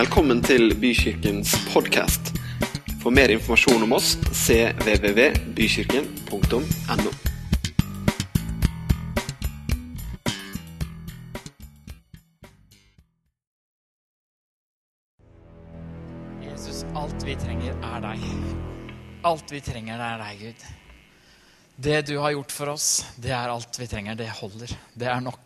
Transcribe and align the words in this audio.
Velkommen 0.00 0.38
til 0.40 0.70
Bykirkens 0.80 1.50
podkast. 1.74 2.30
For 3.02 3.12
mer 3.12 3.28
informasjon 3.34 3.82
om 3.84 3.92
oss 3.92 4.14
cvvvbykirken.no. 4.32 7.10
Jesus, 16.46 16.78
alt 16.96 17.20
vi 17.28 17.36
trenger, 17.36 17.76
er 17.76 18.00
deg. 18.06 18.24
Alt 19.28 19.52
vi 19.52 19.60
trenger, 19.60 20.00
er 20.00 20.16
deg, 20.24 20.40
Gud. 20.46 20.60
Det 21.76 22.08
du 22.08 22.16
har 22.22 22.32
gjort 22.38 22.52
for 22.56 22.72
oss, 22.72 23.04
det 23.20 23.36
er 23.36 23.52
alt 23.52 23.76
vi 23.76 23.84
trenger. 23.90 24.14
Det 24.16 24.30
holder. 24.40 24.72
Det 24.96 25.12
er 25.12 25.20
nok. 25.28 25.44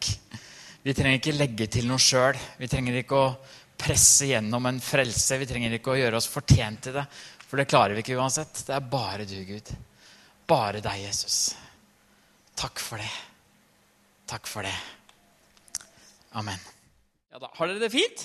Vi 0.85 0.93
trenger 0.95 1.17
ikke 1.19 1.41
legge 1.43 1.67
til 1.67 1.91
noe 1.91 1.99
sjøl. 1.99 2.39
Vi 2.61 2.69
trenger 2.71 2.95
ikke 3.03 3.19
å 3.19 3.35
presse 3.81 4.29
gjennom 4.31 4.67
en 4.71 4.81
frelse. 4.83 5.39
Vi 5.41 5.49
trenger 5.49 5.77
ikke 5.77 5.95
å 5.95 5.99
gjøre 5.99 6.19
oss 6.21 6.29
fortjent 6.31 6.87
til 6.87 6.97
det, 6.99 7.05
for 7.45 7.61
det 7.61 7.69
klarer 7.71 7.97
vi 7.97 8.05
ikke 8.05 8.17
uansett. 8.19 8.65
Det 8.67 8.75
er 8.77 8.89
bare 8.93 9.27
du, 9.29 9.37
Gud. 9.49 9.71
Bare 10.51 10.81
deg, 10.85 11.05
Jesus. 11.07 11.55
Takk 12.59 12.81
for 12.83 13.03
det. 13.03 13.11
Takk 14.31 14.49
for 14.49 14.67
det. 14.67 14.75
Amen. 16.39 16.59
Ja 17.33 17.41
da, 17.43 17.51
Har 17.57 17.71
dere 17.71 17.83
det 17.83 17.93
fint? 17.95 18.25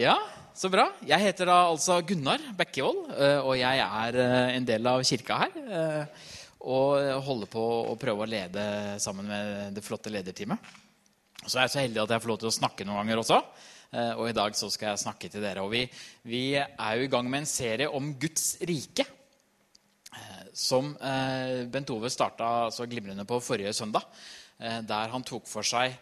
Ja, 0.00 0.16
så 0.56 0.70
bra. 0.72 0.88
Jeg 1.06 1.22
heter 1.22 1.48
da 1.50 1.58
altså 1.68 1.98
Gunnar 2.06 2.42
Bekkevold, 2.56 3.10
eh, 3.16 3.38
og 3.42 3.54
jeg 3.58 3.82
er 3.84 4.18
eh, 4.22 4.56
en 4.56 4.66
del 4.68 4.88
av 4.90 5.04
kirka 5.06 5.38
her. 5.44 5.56
eh, 5.66 6.26
Og 6.66 7.22
holder 7.26 7.46
på 7.52 7.62
å 7.92 7.94
prøve 8.00 8.24
å 8.24 8.28
lede 8.28 8.62
sammen 9.02 9.28
med 9.30 9.74
det 9.76 9.84
flotte 9.86 10.10
lederteamet. 10.10 10.58
Så 11.46 11.58
er 11.60 11.66
jeg 11.66 11.74
så 11.76 11.82
heldig 11.84 12.02
at 12.02 12.14
jeg 12.16 12.22
får 12.24 12.32
lov 12.32 12.40
til 12.42 12.50
å 12.50 12.56
snakke 12.56 12.86
noen 12.88 12.98
ganger 13.04 13.20
også. 13.22 13.38
Eh, 13.92 14.12
Og 14.18 14.28
i 14.30 14.36
dag 14.36 14.54
så 14.58 14.70
skal 14.72 14.92
jeg 14.92 15.04
snakke 15.04 15.30
til 15.32 15.42
dere. 15.44 15.62
Og 15.64 15.70
vi, 15.72 15.84
vi 16.26 16.42
er 16.56 16.96
jo 16.98 17.06
i 17.06 17.12
gang 17.12 17.28
med 17.30 17.44
en 17.44 17.50
serie 17.50 17.88
om 17.90 18.12
Guds 18.18 18.56
rike. 18.66 19.06
eh, 20.12 20.44
Som 20.52 20.94
eh, 21.00 21.64
Bent 21.70 21.90
Ove 21.90 22.10
starta 22.10 22.70
så 22.72 22.86
glimrende 22.88 23.24
på 23.28 23.40
forrige 23.40 23.72
søndag. 23.76 24.02
Der 24.58 25.10
han 25.12 25.20
tok 25.20 25.44
for 25.44 25.60
seg 25.68 25.92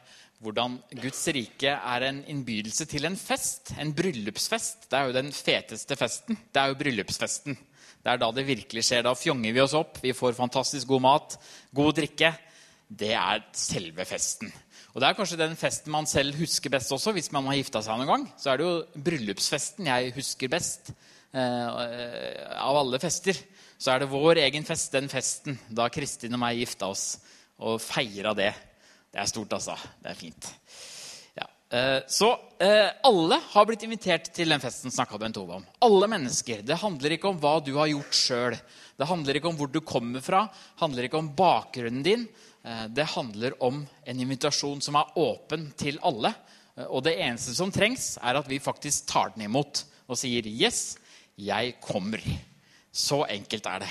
hvordan 0.44 0.77
Guds 1.00 1.24
rike 1.34 1.72
er 1.74 2.05
en 2.06 2.20
innbydelse 2.30 2.84
til 2.86 3.06
en 3.08 3.16
fest. 3.18 3.72
En 3.82 3.90
bryllupsfest. 3.96 4.86
Det 4.90 4.98
er 4.98 5.08
jo 5.08 5.16
den 5.16 5.32
feteste 5.34 5.96
festen. 5.98 6.36
Det 6.52 6.60
er 6.62 6.70
jo 6.70 6.77
bryllupsfesten. 6.78 7.56
Det 8.05 8.12
er 8.12 8.20
da 8.20 8.28
det 8.36 8.44
virkelig 8.46 8.84
skjer. 8.86 9.02
Da 9.06 9.14
fjonger 9.18 9.56
vi 9.56 9.62
oss 9.64 9.74
opp, 9.74 9.98
vi 10.05 10.12
får 10.14 10.36
fantastisk 10.38 10.86
god 10.92 11.02
mat, 11.02 11.36
god 11.74 11.96
drikke. 11.98 12.30
Det 12.86 13.10
er 13.16 13.42
selve 13.58 14.05
festen. 14.06 14.52
Og 14.94 15.02
Det 15.02 15.08
er 15.08 15.16
kanskje 15.18 15.40
den 15.40 15.56
festen 15.58 15.90
man 15.90 16.06
selv 16.06 16.36
husker 16.38 16.70
best 16.70 16.92
også. 16.94 17.10
Hvis 17.16 17.32
man 17.34 17.48
har 17.50 17.56
gifta 17.58 17.80
seg 17.82 17.98
noen 17.98 18.10
gang, 18.12 18.26
så 18.38 18.52
er 18.52 18.60
det 18.60 18.66
jo 18.68 19.02
bryllupsfesten 19.08 19.88
jeg 19.90 20.12
husker 20.14 20.52
best. 20.52 20.92
Eh, 21.34 22.44
av 22.62 22.78
alle 22.78 23.00
fester 23.02 23.34
så 23.74 23.90
er 23.90 24.04
det 24.04 24.12
vår 24.12 24.38
egen 24.44 24.62
fest, 24.64 24.92
den 24.94 25.10
festen 25.10 25.58
da 25.66 25.88
Kristin 25.90 26.36
og 26.38 26.44
meg 26.44 26.60
gifta 26.62 26.92
oss. 26.94 27.18
Og 27.58 27.80
feira 27.82 28.36
det. 28.38 28.52
Det 29.10 29.18
er 29.22 29.30
stort, 29.30 29.52
altså. 29.58 29.74
Det 30.02 30.12
er 30.12 30.18
fint. 30.18 30.46
Ja. 31.40 31.48
eh, 31.74 31.98
Så 32.06 32.30
eh, 32.62 32.94
alle 33.10 33.40
har 33.50 33.66
blitt 33.66 33.82
invitert 33.86 34.30
til 34.34 34.54
den 34.54 34.62
festen 34.62 34.94
snakka 34.94 35.18
Bent 35.18 35.42
Ove 35.42 35.58
om. 35.58 35.66
Alle 35.82 36.06
mennesker. 36.14 36.62
Det 36.62 36.78
handler 36.86 37.18
ikke 37.18 37.34
om 37.34 37.42
hva 37.42 37.58
du 37.66 37.74
har 37.80 37.90
gjort 37.90 38.14
sjøl. 38.14 38.58
Det 38.94 39.10
handler 39.10 39.42
ikke 39.42 39.50
om 39.50 39.58
hvor 39.58 39.74
du 39.74 39.80
kommer 39.82 40.22
fra, 40.22 40.46
det 40.46 40.82
handler 40.86 41.08
ikke 41.08 41.18
om 41.18 41.34
bakgrunnen 41.34 42.06
din. 42.06 42.28
Eh, 42.64 42.86
Det 42.88 43.04
handler 43.04 43.62
om 43.62 43.86
en 44.06 44.20
invitasjon 44.20 44.80
som 44.82 44.96
er 44.96 45.12
åpen 45.16 45.72
til 45.76 45.98
alle. 46.02 46.34
Eh, 46.76 46.86
Og 46.86 47.02
det 47.04 47.18
eneste 47.18 47.54
som 47.54 47.72
trengs, 47.72 48.16
er 48.22 48.36
at 48.36 48.48
vi 48.48 48.58
faktisk 48.58 49.06
tar 49.06 49.34
den 49.34 49.44
imot 49.44 49.84
og 50.08 50.16
sier 50.16 50.42
'Yes, 50.42 50.96
jeg 51.38 51.76
kommer'. 51.80 52.38
Så 52.92 53.24
enkelt 53.28 53.66
er 53.66 53.78
det. 53.80 53.88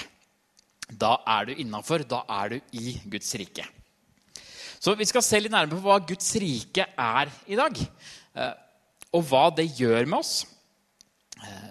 Da 0.98 1.18
er 1.28 1.46
du 1.46 1.56
innafor. 1.56 2.08
Da 2.08 2.24
er 2.30 2.50
du 2.50 2.62
i 2.74 3.02
Guds 3.10 3.34
rike. 3.36 3.66
Så 4.80 4.96
Vi 4.98 5.06
skal 5.06 5.22
se 5.22 5.40
litt 5.40 5.52
nærmere 5.52 5.80
på 5.80 5.82
hva 5.82 6.06
Guds 6.08 6.36
rike 6.36 6.86
er 6.98 7.30
i 7.48 7.56
dag. 7.56 7.78
eh, 8.36 8.54
Og 9.14 9.24
hva 9.24 9.56
det 9.56 9.78
gjør 9.78 10.08
med 10.08 10.20
oss. 10.20 10.46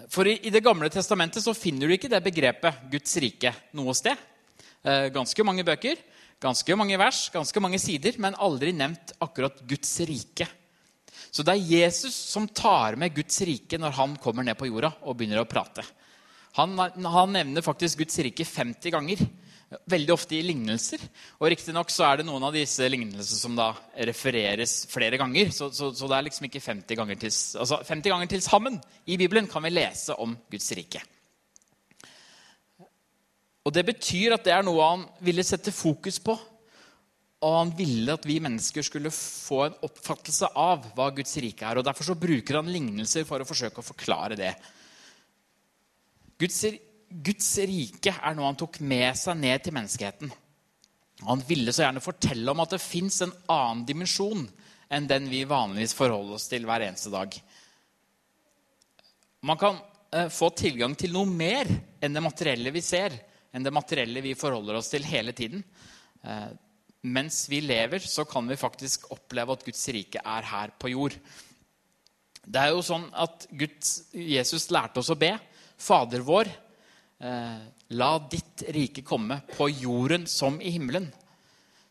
For 0.09 0.23
i, 0.27 0.37
Det 0.37 0.63
gamle 0.63 0.89
testamentet 0.89 1.43
så 1.43 1.53
finner 1.55 1.87
du 1.87 1.93
ikke 1.97 2.09
det 2.09 2.23
begrepet 2.23 2.91
Guds 2.91 3.17
rike 3.17 3.53
noe 3.73 3.93
sted. 3.93 4.15
Ganske 4.83 5.43
mange 5.43 5.63
bøker, 5.63 5.97
ganske 6.43 6.75
mange 6.77 6.99
vers, 6.99 7.25
ganske 7.33 7.63
mange 7.63 7.79
sider, 7.81 8.19
men 8.21 8.37
aldri 8.41 8.73
nevnt 8.75 9.15
akkurat 9.23 9.61
Guds 9.67 9.95
rike. 10.07 10.47
Så 11.33 11.45
det 11.45 11.55
er 11.55 11.79
Jesus 11.79 12.13
som 12.13 12.45
tar 12.49 12.97
med 12.99 13.15
Guds 13.15 13.39
rike 13.47 13.79
når 13.81 13.95
han 13.97 14.17
kommer 14.21 14.45
ned 14.45 14.57
på 14.59 14.67
jorda 14.69 14.91
og 15.01 15.17
begynner 15.17 15.41
å 15.41 15.49
prate. 15.49 15.85
Han, 16.59 16.77
han 16.77 17.33
nevner 17.33 17.65
faktisk 17.65 18.03
Guds 18.03 18.19
rike 18.21 18.45
50 18.45 18.93
ganger. 18.93 19.23
Veldig 19.89 20.13
ofte 20.13 20.37
i 20.37 20.43
lignelser. 20.45 21.01
Og 21.39 21.49
riktignok 21.49 21.89
er 22.05 22.19
det 22.19 22.27
noen 22.27 22.45
av 22.45 22.53
disse 22.53 22.85
lignelsene 22.85 23.39
som 23.39 23.57
da 23.57 23.71
refereres 24.05 24.83
flere 24.91 25.17
ganger. 25.17 25.49
Så, 25.55 25.71
så, 25.73 25.89
så 25.97 26.09
det 26.09 26.19
er 26.19 26.27
liksom 26.27 26.45
ikke 26.49 26.61
50 26.61 26.99
ganger 26.99 27.21
til, 27.23 27.33
altså 27.63 27.81
50 27.81 28.13
ganger 28.13 28.29
til 28.35 28.45
sammen 28.45 28.77
i 29.09 29.17
Bibelen 29.17 29.49
kan 29.49 29.65
vi 29.65 29.73
lese 29.73 30.13
om 30.21 30.37
Guds 30.53 30.69
rike. 30.77 31.01
Og 33.63 33.71
Det 33.71 33.85
betyr 33.87 34.35
at 34.35 34.43
det 34.43 34.53
er 34.55 34.65
noe 34.65 34.83
han 34.83 35.05
ville 35.23 35.43
sette 35.45 35.71
fokus 35.71 36.19
på. 36.19 36.35
Og 37.43 37.57
han 37.57 37.71
ville 37.75 38.15
at 38.15 38.25
vi 38.27 38.39
mennesker 38.43 38.85
skulle 38.85 39.11
få 39.11 39.65
en 39.65 39.77
oppfattelse 39.83 40.49
av 40.59 40.85
hva 40.95 41.09
Guds 41.15 41.35
rike 41.43 41.67
er. 41.67 41.79
og 41.79 41.87
Derfor 41.87 42.07
så 42.07 42.19
bruker 42.19 42.59
han 42.59 42.71
lignelser 42.71 43.27
for 43.27 43.43
å 43.43 43.47
forsøke 43.47 43.83
å 43.83 43.87
forklare 43.87 44.39
det. 44.39 44.53
Guds, 46.39 46.63
Guds 47.07 47.49
rike 47.67 48.15
er 48.15 48.35
noe 48.35 48.47
han 48.49 48.59
tok 48.59 48.79
med 48.83 49.11
seg 49.19 49.39
ned 49.39 49.63
til 49.63 49.75
menneskeheten. 49.75 50.31
Han 51.23 51.43
ville 51.47 51.71
så 51.71 51.85
gjerne 51.85 52.03
fortelle 52.03 52.51
om 52.51 52.63
at 52.63 52.75
det 52.75 52.83
fins 52.83 53.21
en 53.23 53.35
annen 53.51 53.83
dimensjon 53.87 54.47
enn 54.93 55.07
den 55.09 55.27
vi 55.31 55.43
vanligvis 55.47 55.95
forholder 55.97 56.37
oss 56.37 56.49
til 56.51 56.65
hver 56.67 56.83
eneste 56.85 57.11
dag. 57.13 57.35
Man 59.43 59.59
kan 59.59 59.79
eh, 60.15 60.29
få 60.31 60.49
tilgang 60.55 60.95
til 60.99 61.13
noe 61.15 61.27
mer 61.27 61.69
enn 62.03 62.15
det 62.15 62.23
materielle 62.23 62.73
vi 62.75 62.83
ser, 62.83 63.15
enn 63.53 63.65
det 63.65 63.73
materielle 63.73 64.23
vi 64.25 64.35
forholder 64.37 64.79
oss 64.79 64.91
til 64.91 65.05
hele 65.05 65.33
tiden. 65.37 65.63
Eh, 66.23 66.51
mens 67.03 67.45
vi 67.51 67.61
lever, 67.61 67.99
så 67.99 68.25
kan 68.25 68.47
vi 68.47 68.59
faktisk 68.59 69.09
oppleve 69.13 69.53
at 69.53 69.65
Guds 69.67 69.83
rike 69.93 70.21
er 70.23 70.49
her 70.49 70.73
på 70.79 70.93
jord. 70.93 71.17
Det 72.43 72.59
er 72.59 72.73
jo 72.73 72.83
sånn 72.83 73.05
at 73.15 73.47
Guds, 73.51 74.09
Jesus 74.15 74.69
lærte 74.73 74.99
oss 75.03 75.11
å 75.13 75.19
be. 75.19 75.31
Fader 75.79 76.23
vår, 76.23 76.49
eh, 77.19 77.59
la 77.95 78.11
ditt 78.31 78.65
rike 78.75 79.03
komme 79.03 79.41
på 79.51 79.69
jorden 79.69 80.25
som 80.27 80.59
i 80.61 80.71
himmelen. 80.75 81.11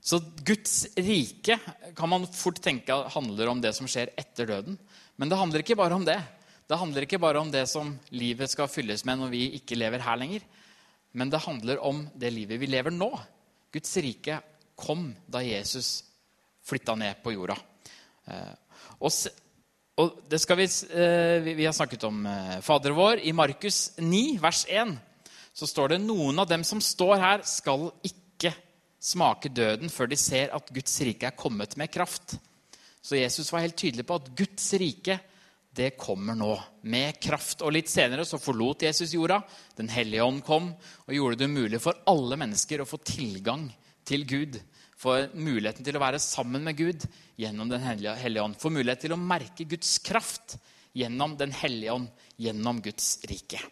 Så 0.03 0.19
Guds 0.43 0.89
rike 0.99 1.61
kan 1.95 2.09
man 2.11 2.27
fort 2.27 2.59
tenke 2.59 2.97
handler 3.15 3.53
om 3.53 3.61
det 3.63 3.71
som 3.77 3.87
skjer 3.87 4.11
etter 4.19 4.49
døden. 4.51 4.79
Men 5.17 5.29
det 5.29 5.39
handler 5.39 5.63
ikke 5.63 5.79
bare 5.79 5.95
om 5.95 6.05
det. 6.05 6.19
Det 6.67 6.79
handler 6.79 7.07
ikke 7.07 7.21
bare 7.23 7.39
om 7.39 7.51
det 7.53 7.69
som 7.69 7.93
livet 8.11 8.51
skal 8.51 8.67
fylles 8.67 9.05
med 9.05 9.21
når 9.21 9.31
vi 9.31 9.43
ikke 9.61 9.79
lever 9.79 10.03
her 10.03 10.19
lenger. 10.19 10.43
Men 11.13 11.31
det 11.31 11.43
handler 11.45 11.83
om 11.85 12.07
det 12.15 12.33
livet 12.33 12.61
vi 12.61 12.71
lever 12.71 12.95
nå. 12.95 13.11
Guds 13.73 13.97
rike 14.05 14.39
kom 14.77 15.11
da 15.27 15.43
Jesus 15.45 16.03
flytta 16.65 16.95
ned 16.97 17.23
på 17.25 17.35
jorda. 17.35 17.57
Eh, 18.27 18.53
Og, 19.03 20.19
det 20.31 20.39
skal 20.41 20.57
vi, 20.57 20.65
eh, 20.65 21.39
vi, 21.45 21.55
vi 21.59 21.65
har 21.67 21.75
snakket 21.77 22.05
om 22.09 22.27
eh, 22.27 22.61
Fader 22.65 22.95
vår. 22.97 23.21
I 23.29 23.33
Markus 23.33 23.93
9, 23.99 24.39
vers 24.41 24.65
1, 24.69 24.95
så 25.53 25.69
står 25.69 25.95
det 25.95 26.05
noen 26.05 26.39
av 26.39 26.49
dem 26.49 26.65
som 26.65 26.81
står 26.81 27.17
her, 27.21 27.43
skal 27.45 27.91
ikke 28.07 28.55
smake 29.03 29.51
døden 29.53 29.91
før 29.93 30.09
de 30.09 30.17
ser 30.17 30.55
at 30.55 30.71
Guds 30.73 30.95
rike 31.05 31.29
er 31.29 31.37
kommet 31.37 31.77
med 31.77 31.93
kraft. 31.93 32.39
Så 33.03 33.19
Jesus 33.19 33.51
var 33.53 33.65
helt 33.67 33.77
tydelig 33.77 34.07
på 34.07 34.17
at 34.17 34.31
Guds 34.39 34.71
rike 34.81 35.19
det 35.75 35.95
kommer 35.97 36.37
nå 36.37 36.53
med 36.85 37.17
kraft. 37.23 37.63
Og 37.65 37.73
Litt 37.73 37.89
senere 37.89 38.27
så 38.29 38.41
forlot 38.41 38.85
Jesus 38.85 39.15
jorda. 39.17 39.41
Den 39.79 39.89
hellige 39.93 40.25
ånd 40.25 40.43
kom 40.45 40.73
og 40.77 41.17
gjorde 41.17 41.41
det 41.41 41.49
mulig 41.53 41.81
for 41.81 42.03
alle 42.11 42.37
mennesker 42.41 42.83
å 42.83 42.89
få 42.89 43.01
tilgang 43.07 43.71
til 44.09 44.27
Gud. 44.29 44.59
Få 45.01 45.17
muligheten 45.33 45.87
til 45.87 45.97
å 45.97 46.03
være 46.03 46.21
sammen 46.23 46.65
med 46.67 46.77
Gud 46.79 47.07
gjennom 47.41 47.71
Den 47.73 47.83
hellige 47.87 48.45
ånd. 48.45 48.59
Få 48.61 48.71
mulighet 48.71 49.07
til 49.07 49.17
å 49.17 49.21
merke 49.21 49.67
Guds 49.69 49.97
kraft 50.05 50.59
gjennom 50.93 51.39
Den 51.41 51.55
hellige 51.57 51.97
ånd, 51.97 52.11
gjennom 52.37 52.83
Guds 52.85 53.17
rike. 53.31 53.63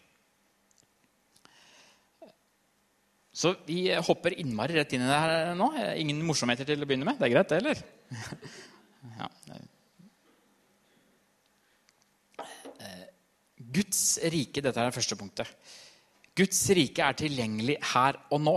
Så 3.31 3.53
vi 3.65 3.85
hopper 3.95 4.33
innmari 4.41 4.75
rett 4.75 4.91
inn 4.97 5.05
i 5.05 5.07
det 5.07 5.19
her 5.23 5.53
nå. 5.55 5.69
Ingen 6.01 6.19
morsomheter 6.27 6.67
til 6.67 6.81
å 6.83 6.89
begynne 6.89 7.07
med? 7.07 7.21
Det 7.21 7.29
er 7.29 7.35
greit, 7.37 7.53
det, 7.53 7.61
eller? 7.61 7.85
Ja. 9.17 9.25
Guds 13.71 14.19
rike, 14.31 14.61
dette 14.61 14.79
er 14.79 14.89
det 14.89 14.97
første 14.97 15.17
punktet. 15.19 15.47
Guds 16.35 16.61
rike 16.75 17.03
er 17.05 17.17
tilgjengelig 17.19 17.77
her 17.93 18.19
og 18.31 18.41
nå. 18.43 18.55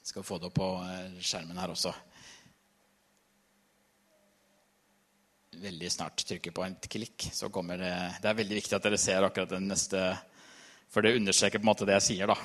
Jeg 0.00 0.12
skal 0.12 0.26
få 0.26 0.38
det 0.38 0.50
opp 0.50 0.58
på 0.58 0.72
eh, 0.84 1.22
skjermen 1.24 1.58
her 1.58 1.72
også. 1.74 1.94
veldig 5.64 5.90
snart 5.92 6.24
trykker 6.26 6.54
på 6.54 6.64
en 6.64 6.76
klikk, 6.90 7.28
så 7.32 7.50
kommer 7.52 7.78
det 7.78 7.92
Det 8.22 8.30
er 8.30 8.40
veldig 8.40 8.58
viktig 8.58 8.76
at 8.76 8.86
dere 8.86 8.98
ser 9.00 9.24
akkurat 9.24 9.54
den 9.54 9.68
neste 9.70 10.00
For 10.90 11.02
det 11.02 11.16
understreker 11.18 11.58
på 11.58 11.64
en 11.64 11.70
måte 11.72 11.86
det 11.88 11.96
jeg 11.98 12.06
sier, 12.08 12.30
da. 12.30 12.36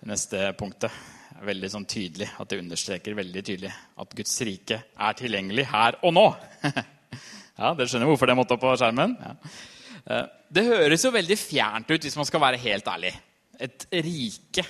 Det 0.00 0.08
neste 0.08 0.52
punktet 0.58 0.92
er 1.36 1.44
veldig 1.44 1.68
sånn 1.74 1.84
tydelig. 1.84 2.30
At 2.40 2.48
det 2.48 2.60
understreker 2.62 3.18
veldig 3.18 3.42
tydelig 3.44 3.72
at 3.72 4.14
Guds 4.16 4.38
rike 4.48 4.78
er 4.80 5.18
tilgjengelig 5.18 5.66
her 5.68 5.98
og 6.00 6.14
nå. 6.16 6.24
ja, 7.60 7.74
Dere 7.74 7.88
skjønner 7.90 8.08
hvorfor 8.08 8.30
det 8.30 8.38
måtte 8.38 8.56
opp 8.56 8.64
på 8.64 8.72
skjermen? 8.80 9.16
Ja. 9.20 9.34
Eh, 10.06 10.26
det 10.50 10.66
høres 10.66 11.04
jo 11.04 11.12
veldig 11.14 11.38
fjernt 11.38 11.90
ut 11.90 12.06
hvis 12.06 12.18
man 12.18 12.28
skal 12.28 12.42
være 12.42 12.62
helt 12.62 12.88
ærlig. 12.90 13.12
Et 13.60 13.86
rike 13.92 14.64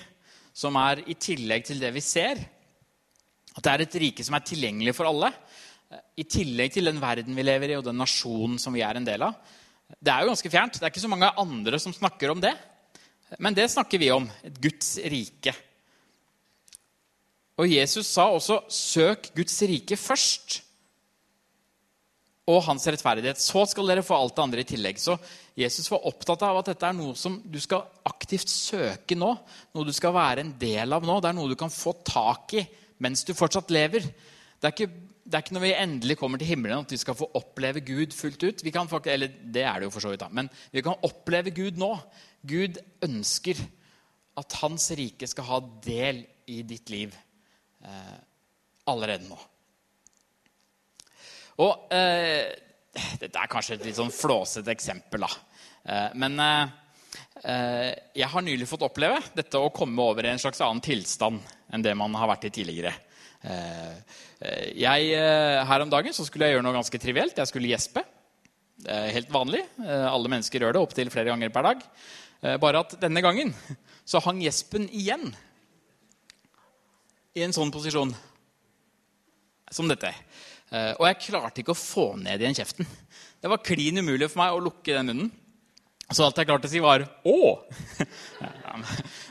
som 0.57 0.77
er 0.81 1.05
i 1.09 1.17
tillegg 1.21 1.69
til 1.69 1.81
det 1.83 1.93
vi 1.95 2.03
ser. 2.05 2.41
At 3.57 3.63
det 3.65 3.73
er 3.73 3.85
et 3.87 3.99
rike 4.03 4.27
som 4.27 4.37
er 4.37 4.47
tilgjengelig 4.47 4.95
for 4.97 5.11
alle. 5.11 5.33
I 6.19 6.27
tillegg 6.29 6.75
til 6.75 6.87
den 6.87 7.01
verden 7.03 7.35
vi 7.35 7.45
lever 7.47 7.73
i, 7.73 7.79
og 7.79 7.87
den 7.87 7.99
nasjonen 7.99 8.59
som 8.63 8.75
vi 8.75 8.83
er 8.87 8.99
en 8.99 9.07
del 9.07 9.25
av. 9.27 9.39
Det 9.99 10.13
er 10.13 10.23
jo 10.23 10.31
ganske 10.31 10.53
fjernt. 10.53 10.79
Det 10.79 10.87
er 10.87 10.93
ikke 10.93 11.03
så 11.03 11.11
mange 11.11 11.33
andre 11.43 11.81
som 11.83 11.95
snakker 11.95 12.31
om 12.31 12.43
det. 12.43 12.53
Men 13.43 13.57
det 13.57 13.71
snakker 13.73 13.99
vi 14.03 14.11
om. 14.15 14.29
Et 14.47 14.61
Guds 14.63 14.97
rike. 15.11 15.55
Og 17.61 17.69
Jesus 17.69 18.07
sa 18.07 18.31
også 18.31 18.63
'søk 18.71 19.35
Guds 19.37 19.63
rike 19.63 19.97
først' 19.97 20.63
og 22.51 22.65
hans 22.67 22.87
rettferdighet. 22.91 23.41
Så 23.41 23.63
skal 23.71 23.89
dere 23.91 24.05
få 24.07 24.17
alt 24.19 24.35
det 24.37 24.45
andre 24.45 24.65
i 24.65 24.69
tillegg. 24.69 24.99
Så 25.01 25.17
Jesus 25.59 25.91
var 25.93 26.07
opptatt 26.11 26.43
av 26.47 26.61
at 26.61 26.73
dette 26.73 26.89
er 26.89 26.97
noe 26.97 27.15
som 27.19 27.39
du 27.45 27.59
skal 27.63 27.87
aktivt 28.09 28.51
søke 28.51 29.19
nå. 29.19 29.31
Noe 29.77 29.89
du 29.89 29.95
skal 29.97 30.17
være 30.17 30.45
en 30.45 30.53
del 30.61 30.97
av 30.97 31.07
nå. 31.07 31.21
Det 31.21 31.31
er 31.31 31.39
noe 31.39 31.53
du 31.53 31.59
kan 31.61 31.73
få 31.73 31.95
tak 32.07 32.57
i 32.59 32.67
mens 33.01 33.25
du 33.25 33.33
fortsatt 33.37 33.73
lever. 33.73 34.05
Det 34.61 34.69
er 34.69 34.75
ikke, 34.75 34.91
det 35.25 35.37
er 35.37 35.45
ikke 35.45 35.57
når 35.57 35.65
vi 35.65 35.75
endelig 35.77 36.17
kommer 36.21 36.41
til 36.41 36.51
himmelen 36.53 36.85
at 36.85 36.93
vi 36.93 37.01
skal 37.01 37.17
få 37.17 37.31
oppleve 37.39 37.83
Gud 37.87 38.13
fullt 38.17 38.43
ut. 38.45 38.65
Vi 38.65 38.73
kan, 38.75 38.91
eller 39.05 39.37
det 39.41 39.65
er 39.65 39.81
det 39.81 39.89
jo 39.89 39.95
for 39.95 40.05
så 40.05 40.13
vidt, 40.13 40.25
da. 40.25 40.29
Men 40.33 40.51
vi 40.73 40.85
kan 40.85 41.01
oppleve 41.07 41.55
Gud 41.57 41.81
nå. 41.81 41.95
Gud 42.45 42.81
ønsker 43.05 43.61
at 44.41 44.59
hans 44.63 44.91
rike 44.97 45.29
skal 45.29 45.49
ha 45.49 45.63
del 45.85 46.25
i 46.51 46.61
ditt 46.67 46.93
liv 46.93 47.15
eh, 47.85 48.19
allerede 48.91 49.29
nå. 49.29 49.39
Og 51.61 51.93
eh, 51.95 52.51
Dette 53.21 53.39
er 53.39 53.51
kanskje 53.51 53.77
et 53.77 53.87
litt 53.87 53.99
sånn 53.99 54.13
flåsete 54.15 54.73
eksempel, 54.73 55.27
da. 55.27 55.31
Eh, 55.85 56.17
men 56.21 56.41
eh, 56.43 56.73
eh, 57.45 57.91
jeg 58.19 58.31
har 58.33 58.45
nylig 58.45 58.69
fått 58.69 58.87
oppleve 58.87 59.21
dette 59.37 59.61
å 59.61 59.73
komme 59.75 60.03
over 60.03 60.27
i 60.27 60.33
en 60.33 60.41
slags 60.43 60.63
annen 60.65 60.83
tilstand 60.85 61.41
enn 61.71 61.85
det 61.85 61.95
man 61.99 62.17
har 62.19 62.31
vært 62.33 62.49
i 62.49 62.55
tidligere. 62.61 62.95
Eh, 63.41 64.17
jeg, 64.81 65.13
her 65.69 65.85
om 65.85 65.93
dagen 65.93 66.17
så 66.17 66.25
skulle 66.25 66.49
jeg 66.49 66.57
gjøre 66.57 66.65
noe 66.65 66.79
ganske 66.79 67.01
trivielt. 67.03 67.37
Jeg 67.37 67.51
skulle 67.51 67.69
gjespe. 67.69 68.03
Helt 68.89 69.29
vanlig. 69.29 69.61
Alle 69.85 70.31
mennesker 70.33 70.65
gjør 70.65 70.73
det 70.73 70.81
opptil 70.81 71.11
flere 71.13 71.29
ganger 71.29 71.53
per 71.53 71.67
dag. 71.67 71.83
Bare 72.63 72.81
at 72.81 72.95
denne 73.03 73.21
gangen 73.21 73.53
så 74.09 74.23
hang 74.25 74.41
gjespen 74.41 74.87
igjen 74.89 75.27
i 77.37 77.45
en 77.45 77.53
sånn 77.53 77.73
posisjon 77.75 78.15
som 79.71 79.89
dette. 79.91 80.11
Og 80.71 81.05
jeg 81.09 81.19
klarte 81.25 81.63
ikke 81.63 81.75
å 81.75 81.79
få 81.79 82.05
ned 82.21 82.43
igjen 82.43 82.55
kjeften. 82.61 82.87
Det 83.43 83.51
var 83.51 83.63
klin 83.65 83.99
umulig 83.99 84.29
for 84.31 84.43
meg 84.43 84.55
å 84.55 84.63
lukke 84.63 84.95
den 84.95 85.09
munnen. 85.09 85.31
Så 86.11 86.25
alt 86.27 86.39
jeg 86.41 86.49
klarte 86.49 86.67
å 86.67 86.71
si, 86.71 86.83
var 86.83 87.07
'å'. 87.07 87.59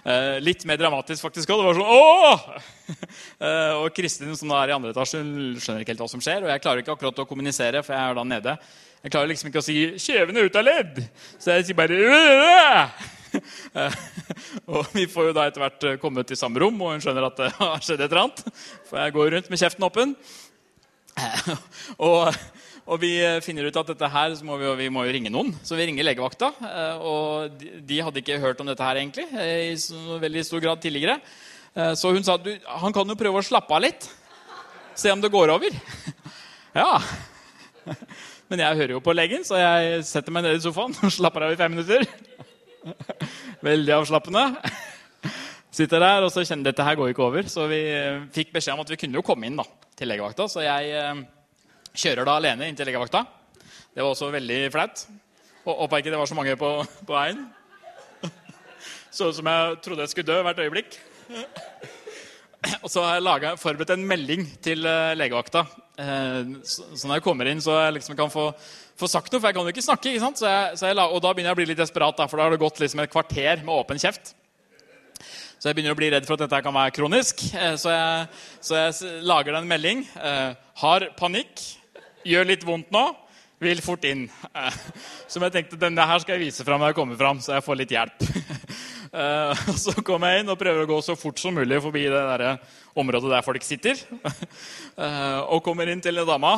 Eh, 0.09 0.37
litt 0.39 0.63
mer 0.67 0.77
dramatisk 0.79 1.21
faktisk 1.25 1.49
òg. 1.51 1.59
Det 1.59 1.67
var 1.67 1.77
sånn 1.77 1.91
'å'! 1.91 2.61
Eh, 3.45 3.73
og 3.77 3.93
Kristin 3.95 4.31
som 4.35 4.51
er 4.55 4.71
i 4.71 4.73
andre 4.75 4.91
etasje, 4.91 5.19
skjønner 5.21 5.83
ikke 5.83 5.93
helt 5.93 6.01
hva 6.01 6.07
som 6.09 6.23
skjer. 6.23 6.43
Og 6.43 6.49
jeg 6.49 6.61
klarer 6.63 6.81
ikke 6.81 6.95
akkurat 6.95 7.21
å 7.21 7.27
kommunisere, 7.27 7.83
for 7.83 7.93
jeg 7.93 8.01
er 8.01 8.17
da 8.17 8.23
nede. 8.23 8.55
Jeg 9.03 9.13
klarer 9.13 9.29
liksom 9.31 9.51
ikke 9.51 9.61
å 9.61 9.67
si 9.67 9.75
'kjevene 9.95 10.43
ut 10.47 10.55
av 10.55 10.65
ledd'. 10.65 11.03
Så 11.37 11.55
jeg 11.55 11.67
sier 11.67 11.77
bare 11.77 11.99
og 14.73 14.93
vi 14.95 15.07
får 15.09 15.29
jo 15.29 15.35
da 15.37 15.47
etter 15.49 15.63
hvert 15.65 15.87
kommet 16.01 16.31
i 16.33 16.39
samme 16.39 16.61
rom, 16.61 16.79
og 16.81 16.95
hun 16.95 17.03
skjønner 17.03 17.29
at 17.29 17.41
det 17.41 17.51
har 17.59 17.83
skjedd 17.83 18.03
et 18.03 18.07
eller 18.09 18.25
annet. 18.27 18.63
For 18.89 19.01
jeg 19.01 19.15
går 19.17 19.35
rundt 19.35 19.51
med 19.51 19.61
kjeften 19.63 19.89
åpen. 19.89 20.15
og 22.09 22.31
og 22.89 22.97
vi 23.03 23.11
eh, 23.21 23.37
finner 23.45 23.67
ut 23.69 23.77
at 23.77 23.91
dette 23.91 24.09
her, 24.09 24.33
må 24.45 24.57
vi, 24.57 24.69
vi 24.79 24.89
må 24.93 25.03
jo 25.05 25.13
ringe 25.13 25.29
noen. 25.33 25.51
Så 25.65 25.77
vi 25.77 25.85
ringer 25.85 26.07
legevakta. 26.07 26.49
Eh, 26.65 27.03
og 27.05 27.59
de, 27.59 27.75
de 27.85 27.99
hadde 28.01 28.23
ikke 28.23 28.39
hørt 28.41 28.61
om 28.63 28.69
dette 28.69 28.85
her 28.85 28.97
egentlig, 28.97 29.27
eh, 29.29 29.69
i 29.69 29.75
så 29.77 30.17
veldig 30.21 30.45
stor 30.47 30.63
grad 30.63 30.81
tidligere. 30.81 31.19
Så 31.95 32.09
hun 32.11 32.25
sa 32.25 32.33
at 32.33 32.47
han 32.81 32.91
kan 32.91 33.07
jo 33.07 33.15
prøve 33.15 33.39
å 33.39 33.45
slappe 33.45 33.71
av 33.77 33.83
litt. 33.83 34.07
Se 34.97 35.11
om 35.13 35.21
det 35.21 35.29
går 35.31 35.51
over. 35.53 35.75
Ja. 36.73 36.97
Men 38.49 38.63
jeg 38.65 38.79
hører 38.81 38.95
jo 38.95 39.03
på 39.05 39.13
legen, 39.13 39.45
så 39.47 39.61
jeg 39.61 40.01
setter 40.09 40.33
meg 40.33 40.47
ned 40.47 40.57
i 40.57 40.63
sofaen 40.63 40.97
og 40.97 41.13
slapper 41.13 41.45
av 41.45 41.53
i 41.53 41.59
fem 41.61 41.71
minutter. 41.77 42.03
Veldig 43.69 43.95
avslappende. 43.97 44.45
Sitter 45.71 46.01
der, 46.01 46.23
og 46.25 46.31
så 46.33 46.43
kjenner 46.43 46.71
dette 46.71 46.85
her 46.85 46.97
går 46.97 47.11
ikke 47.11 47.25
over. 47.25 47.49
Så 47.51 47.67
vi 47.71 47.81
fikk 48.35 48.55
beskjed 48.55 48.75
om 48.75 48.83
at 48.83 48.93
vi 48.93 48.99
kunne 48.99 49.19
jo 49.19 49.25
komme 49.25 49.47
inn 49.47 49.59
da, 49.59 49.67
til 49.99 50.09
legevakta. 50.11 50.47
Så 50.51 50.63
jeg 50.65 50.95
Kjører 51.97 52.27
da 52.27 52.35
alene 52.37 52.67
inn 52.69 52.77
til 52.77 52.87
legevakta. 52.87 53.23
Det 53.91 54.03
var 54.03 54.11
også 54.13 54.29
veldig 54.31 54.59
flaut. 54.73 55.01
Håpa 55.65 55.99
ikke 55.99 56.13
det 56.13 56.19
var 56.21 56.29
så 56.29 56.37
mange 56.37 56.55
på, 56.59 56.69
på 57.05 57.15
veien. 57.15 57.47
Så 59.11 59.29
ut 59.29 59.37
som 59.37 59.49
jeg 59.49 59.79
trodde 59.83 60.05
jeg 60.05 60.13
skulle 60.13 60.29
dø 60.29 60.41
hvert 60.45 60.61
øyeblikk. 60.63 60.99
Og 62.83 62.89
så 62.91 63.03
har 63.05 63.17
jeg 63.17 63.25
laget, 63.25 63.61
forberedt 63.61 63.93
en 63.95 64.07
melding 64.07 64.43
til 64.63 64.83
eh, 64.87 65.15
legevakta. 65.19 65.63
Eh, 65.99 66.51
så 66.67 67.07
når 67.07 67.19
jeg 67.19 67.25
kommer 67.25 67.49
inn, 67.49 67.63
så 67.63 67.77
jeg 67.77 67.95
liksom 67.99 68.17
kan 68.19 68.31
få, 68.33 68.49
få, 68.99 69.07
sagt 69.07 69.31
noe. 69.31 69.39
For 69.39 69.49
jeg 69.49 69.57
kan 69.57 69.69
jo 69.69 69.75
ikke 69.75 69.85
snakke. 69.85 70.11
ikke 70.11 70.25
sant? 70.25 70.41
Så 70.41 70.49
jeg, 70.49 70.75
så 70.81 70.91
jeg, 70.91 70.99
og 70.99 71.23
da 71.23 71.31
begynner 71.31 71.53
jeg 71.53 71.57
å 71.57 71.61
bli 71.61 71.69
litt 71.71 71.81
desperat, 71.81 72.19
for 72.25 72.39
da 72.39 72.47
har 72.47 72.55
det 72.55 72.61
gått 72.61 72.83
liksom 72.83 73.03
et 73.03 73.13
kvarter 73.13 73.63
med 73.63 73.75
åpen 73.77 74.01
kjeft. 74.01 74.35
Så 75.59 75.67
jeg 75.67 75.75
begynner 75.75 75.95
å 75.95 75.99
bli 75.99 76.07
redd 76.11 76.27
for 76.27 76.37
at 76.37 76.45
dette 76.45 76.61
kan 76.63 76.75
være 76.75 76.95
kronisk. 76.95 77.43
Eh, 77.55 77.75
så 77.79 77.95
jeg, 77.95 78.29
så 78.63 78.83
jeg 78.83 79.25
lager 79.27 79.59
en 79.59 79.67
melding. 79.69 80.05
Har 80.83 81.09
panikk 81.19 81.63
gjør 82.27 82.47
litt 82.51 82.65
vondt 82.67 82.91
nå, 82.93 83.05
vil 83.59 83.81
fort 83.83 84.05
inn. 84.07 84.27
Som 85.31 85.43
jeg 85.45 85.55
tenkte 85.55 85.79
denne 85.79 86.05
her 86.07 86.21
skal 86.23 86.37
jeg 86.37 86.49
vise 86.49 86.65
fram 86.67 86.81
når 86.81 86.93
jeg 86.93 86.99
kommer 86.99 87.19
fram, 87.19 87.41
så 87.43 87.57
jeg 87.57 87.65
får 87.65 87.81
litt 87.81 87.95
hjelp. 87.95 88.25
Eh, 89.09 89.61
så 89.83 89.93
kommer 90.05 90.33
jeg 90.33 90.43
inn 90.43 90.51
og 90.53 90.59
prøver 90.59 90.85
å 90.85 90.89
gå 90.89 90.99
så 91.05 91.15
fort 91.17 91.39
som 91.41 91.55
mulig 91.57 91.81
forbi 91.81 92.05
det 92.05 92.19
der 92.31 92.43
området 92.99 93.31
der 93.31 93.45
folk 93.45 93.65
sitter. 93.65 93.99
Eh, 94.99 95.37
og 95.55 95.61
kommer 95.63 95.87
inn 95.87 96.01
til 96.03 96.17
dama 96.27 96.57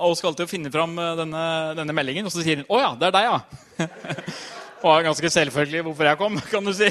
og 0.00 0.14
skal 0.16 0.30
alltid 0.30 0.48
finne 0.48 0.70
fram 0.72 0.94
eh, 0.96 1.10
denne, 1.18 1.42
denne 1.76 1.92
meldingen. 1.92 2.24
Og 2.24 2.32
så 2.32 2.40
sier 2.40 2.62
hun 2.62 2.70
'Å 2.72 2.78
ja, 2.80 2.88
det 2.96 3.10
er 3.10 3.12
deg, 3.18 3.26
ja'. 3.28 4.28
Og 4.88 5.04
ganske 5.04 5.30
selvfølgelig 5.34 5.82
hvorfor 5.84 6.08
jeg 6.08 6.18
kom, 6.18 6.38
kan 6.48 6.64
du 6.64 6.72
si. 6.72 6.88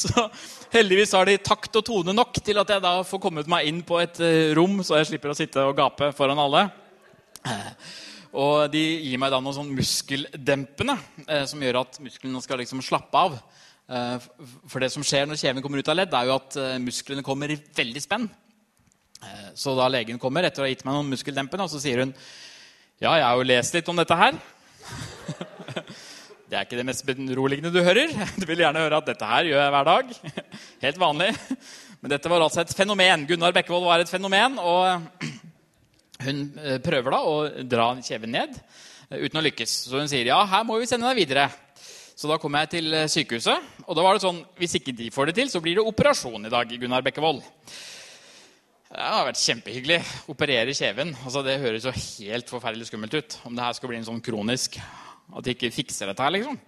Så 0.00 0.24
heldigvis 0.72 1.12
har 1.12 1.28
de 1.28 1.36
takt 1.36 1.76
og 1.76 1.84
tone 1.84 2.16
nok 2.16 2.40
til 2.40 2.62
at 2.62 2.72
jeg 2.72 2.82
da 2.82 2.94
får 3.04 3.20
kommet 3.20 3.50
meg 3.52 3.68
inn 3.68 3.82
på 3.84 4.00
et 4.00 4.22
eh, 4.24 4.54
rom, 4.56 4.80
så 4.80 5.02
jeg 5.02 5.10
slipper 5.12 5.34
å 5.34 5.36
sitte 5.36 5.68
og 5.68 5.76
gape 5.76 6.08
foran 6.16 6.40
alle. 6.40 6.64
Eh, 8.32 8.38
og 8.42 8.72
de 8.72 8.82
gir 9.04 9.20
meg 9.20 9.32
da 9.32 9.40
noe 9.44 9.54
sånn 9.56 9.72
muskeldempende 9.76 10.96
eh, 11.26 11.44
som 11.48 11.60
gjør 11.62 11.82
at 11.82 12.00
musklene 12.04 12.42
skal 12.44 12.62
liksom 12.62 12.84
slappe 12.84 13.26
av. 13.28 13.42
For 14.70 14.80
det 14.80 14.88
som 14.94 15.02
skjer 15.04 15.26
når 15.28 15.36
kjeven 15.36 15.60
kommer 15.60 15.82
ut 15.82 15.88
av 15.90 15.98
ledd, 15.98 16.14
er 16.16 16.28
jo 16.30 16.36
at 16.38 16.54
musklene 16.80 17.24
kommer 17.26 17.50
i 17.52 17.58
veldig 17.76 18.00
spenn. 18.00 18.24
Så 19.58 19.74
da 19.76 19.88
legen 19.90 20.20
kommer 20.22 20.46
etter 20.46 20.62
å 20.62 20.64
ha 20.64 20.70
gitt 20.70 20.84
meg 20.86 20.96
noen 20.96 21.10
muskeldempende, 21.12 21.66
så 21.68 21.80
sier 21.82 22.00
hun 22.00 22.14
ja, 23.02 23.16
jeg 23.18 23.26
har 23.26 23.36
jo 23.36 23.44
lest 23.50 23.74
litt 23.74 23.90
om 23.90 23.98
dette 23.98 24.16
her. 24.16 24.38
Det 26.52 26.58
er 26.58 26.66
ikke 26.66 26.76
det 26.76 26.84
mest 26.84 27.06
beroligende 27.08 27.70
du 27.72 27.78
hører. 27.80 28.10
Du 28.40 28.44
vil 28.44 28.60
gjerne 28.60 28.82
høre 28.84 28.98
at 29.00 29.06
dette 29.08 29.24
her 29.24 29.46
gjør 29.48 29.62
jeg 29.62 29.72
hver 29.72 29.86
dag. 29.88 30.10
Helt 30.84 30.98
vanlig. 31.00 31.28
Men 32.02 32.12
dette 32.12 32.28
var 32.28 32.44
altså 32.44 32.60
et 32.60 32.74
fenomen. 32.76 33.24
Gunnar 33.24 33.54
Bekkevold 33.56 33.86
var 33.88 34.04
et 34.04 34.12
fenomen. 34.12 34.58
Og 34.60 35.24
hun 36.24 36.42
eh, 36.60 36.78
prøver 36.82 37.14
da 37.14 37.20
å 37.26 37.36
dra 37.68 37.90
kjeven 38.04 38.32
ned 38.34 38.56
eh, 38.56 39.20
uten 39.24 39.40
å 39.40 39.44
lykkes. 39.44 39.76
Så 39.88 40.00
hun 40.00 40.10
sier 40.10 40.30
ja, 40.30 40.40
her 40.48 40.66
må 40.68 40.78
vi 40.80 40.88
sende 40.90 41.10
deg 41.10 41.22
videre. 41.22 41.48
Så 42.16 42.30
da 42.30 42.38
kom 42.40 42.54
jeg 42.58 42.70
til 42.74 42.94
eh, 42.96 43.08
sykehuset. 43.10 43.68
Og 43.86 43.98
da 43.98 44.04
var 44.04 44.16
det 44.16 44.24
sånn 44.24 44.42
hvis 44.60 44.78
ikke 44.78 44.94
de 44.96 45.10
får 45.14 45.30
det 45.30 45.38
til, 45.40 45.50
så 45.52 45.62
blir 45.64 45.78
det 45.78 45.86
operasjon 45.86 46.48
i 46.48 46.52
dag. 46.52 46.76
Gunnar 46.82 47.04
Bekkevold. 47.06 47.42
Det 48.92 49.00
har 49.00 49.28
vært 49.28 49.40
kjempehyggelig. 49.40 50.00
Operere 50.32 50.76
kjeven. 50.76 51.14
Altså, 51.24 51.44
det 51.46 51.60
høres 51.62 51.88
jo 51.88 51.94
helt 51.96 52.50
forferdelig 52.52 52.90
skummelt 52.90 53.16
ut. 53.16 53.38
Om 53.48 53.56
det 53.56 53.66
her 53.66 53.78
skal 53.78 53.92
bli 53.92 54.00
en 54.02 54.08
sånn 54.10 54.24
kronisk 54.24 54.76
at 54.82 55.46
de 55.46 55.54
ikke 55.54 55.72
fikser 55.72 56.10
dette 56.10 56.20
her, 56.20 56.34
liksom. 56.34 56.58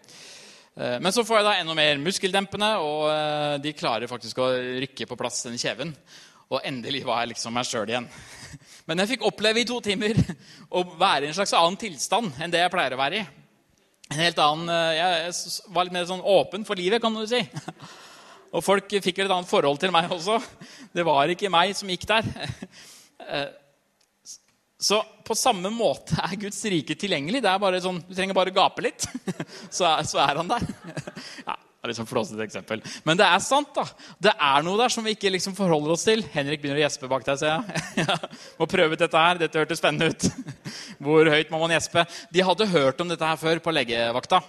Men 0.74 1.12
så 1.14 1.22
får 1.22 1.36
jeg 1.36 1.44
da 1.46 1.50
enda 1.60 1.74
mer 1.76 2.00
muskeldempende, 2.02 2.70
og 2.82 3.60
de 3.62 3.74
klarer 3.76 4.10
faktisk 4.10 4.40
å 4.40 4.48
rykke 4.82 5.06
på 5.06 5.18
plass 5.20 5.42
den 5.44 5.60
kjeven. 5.60 5.92
Og 6.48 6.64
endelig 6.64 7.04
var 7.06 7.22
jeg 7.22 7.34
liksom 7.34 7.54
meg 7.56 7.68
sjøl 7.68 7.90
igjen. 7.92 8.08
Men 8.84 9.00
jeg 9.00 9.14
fikk 9.14 9.24
oppleve 9.28 9.62
i 9.62 9.68
to 9.68 9.78
timer 9.84 10.18
å 10.76 10.84
være 11.00 11.26
i 11.26 11.30
en 11.30 11.36
slags 11.36 11.54
annen 11.56 11.80
tilstand 11.80 12.36
enn 12.38 12.52
det 12.52 12.60
jeg 12.62 12.72
pleier 12.74 12.96
å 12.96 13.00
være 13.00 13.22
i. 13.22 13.24
En 14.12 14.20
helt 14.20 14.40
annen, 14.44 14.68
eh, 14.68 15.00
Jeg 15.00 15.72
var 15.72 15.86
litt 15.86 15.96
mer 15.96 16.08
sånn 16.08 16.24
åpen 16.34 16.66
for 16.68 16.76
livet, 16.78 17.00
kan 17.02 17.16
du 17.16 17.24
si. 17.28 17.40
Og 18.54 18.62
folk 18.62 18.92
fikk 19.02 19.18
vel 19.18 19.26
et 19.26 19.34
annet 19.34 19.50
forhold 19.50 19.80
til 19.82 19.90
meg 19.94 20.12
også. 20.14 20.38
Det 20.94 21.02
var 21.06 21.32
ikke 21.32 21.50
meg 21.50 21.72
som 21.74 21.90
gikk 21.90 22.06
der. 22.06 22.28
Så 24.84 25.00
på 25.24 25.34
samme 25.38 25.70
måte 25.72 26.18
er 26.20 26.36
Guds 26.38 26.60
rike 26.68 26.94
tilgjengelig. 26.98 27.40
Det 27.42 27.50
er 27.50 27.62
bare 27.62 27.80
sånn, 27.82 28.02
Du 28.04 28.12
trenger 28.14 28.36
bare 28.36 28.52
gape 28.54 28.84
litt, 28.84 29.06
så 29.72 29.86
er, 29.88 30.04
så 30.06 30.20
er 30.22 30.42
han 30.42 30.50
der. 30.50 30.66
Ja, 31.46 31.56
det 31.90 31.94
er 31.94 31.98
sånn 32.00 32.08
flåsete 32.08 32.44
eksempel. 32.46 32.80
Men 33.04 33.18
det 33.20 33.26
er 33.28 33.40
sant. 33.44 33.68
da. 33.76 33.84
Det 34.28 34.32
er 34.32 34.64
noe 34.64 34.80
der 34.80 34.92
som 34.92 35.04
vi 35.04 35.12
ikke 35.16 35.32
liksom 35.34 35.54
forholder 35.58 35.90
oss 35.92 36.06
til. 36.06 36.24
Henrik 36.32 36.62
begynner 36.62 36.80
å 36.80 36.84
gjespe 36.86 37.10
bak 37.10 37.24
deg. 37.26 37.36
ser 37.40 37.50
jeg. 37.52 37.62
Må 38.60 38.68
prøve 38.70 38.96
ut 38.96 39.02
dette 39.04 39.24
her. 39.26 39.40
Dette 39.42 39.60
hørtes 39.60 39.80
spennende 39.82 40.08
ut. 40.14 40.22
Hvor 41.04 41.28
høyt 41.28 41.50
må 41.52 41.60
man 41.60 41.74
gjespe? 41.76 42.06
De 42.32 42.46
hadde 42.48 42.72
hørt 42.72 43.00
om 43.04 43.10
dette 43.12 43.28
her 43.28 43.36
før 43.40 43.60
på 43.64 43.74
legevakta. 43.74 44.40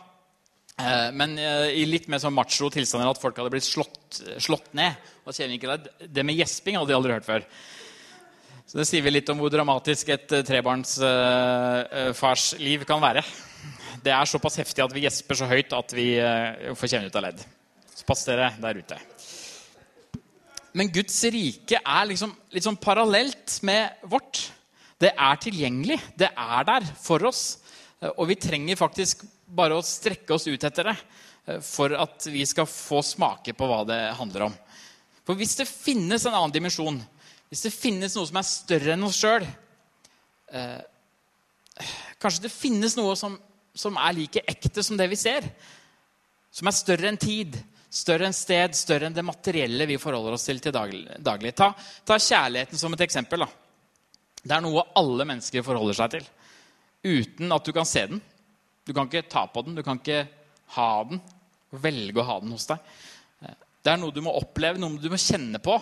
Eh, 0.79 1.09
Men 1.15 1.37
eh, 1.39 1.75
i 1.81 1.85
litt 1.87 2.07
mer 2.11 2.19
sånn 2.23 2.35
macho 2.35 2.69
tilstander 2.71 3.09
at 3.11 3.21
folk 3.21 3.37
hadde 3.39 3.53
blitt 3.53 3.67
slått, 3.67 4.21
slått 4.43 4.71
ned. 4.77 4.93
Og. 5.25 5.31
Det 5.35 6.23
med 6.23 6.39
gjesping 6.39 6.77
hadde 6.79 6.91
de 6.91 6.97
aldri 6.99 7.15
hørt 7.15 7.27
før. 7.27 7.41
Så 8.65 8.79
Det 8.79 8.87
sier 8.89 9.03
vi 9.05 9.11
litt 9.13 9.29
om 9.29 9.39
hvor 9.43 9.51
dramatisk 9.53 10.09
et 10.15 10.31
eh, 10.35 10.45
trebarnsfars 10.47 12.45
liv 12.63 12.87
kan 12.87 13.03
være. 13.03 13.23
Det 14.05 14.13
er 14.13 14.29
såpass 14.29 14.59
heftig 14.61 14.83
at 14.83 14.93
vi 14.93 15.01
gjesper 15.07 15.37
så 15.39 15.47
høyt 15.49 15.73
at 15.73 15.93
vi 15.97 16.11
eh, 16.21 16.73
får 16.77 16.91
kjenne 16.91 17.09
ut 17.09 17.15
av 17.17 17.23
ledd. 17.25 17.39
Så 17.95 18.05
pass 18.05 18.21
dere 18.27 18.51
der 18.61 18.77
ute. 18.77 18.99
Men 20.75 20.91
Guds 20.93 21.15
rike 21.33 21.79
er 21.79 22.09
liksom 22.11 22.33
litt 22.53 22.65
sånn 22.67 22.77
parallelt 22.77 23.55
med 23.65 24.03
vårt. 24.11 24.43
Det 25.01 25.09
er 25.09 25.39
tilgjengelig. 25.41 25.97
Det 26.19 26.29
er 26.29 26.67
der 26.67 26.85
for 27.01 27.25
oss. 27.31 27.43
Eh, 28.01 28.11
Og 28.11 28.29
vi 28.29 28.37
trenger 28.37 28.77
faktisk 28.77 29.25
bare 29.47 29.77
å 29.77 29.85
strekke 29.85 30.35
oss 30.35 30.45
ut 30.51 30.67
etter 30.69 30.91
det 30.91 30.95
eh, 30.97 31.61
for 31.65 31.95
at 31.97 32.27
vi 32.29 32.45
skal 32.45 32.69
få 32.69 33.01
smake 33.05 33.55
på 33.57 33.69
hva 33.71 33.81
det 33.89 33.99
handler 34.19 34.49
om. 34.51 34.59
For 35.25 35.39
hvis 35.39 35.57
det 35.57 35.65
finnes 35.71 36.27
en 36.27 36.35
annen 36.37 36.53
dimensjon, 36.53 37.01
hvis 37.49 37.65
det 37.65 37.73
finnes 37.73 38.13
noe 38.17 38.29
som 38.29 38.37
er 38.37 38.47
større 38.51 38.93
enn 38.93 39.07
oss 39.07 39.17
sjøl 39.21 39.45
eh, 40.53 40.81
Kanskje 42.23 42.45
det 42.45 42.53
finnes 42.53 42.93
noe 42.95 43.11
som, 43.19 43.33
som 43.75 43.97
er 43.99 44.15
like 44.15 44.43
ekte 44.47 44.83
som 44.83 44.97
det 44.99 45.07
vi 45.11 45.19
ser. 45.19 45.47
Som 46.55 46.69
er 46.71 46.75
større 46.77 47.09
enn 47.11 47.19
tid, 47.19 47.57
større 47.91 48.29
enn 48.29 48.35
sted, 48.35 48.75
større 48.77 49.09
enn 49.09 49.15
det 49.15 49.25
materielle 49.25 49.87
vi 49.89 49.99
forholder 50.01 50.37
oss 50.37 50.47
til 50.47 50.61
til 50.63 50.73
daglig. 50.75 51.53
Ta, 51.55 51.73
ta 52.07 52.17
kjærligheten 52.19 52.79
som 52.79 52.95
et 52.95 53.05
eksempel. 53.05 53.43
da. 53.43 53.49
Det 54.45 54.55
er 54.55 54.63
noe 54.63 54.85
alle 54.95 55.27
mennesker 55.27 55.65
forholder 55.65 55.97
seg 55.97 56.15
til. 56.15 56.25
Uten 57.05 57.51
at 57.51 57.65
du 57.65 57.73
kan 57.75 57.87
se 57.87 58.05
den. 58.09 58.21
Du 58.85 58.93
kan 58.93 59.09
ikke 59.09 59.27
ta 59.29 59.45
på 59.49 59.63
den, 59.65 59.75
du 59.75 59.83
kan 59.83 59.99
ikke 59.99 60.25
ha 60.77 60.89
den. 61.09 61.21
Velge 61.75 62.21
å 62.21 62.27
ha 62.27 62.39
den 62.39 62.53
hos 62.55 62.67
deg. 62.69 62.79
Det 63.85 63.91
er 63.91 63.99
noe 64.01 64.13
du 64.13 64.21
må 64.25 64.33
oppleve, 64.33 64.79
noe 64.81 65.01
du 65.01 65.11
må 65.11 65.19
kjenne 65.21 65.59
på. 65.61 65.75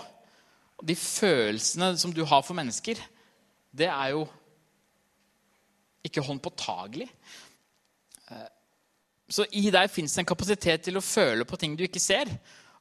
De 0.83 0.95
følelsene 0.97 1.93
som 1.99 2.11
du 2.11 2.23
har 2.27 2.41
for 2.43 2.57
mennesker, 2.57 2.99
det 3.71 3.87
er 3.87 4.15
jo 4.15 4.25
ikke 6.03 6.23
håndpåtagelig. 6.25 7.07
Så 9.29 9.45
i 9.55 9.69
deg 9.73 9.91
fins 9.91 10.13
det 10.13 10.23
en 10.23 10.29
kapasitet 10.33 10.83
til 10.85 10.99
å 10.99 11.05
føle 11.05 11.45
på 11.47 11.57
ting 11.59 11.77
du 11.77 11.85
ikke 11.85 12.01
ser. 12.01 12.29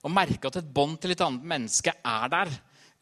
Og 0.03 0.13
merke 0.13 0.51
at 0.51 0.59
et 0.59 0.73
bånd 0.75 0.99
til 1.01 1.15
et 1.15 1.25
annet 1.25 1.45
menneske 1.55 1.95
er 1.95 2.33
der. 2.33 2.53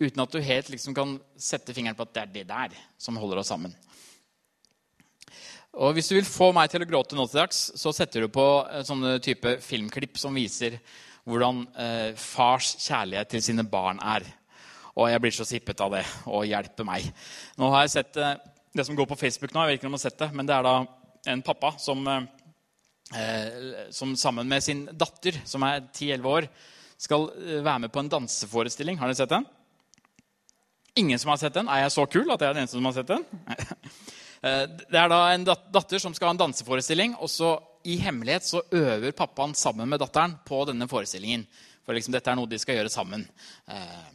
Uten 0.01 0.23
at 0.25 0.33
du 0.33 0.41
helt 0.45 0.71
liksom 0.73 0.97
kan 0.97 1.17
sette 1.37 1.75
fingeren 1.77 1.97
på 1.97 2.07
at 2.07 2.15
det 2.15 2.23
er 2.23 2.35
det 2.35 2.47
der 2.49 2.77
som 3.01 3.19
holder 3.21 3.43
oss 3.43 3.53
sammen. 3.53 3.75
Og 5.81 5.95
Hvis 5.95 6.11
du 6.11 6.17
vil 6.17 6.27
få 6.27 6.51
meg 6.57 6.71
til 6.73 6.83
å 6.83 6.89
gråte 6.89 7.17
nå 7.17 7.29
til 7.31 7.43
dags, 7.43 7.69
så 7.79 7.93
setter 7.95 8.25
du 8.25 8.33
på 8.33 8.47
eh, 8.67 8.83
sånne 8.87 9.19
type 9.23 9.59
filmklipp 9.63 10.19
som 10.19 10.35
viser 10.35 10.81
hvordan 11.29 11.63
eh, 11.79 12.09
fars 12.19 12.73
kjærlighet 12.83 13.31
til 13.37 13.45
sine 13.45 13.65
barn 13.69 14.01
er. 14.03 14.27
Og 14.99 15.11
jeg 15.11 15.23
blir 15.23 15.35
så 15.35 15.47
sippet 15.47 15.81
av 15.85 15.95
det. 15.95 16.03
Og 16.27 16.49
hjelpe 16.49 16.87
meg. 16.87 17.07
Nå 17.61 17.71
har 17.71 17.87
jeg 17.87 17.95
sett 17.95 18.19
eh, 18.19 18.35
det 18.75 18.87
som 18.87 18.99
går 18.99 19.09
på 19.11 19.19
Facebook 19.19 19.55
nå. 19.55 19.63
jeg 19.63 19.73
vet 19.73 19.81
ikke 19.81 19.91
om 19.91 19.97
jeg 19.97 20.03
har 20.03 20.09
sett 20.09 20.21
det, 20.23 20.31
Men 20.35 20.49
det 20.49 20.57
er 20.57 20.67
da 20.67 20.75
en 21.35 21.43
pappa 21.47 21.73
som, 21.79 22.03
eh, 22.09 22.27
som 23.91 24.13
sammen 24.17 24.47
med 24.49 24.63
sin 24.63 24.85
datter, 24.95 25.41
som 25.45 25.63
er 25.67 25.81
10-11 25.91 26.29
år, 26.31 26.47
skal 27.01 27.27
eh, 27.41 27.63
være 27.65 27.87
med 27.87 27.93
på 27.95 28.03
en 28.05 28.11
danseforestilling. 28.13 28.99
Har 29.01 29.11
dere 29.11 29.19
sett 29.19 29.33
den? 29.33 29.47
Ingen 31.01 31.19
som 31.19 31.31
har 31.33 31.41
sett 31.41 31.55
den? 31.57 31.69
Er 31.71 31.85
jeg 31.87 31.95
så 31.97 32.05
kul 32.11 32.31
at 32.31 32.41
jeg 32.43 32.51
er 32.51 32.55
den 32.59 32.65
eneste 32.67 32.79
som 32.79 32.89
har 32.91 32.99
sett 32.99 33.13
den? 33.15 33.27
Eh, 34.41 34.63
Det 34.89 34.97
er 34.97 35.11
da 35.13 35.19
en 35.35 35.43
datter 35.45 36.01
som 36.01 36.15
skal 36.17 36.31
ha 36.31 36.33
en 36.33 36.39
danseforestilling, 36.41 37.13
og 37.21 37.29
så 37.29 37.51
i 37.85 37.99
hemmelighet 38.01 38.47
så 38.49 38.63
øver 38.73 39.13
pappaen 39.13 39.53
sammen 39.53 39.85
med 39.93 40.01
datteren 40.01 40.33
på 40.49 40.63
denne 40.65 40.87
forestillingen. 40.89 41.43
For 41.85 41.93
liksom, 41.93 42.15
dette 42.17 42.33
er 42.33 42.39
noe 42.39 42.49
de 42.49 42.57
skal 42.57 42.79
gjøre 42.79 42.89
sammen. 42.95 43.27
Eh, 43.69 44.07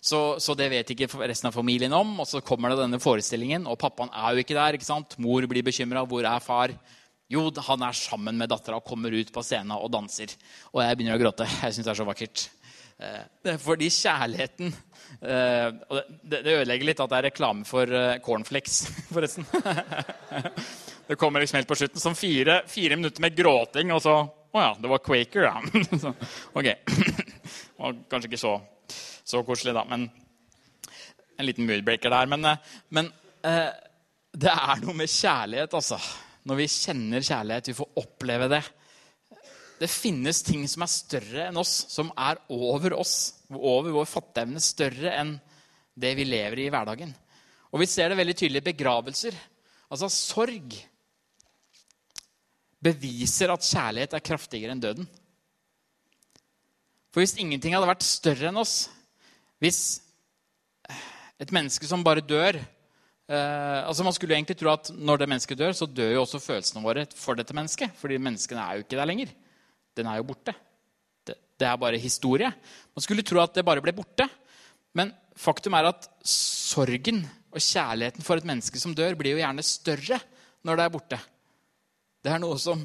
Så, 0.00 0.38
så 0.40 0.56
det 0.56 0.70
vet 0.72 0.88
ikke 0.94 1.10
resten 1.28 1.50
av 1.50 1.54
familien 1.56 1.92
om. 1.92 2.14
Og 2.20 2.26
så 2.28 2.40
kommer 2.40 2.72
det 2.72 2.80
denne 2.80 2.96
forestillingen, 3.00 3.66
og 3.68 3.76
pappaen 3.80 4.08
er 4.16 4.32
jo 4.32 4.40
ikke 4.46 4.56
der. 4.56 4.72
ikke 4.80 4.88
sant? 4.88 5.18
Mor 5.20 5.44
blir 5.52 5.62
bekymra. 5.68 6.06
Hvor 6.08 6.24
er 6.32 6.40
far? 6.40 6.72
Jo, 7.32 7.46
han 7.68 7.86
er 7.86 7.96
sammen 7.96 8.36
med 8.36 8.50
dattera 8.52 8.76
og 8.78 8.84
kommer 8.84 9.14
ut 9.14 9.30
på 9.32 9.42
scenen 9.44 9.72
og 9.78 9.88
danser. 9.92 10.34
Og 10.74 10.82
jeg 10.84 10.98
begynner 10.98 11.16
å 11.16 11.22
gråte. 11.22 11.46
Jeg 11.48 11.72
syns 11.72 11.86
det 11.86 11.92
er 11.94 12.00
så 12.02 12.06
vakkert. 12.08 12.48
Eh, 13.02 13.56
Fordi 13.58 13.88
kjærligheten 13.90 14.68
eh, 14.70 15.66
og 15.90 16.12
det, 16.22 16.44
ødelegger 16.44 16.86
litt 16.86 17.00
at 17.02 17.10
det 17.10 17.18
er 17.18 17.26
reklame 17.26 17.66
for 17.66 17.90
eh, 17.90 18.20
cornflakes, 18.24 18.84
forresten. 19.14 19.46
Det 21.04 21.18
kommer 21.20 21.42
liksom 21.42 21.58
helt 21.58 21.68
på 21.68 21.76
slutten 21.76 22.00
som 22.00 22.14
fire, 22.16 22.62
fire 22.70 22.96
minutter 22.96 23.20
med 23.20 23.34
gråting, 23.36 23.90
og 23.92 24.00
så 24.00 24.14
Å 24.54 24.62
ja, 24.62 24.70
det 24.80 24.88
var 24.88 25.02
Quaker, 25.04 25.48
ja. 25.48 26.12
Ok. 26.58 26.68
Var 27.82 27.96
kanskje 28.08 28.28
ikke 28.30 28.38
så, 28.40 28.52
så 29.26 29.42
koselig, 29.44 29.74
da. 29.74 29.82
Men 29.90 30.06
en 31.34 31.48
liten 31.48 31.66
moodbreaker 31.66 32.14
der. 32.14 32.30
Men, 32.30 32.46
men 32.94 33.10
det 33.42 34.52
er 34.54 34.84
noe 34.86 34.94
med 34.94 35.10
kjærlighet, 35.10 35.74
altså. 35.74 35.98
Når 36.44 36.60
vi 36.60 36.70
kjenner 36.70 37.24
kjærlighet, 37.24 37.70
vi 37.70 37.76
får 37.78 38.00
oppleve 38.00 38.48
det. 38.52 38.62
Det 39.80 39.90
finnes 39.90 40.42
ting 40.44 40.66
som 40.70 40.84
er 40.84 40.92
større 40.92 41.48
enn 41.48 41.58
oss, 41.60 41.72
som 41.92 42.12
er 42.20 42.40
over 42.52 42.96
oss. 43.00 43.16
Over 43.50 43.94
vår 43.96 44.08
fatteevne. 44.08 44.62
Større 44.62 45.14
enn 45.16 45.34
det 45.94 46.12
vi 46.18 46.26
lever 46.28 46.62
i 46.62 46.68
i 46.68 46.72
hverdagen. 46.74 47.14
Og 47.72 47.82
vi 47.82 47.88
ser 47.90 48.10
det 48.10 48.18
veldig 48.20 48.36
tydelig 48.38 48.62
i 48.62 48.68
begravelser. 48.70 49.36
Altså 49.90 50.10
sorg 50.12 50.76
beviser 52.84 53.50
at 53.52 53.64
kjærlighet 53.64 54.14
er 54.14 54.24
kraftigere 54.24 54.74
enn 54.74 54.82
døden. 54.82 55.08
For 57.14 57.22
hvis 57.22 57.36
ingenting 57.40 57.74
hadde 57.74 57.88
vært 57.88 58.04
større 58.04 58.50
enn 58.50 58.60
oss, 58.60 58.88
hvis 59.62 59.80
et 61.40 61.52
menneske 61.54 61.86
som 61.88 62.04
bare 62.04 62.24
dør 62.24 62.58
eh, 63.28 63.80
altså 63.84 64.04
Man 64.06 64.14
skulle 64.16 64.34
jo 64.34 64.38
egentlig 64.38 64.58
tro 64.60 64.72
at 64.72 64.90
når 64.94 65.22
det 65.22 65.28
mennesket 65.32 65.60
dør, 65.60 65.72
så 65.76 65.86
dør 65.86 66.14
jo 66.16 66.22
også 66.24 66.42
følelsene 66.42 66.84
våre 66.84 67.06
for 67.16 67.38
dette 67.38 67.56
mennesket. 67.56 67.92
fordi 67.96 68.18
menneskene 68.18 68.62
er 68.62 68.78
jo 68.78 68.86
ikke 68.86 68.98
der 68.98 69.10
lenger. 69.10 69.34
Den 69.96 70.06
er 70.10 70.18
jo 70.18 70.28
borte. 70.28 70.54
Det, 71.24 71.36
det 71.58 71.68
er 71.68 71.76
bare 71.80 72.00
historie. 72.00 72.50
Man 72.94 73.04
skulle 73.04 73.22
tro 73.22 73.40
at 73.42 73.54
det 73.54 73.64
bare 73.64 73.82
ble 73.84 73.94
borte. 73.94 74.28
Men 74.94 75.12
faktum 75.36 75.74
er 75.74 75.90
at 75.90 76.08
sorgen 76.24 77.24
og 77.54 77.62
kjærligheten 77.62 78.26
for 78.26 78.38
et 78.38 78.46
menneske 78.46 78.80
som 78.82 78.94
dør, 78.94 79.14
blir 79.18 79.36
jo 79.36 79.42
gjerne 79.42 79.62
større 79.62 80.18
når 80.66 80.78
det 80.78 80.84
er 80.84 80.94
borte. 80.94 81.18
Det 82.24 82.32
er 82.32 82.40
noe 82.42 82.58
som, 82.58 82.82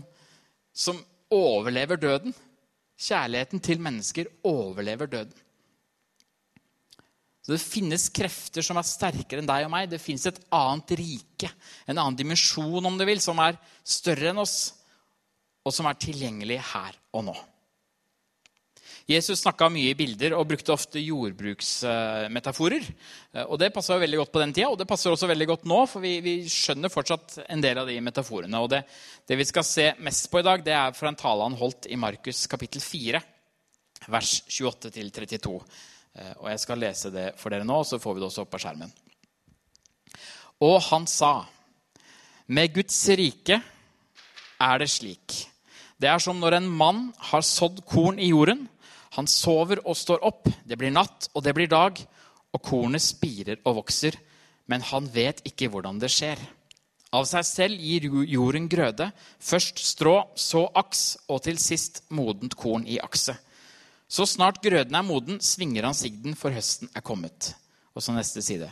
som 0.73 0.99
overlever 1.33 1.97
døden. 2.01 2.33
Kjærligheten 2.99 3.61
til 3.63 3.81
mennesker 3.81 4.29
overlever 4.43 5.09
døden. 5.09 5.33
Det 7.49 7.61
finnes 7.61 8.09
krefter 8.13 8.65
som 8.65 8.77
er 8.79 8.87
sterkere 8.87 9.41
enn 9.41 9.49
deg 9.49 9.67
og 9.67 9.73
meg. 9.73 9.89
Det 9.91 10.01
fins 10.01 10.27
et 10.29 10.41
annet 10.53 10.95
rike, 10.99 11.51
en 11.87 11.97
annen 11.97 12.17
dimensjon, 12.19 12.85
om 12.85 12.97
du 12.99 13.05
vil, 13.09 13.21
som 13.23 13.39
er 13.43 13.57
større 13.83 14.31
enn 14.31 14.41
oss, 14.43 14.57
og 15.65 15.73
som 15.75 15.89
er 15.89 15.97
tilgjengelig 16.01 16.59
her 16.73 16.99
og 17.15 17.29
nå. 17.29 17.37
Jesus 19.09 19.41
snakka 19.41 19.71
mye 19.73 19.89
i 19.89 19.97
bilder 19.97 20.35
og 20.37 20.45
brukte 20.51 20.73
ofte 20.75 21.01
jordbruksmetaforer. 21.01 22.83
Og 23.47 23.57
Det 23.57 23.71
passa 23.73 23.97
veldig 23.97 24.19
godt 24.21 24.33
på 24.35 24.41
den 24.43 24.53
tida, 24.53 24.69
og 24.69 24.77
det 24.77 24.85
passer 24.89 25.09
også 25.09 25.29
veldig 25.31 25.47
godt 25.49 25.65
nå, 25.69 25.79
for 25.89 26.05
vi, 26.05 26.19
vi 26.21 26.35
skjønner 26.45 26.93
fortsatt 26.93 27.39
en 27.47 27.63
del 27.63 27.81
av 27.81 27.89
de 27.89 27.97
metaforene. 28.05 28.61
Og 28.61 28.69
det, 28.69 28.83
det 29.25 29.39
vi 29.39 29.47
skal 29.49 29.65
se 29.65 29.87
mest 30.05 30.29
på 30.29 30.43
i 30.43 30.45
dag, 30.45 30.61
det 30.65 30.75
er 30.77 30.93
fra 30.93 31.09
en 31.09 31.17
tale 31.17 31.47
han 31.47 31.57
holdt 31.57 31.89
i 31.89 31.97
Markus 31.97 32.45
kapittel 32.51 32.85
4, 32.85 33.23
vers 34.13 34.35
28-32. 34.45 35.57
Og 36.39 36.49
jeg 36.51 36.61
skal 36.63 36.81
lese 36.81 37.11
det 37.13 37.27
for 37.39 37.53
dere 37.53 37.67
nå, 37.67 37.81
så 37.83 37.99
får 38.01 38.15
vi 38.15 38.23
det 38.23 38.27
også 38.29 38.43
opp 38.45 38.51
på 38.55 38.61
skjermen. 38.61 38.91
Og 40.65 40.77
han 40.89 41.05
sa, 41.07 41.45
med 42.51 42.73
Guds 42.75 42.97
rike 43.15 43.59
er 44.59 44.81
det 44.81 44.89
slik. 44.91 45.35
Det 45.99 46.09
er 46.09 46.21
som 46.23 46.39
når 46.39 46.57
en 46.57 46.69
mann 46.79 47.01
har 47.31 47.43
sådd 47.45 47.83
korn 47.87 48.19
i 48.19 48.31
jorden. 48.31 48.65
Han 49.17 49.27
sover 49.27 49.81
og 49.85 49.97
står 49.99 50.23
opp. 50.25 50.47
Det 50.67 50.77
blir 50.79 50.93
natt, 50.95 51.29
og 51.33 51.43
det 51.43 51.53
blir 51.55 51.71
dag. 51.71 51.99
Og 52.55 52.63
kornet 52.65 53.03
spirer 53.03 53.59
og 53.67 53.83
vokser, 53.83 54.15
men 54.69 54.81
han 54.89 55.09
vet 55.13 55.43
ikke 55.45 55.69
hvordan 55.69 55.99
det 56.01 56.09
skjer. 56.13 56.39
Av 57.13 57.25
seg 57.25 57.45
selv 57.45 57.81
gir 57.81 58.05
jorden 58.29 58.67
grøde. 58.69 59.09
Først 59.41 59.81
strå, 59.81 60.15
så 60.37 60.67
aks, 60.77 61.17
og 61.29 61.43
til 61.45 61.57
sist 61.61 62.03
modent 62.13 62.57
korn 62.57 62.85
i 62.85 62.99
akset. 63.01 63.37
Så 64.09 64.25
snart 64.25 64.57
grøden 64.63 64.95
er 64.97 65.05
moden, 65.05 65.37
svinger 65.39 65.85
han 65.85 65.97
sigden, 65.97 66.33
for 66.35 66.53
høsten 66.53 66.89
er 66.97 67.05
kommet. 67.05 67.53
Og 67.93 68.01
så 68.01 68.15
neste 68.15 68.41
side. 68.41 68.69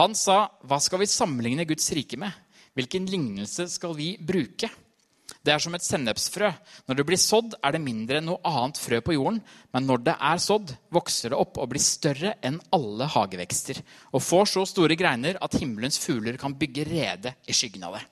Han 0.00 0.14
sa, 0.14 0.48
'Hva 0.64 0.80
skal 0.80 0.98
vi 0.98 1.06
sammenligne 1.06 1.68
Guds 1.68 1.92
rike 1.92 2.16
med?' 2.16 2.32
Hvilken 2.74 3.04
lignelse 3.04 3.68
skal 3.68 3.92
vi 3.94 4.16
bruke? 4.16 4.70
Det 5.44 5.52
er 5.52 5.58
som 5.58 5.74
et 5.74 5.84
sennepsfrø. 5.84 6.52
Når 6.88 6.96
det 6.96 7.06
blir 7.06 7.20
sådd, 7.20 7.54
er 7.62 7.72
det 7.72 7.80
mindre 7.82 8.16
enn 8.16 8.28
noe 8.30 8.40
annet 8.48 8.78
frø 8.78 9.00
på 9.04 9.12
jorden. 9.12 9.42
Men 9.74 9.86
når 9.86 10.04
det 10.06 10.14
er 10.18 10.38
sådd, 10.38 10.72
vokser 10.90 11.30
det 11.30 11.38
opp 11.38 11.58
og 11.58 11.68
blir 11.68 11.82
større 11.84 12.34
enn 12.42 12.60
alle 12.72 13.04
hagevekster. 13.04 13.82
Og 14.12 14.22
får 14.22 14.46
så 14.46 14.64
store 14.66 14.96
greiner 14.96 15.36
at 15.42 15.58
himmelens 15.58 15.98
fugler 15.98 16.38
kan 16.40 16.54
bygge 16.54 16.86
rede 16.88 17.34
i 17.44 17.52
skyggen 17.52 17.84
av 17.84 17.98
det. 17.98 18.04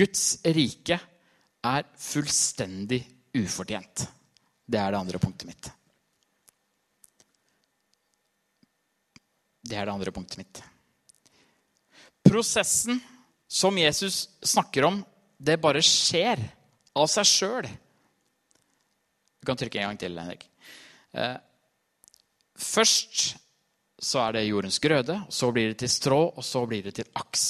Guds 0.00 0.24
rike 0.44 1.00
er 1.66 1.86
fullstendig 2.00 3.02
ufortjent. 3.36 4.06
Det 4.70 4.78
er 4.80 4.92
det 4.92 5.00
andre 5.00 5.20
punktet 5.22 5.48
mitt. 5.48 5.70
Det 9.60 9.76
er 9.76 9.86
det 9.86 9.94
andre 9.94 10.12
punktet 10.14 10.40
mitt. 10.40 10.62
Prosessen 12.24 13.00
som 13.50 13.78
Jesus 13.78 14.28
snakker 14.42 14.86
om, 14.88 15.02
det 15.38 15.60
bare 15.60 15.82
skjer 15.84 16.40
av 16.96 17.08
seg 17.10 17.28
sjøl. 17.28 17.68
Du 19.40 19.48
kan 19.48 19.58
trykke 19.58 19.80
en 19.80 19.90
gang 19.90 20.00
til, 20.00 20.18
Henrik. 20.20 20.44
Eh, 21.16 21.36
først 22.60 23.34
så 24.00 24.22
er 24.24 24.36
det 24.36 24.46
jordens 24.48 24.78
grøde, 24.80 25.16
så 25.28 25.50
blir 25.52 25.72
det 25.72 25.80
til 25.82 25.92
strå, 25.92 26.20
og 26.36 26.44
så 26.44 26.64
blir 26.68 26.86
det 26.86 26.94
til 27.00 27.08
aks. 27.20 27.44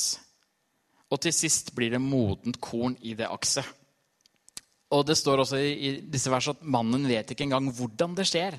Og 1.11 1.21
til 1.23 1.35
sist 1.35 1.75
blir 1.75 1.93
det 1.95 2.03
modent 2.03 2.61
korn 2.63 2.97
i 3.03 3.15
det 3.19 3.29
akset. 3.31 3.67
Og 4.91 5.05
det 5.07 5.17
står 5.19 5.45
også 5.45 5.61
i 5.61 5.93
disse 6.11 6.31
versene 6.33 6.59
at 6.59 6.67
mannen 6.77 7.07
vet 7.07 7.31
ikke 7.31 7.47
engang 7.47 7.69
hvordan 7.75 8.17
det 8.19 8.27
skjer. 8.27 8.57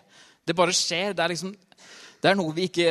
Det 0.48 0.56
bare 0.56 0.76
skjer. 0.76 1.16
Det 1.16 1.24
er, 1.24 1.34
liksom, 1.34 1.52
det 2.24 2.32
er 2.32 2.38
noe 2.40 2.56
vi 2.56 2.70
ikke 2.70 2.88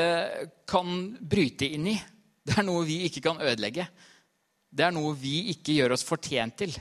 kan 0.68 0.92
bryte 1.20 1.68
inn 1.68 1.88
i. 1.94 1.96
Det 2.44 2.58
er 2.60 2.66
noe 2.66 2.84
vi 2.88 3.02
ikke 3.08 3.22
kan 3.24 3.40
ødelegge. 3.40 3.86
Det 4.70 4.84
er 4.86 4.94
noe 4.94 5.16
vi 5.18 5.50
ikke 5.54 5.74
gjør 5.78 5.96
oss 5.96 6.06
fortjent 6.06 6.56
til. 6.62 6.76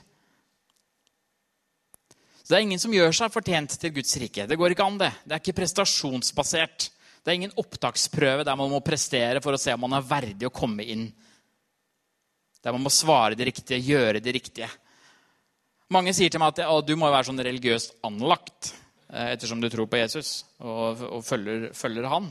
Så 2.44 2.52
Det 2.52 2.58
er 2.58 2.66
ingen 2.66 2.82
som 2.82 2.94
gjør 2.94 3.14
seg 3.14 3.34
fortjent 3.34 3.76
til 3.80 3.94
Guds 3.94 4.16
rike. 4.22 4.48
Det 4.50 4.58
går 4.58 4.74
ikke 4.74 4.86
an, 4.86 5.00
det. 5.00 5.12
Det 5.24 5.36
er 5.36 5.42
ikke 5.44 5.60
prestasjonsbasert. 5.62 6.90
Det 7.24 7.32
er 7.32 7.38
ingen 7.38 7.58
opptaksprøve 7.62 8.46
der 8.48 8.58
man 8.58 8.72
må 8.72 8.80
prestere 8.82 9.42
for 9.44 9.54
å 9.54 9.60
se 9.62 9.76
om 9.76 9.84
man 9.86 9.98
er 10.00 10.08
verdig 10.08 10.48
å 10.48 10.54
komme 10.54 10.86
inn. 10.86 11.08
Der 12.64 12.76
man 12.76 12.84
må 12.84 12.92
svare 12.94 13.38
det 13.38 13.52
riktige, 13.52 13.78
gjøre 13.80 14.22
det 14.24 14.34
riktige. 14.36 14.70
Mange 15.90 16.14
sier 16.14 16.30
til 16.30 16.42
meg 16.42 16.60
at 16.62 16.86
du 16.86 16.94
må 17.00 17.08
være 17.10 17.26
sånn 17.32 17.42
religiøst 17.42 17.96
anlagt 18.06 18.76
eh, 19.10 19.32
ettersom 19.34 19.58
du 19.58 19.72
tror 19.74 19.88
på 19.90 19.98
Jesus 19.98 20.44
og, 20.62 21.02
og 21.18 21.24
følger, 21.26 21.72
følger 21.74 22.06
han. 22.12 22.28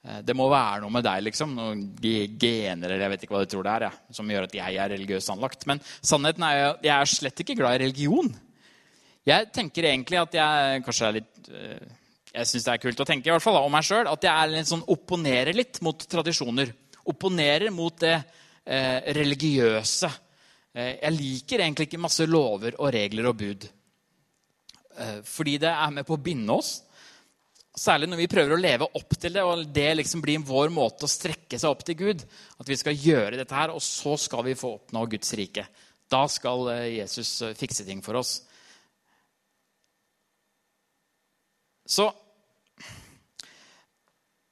Eh, 0.00 0.22
det 0.24 0.36
må 0.36 0.46
være 0.48 0.80
noe 0.80 0.94
med 0.94 1.04
deg, 1.04 1.26
liksom. 1.26 1.52
Noen 1.58 1.82
gener 2.00 2.88
eller 2.88 3.04
jeg 3.04 3.12
vet 3.12 3.26
ikke 3.26 3.36
hva 3.36 3.42
du 3.44 3.52
tror 3.52 3.68
det 3.68 3.74
er, 3.74 3.86
ja, 3.90 4.16
som 4.16 4.32
gjør 4.32 4.48
at 4.48 4.56
jeg 4.56 4.80
er 4.80 4.92
religiøst 4.94 5.34
anlagt. 5.34 5.68
Men 5.68 5.84
sannheten 6.00 6.48
er 6.48 6.62
at 6.70 6.88
jeg 6.88 6.94
er 6.96 7.12
slett 7.12 7.44
ikke 7.44 7.58
glad 7.60 7.76
i 7.76 7.84
religion. 7.84 8.32
Jeg 9.28 9.52
tenker 9.56 9.90
egentlig 9.92 10.20
at 10.20 10.40
jeg 10.40 10.82
kanskje 10.88 11.06
er 11.10 11.16
litt 11.20 11.52
eh, 11.52 11.94
Jeg 12.34 12.48
syns 12.48 12.64
det 12.64 12.72
er 12.78 12.82
kult 12.82 13.04
å 13.04 13.08
tenke 13.12 13.28
i 13.28 13.36
hvert 13.36 13.44
fall 13.44 13.60
om 13.60 13.72
meg 13.76 13.84
sjøl 13.86 14.08
at 14.10 14.24
jeg 14.24 14.52
litt 14.56 14.72
sånn 14.72 14.88
opponerer 14.96 15.52
litt 15.52 15.84
mot 15.84 16.00
tradisjoner. 16.00 16.72
Opponerer 17.12 17.68
mot 17.76 18.00
det 18.00 18.16
eh, 18.16 19.04
religiøse. 19.20 20.08
Eh, 20.74 20.96
jeg 20.98 21.14
liker 21.14 21.62
egentlig 21.62 21.86
ikke 21.86 22.02
masse 22.02 22.26
lover 22.26 22.74
og 22.80 22.90
regler 22.94 23.28
og 23.30 23.38
bud. 23.38 23.68
Eh, 24.98 25.20
fordi 25.26 25.56
det 25.62 25.70
er 25.70 25.94
med 25.94 26.06
på 26.06 26.16
å 26.16 26.22
binde 26.22 26.56
oss. 26.56 26.80
Særlig 27.74 28.08
når 28.10 28.20
vi 28.22 28.30
prøver 28.30 28.54
å 28.54 28.60
leve 28.60 28.88
opp 28.98 29.14
til 29.18 29.34
det, 29.34 29.42
og 29.42 29.62
det 29.74 29.88
liksom 29.98 30.22
blir 30.22 30.42
vår 30.46 30.70
måte 30.74 31.06
å 31.06 31.10
strekke 31.10 31.58
seg 31.58 31.70
opp 31.70 31.84
til 31.86 31.98
Gud. 31.98 32.24
At 32.58 32.70
vi 32.70 32.78
skal 32.78 32.98
gjøre 32.98 33.38
dette 33.38 33.54
her, 33.54 33.74
og 33.74 33.82
så 33.82 34.16
skal 34.18 34.44
vi 34.46 34.58
få 34.58 34.76
oppnå 34.80 35.04
Guds 35.14 35.34
rike. 35.38 35.66
Da 36.10 36.24
skal 36.30 36.66
eh, 36.74 36.90
Jesus 36.98 37.36
fikse 37.58 37.86
ting 37.86 38.02
for 38.02 38.18
oss. 38.22 38.40
Så 41.86 42.10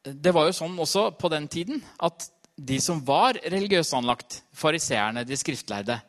Det 0.03 0.33
var 0.35 0.49
jo 0.49 0.55
sånn 0.57 0.75
også 0.83 1.13
på 1.15 1.29
den 1.31 1.45
tiden 1.47 1.79
at 2.03 2.25
de 2.59 2.81
som 2.83 2.99
var 3.07 3.37
religiøst 3.39 3.95
anlagt, 3.95 4.41
fariseerne, 4.51 5.23
de 5.23 5.37
skriftlærde, 5.39 6.01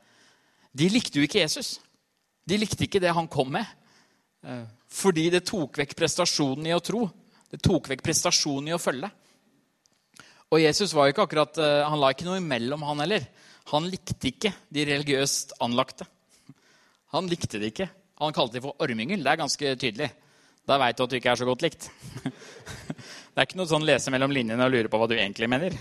de 0.74 0.90
likte 0.90 1.20
jo 1.20 1.28
ikke 1.28 1.44
Jesus. 1.44 1.78
De 2.44 2.58
likte 2.60 2.88
ikke 2.88 3.02
det 3.02 3.14
han 3.14 3.30
kom 3.32 3.52
med. 3.54 3.68
Eh, 4.44 4.66
fordi 4.94 5.30
det 5.34 5.46
tok 5.48 5.78
vekk 5.80 5.96
prestasjonen 5.98 6.68
i 6.70 6.76
å 6.76 6.82
tro. 6.84 7.06
Det 7.54 7.62
tok 7.64 7.92
vekk 7.92 8.04
prestasjonen 8.06 8.72
i 8.72 8.76
å 8.76 8.82
følge. 8.82 9.10
Og 10.54 10.62
Jesus 10.62 10.94
var 10.94 11.08
jo 11.08 11.16
ikke 11.16 11.26
akkurat, 11.28 11.58
eh, 11.58 11.84
han 11.90 12.00
la 12.02 12.12
ikke 12.14 12.28
noe 12.28 12.42
imellom, 12.42 12.84
han 12.86 13.06
heller. 13.06 13.28
Han 13.72 13.88
likte 13.90 14.30
ikke 14.30 14.54
de 14.74 14.86
religiøst 14.86 15.56
anlagte. 15.64 16.06
Han 17.14 17.30
likte 17.30 17.62
det 17.62 17.72
ikke. 17.72 17.90
Han 18.20 18.34
kalte 18.34 18.58
dem 18.58 18.66
for 18.68 18.78
ormyngel. 18.82 19.24
Det 19.24 19.32
er 19.32 19.42
ganske 19.42 19.76
tydelig. 19.78 20.12
Da 20.68 20.78
veit 20.80 20.98
du 20.98 21.04
at 21.04 21.12
du 21.12 21.18
ikke 21.18 21.32
er 21.34 21.40
så 21.40 21.48
godt 21.48 21.66
likt. 21.66 21.90
Det 23.34 23.42
er 23.42 23.48
ikke 23.48 23.58
noe 23.58 23.70
sånn 23.70 23.86
lese 23.86 24.12
mellom 24.14 24.30
linjene 24.30 24.62
og 24.62 24.70
lure 24.70 24.90
på 24.92 25.00
hva 25.02 25.08
du 25.10 25.16
egentlig 25.18 25.48
mener. 25.50 25.74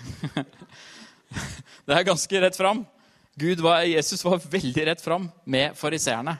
Det 1.87 1.93
er 1.93 2.07
ganske 2.09 2.41
rett 2.41 2.57
fram. 2.57 2.81
Gud 3.41 3.61
var, 3.65 3.83
Jesus 3.89 4.25
var 4.25 4.43
veldig 4.45 4.87
rett 4.87 5.01
fram 5.01 5.31
med 5.45 5.77
fariseerne. 5.77 6.37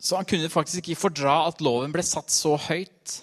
Så 0.00 0.16
han 0.16 0.28
kunne 0.28 0.48
faktisk 0.48 0.80
ikke 0.88 1.00
fordra 1.00 1.42
at 1.48 1.60
loven 1.64 1.92
ble 1.92 2.04
satt 2.04 2.32
så 2.32 2.54
høyt 2.56 3.18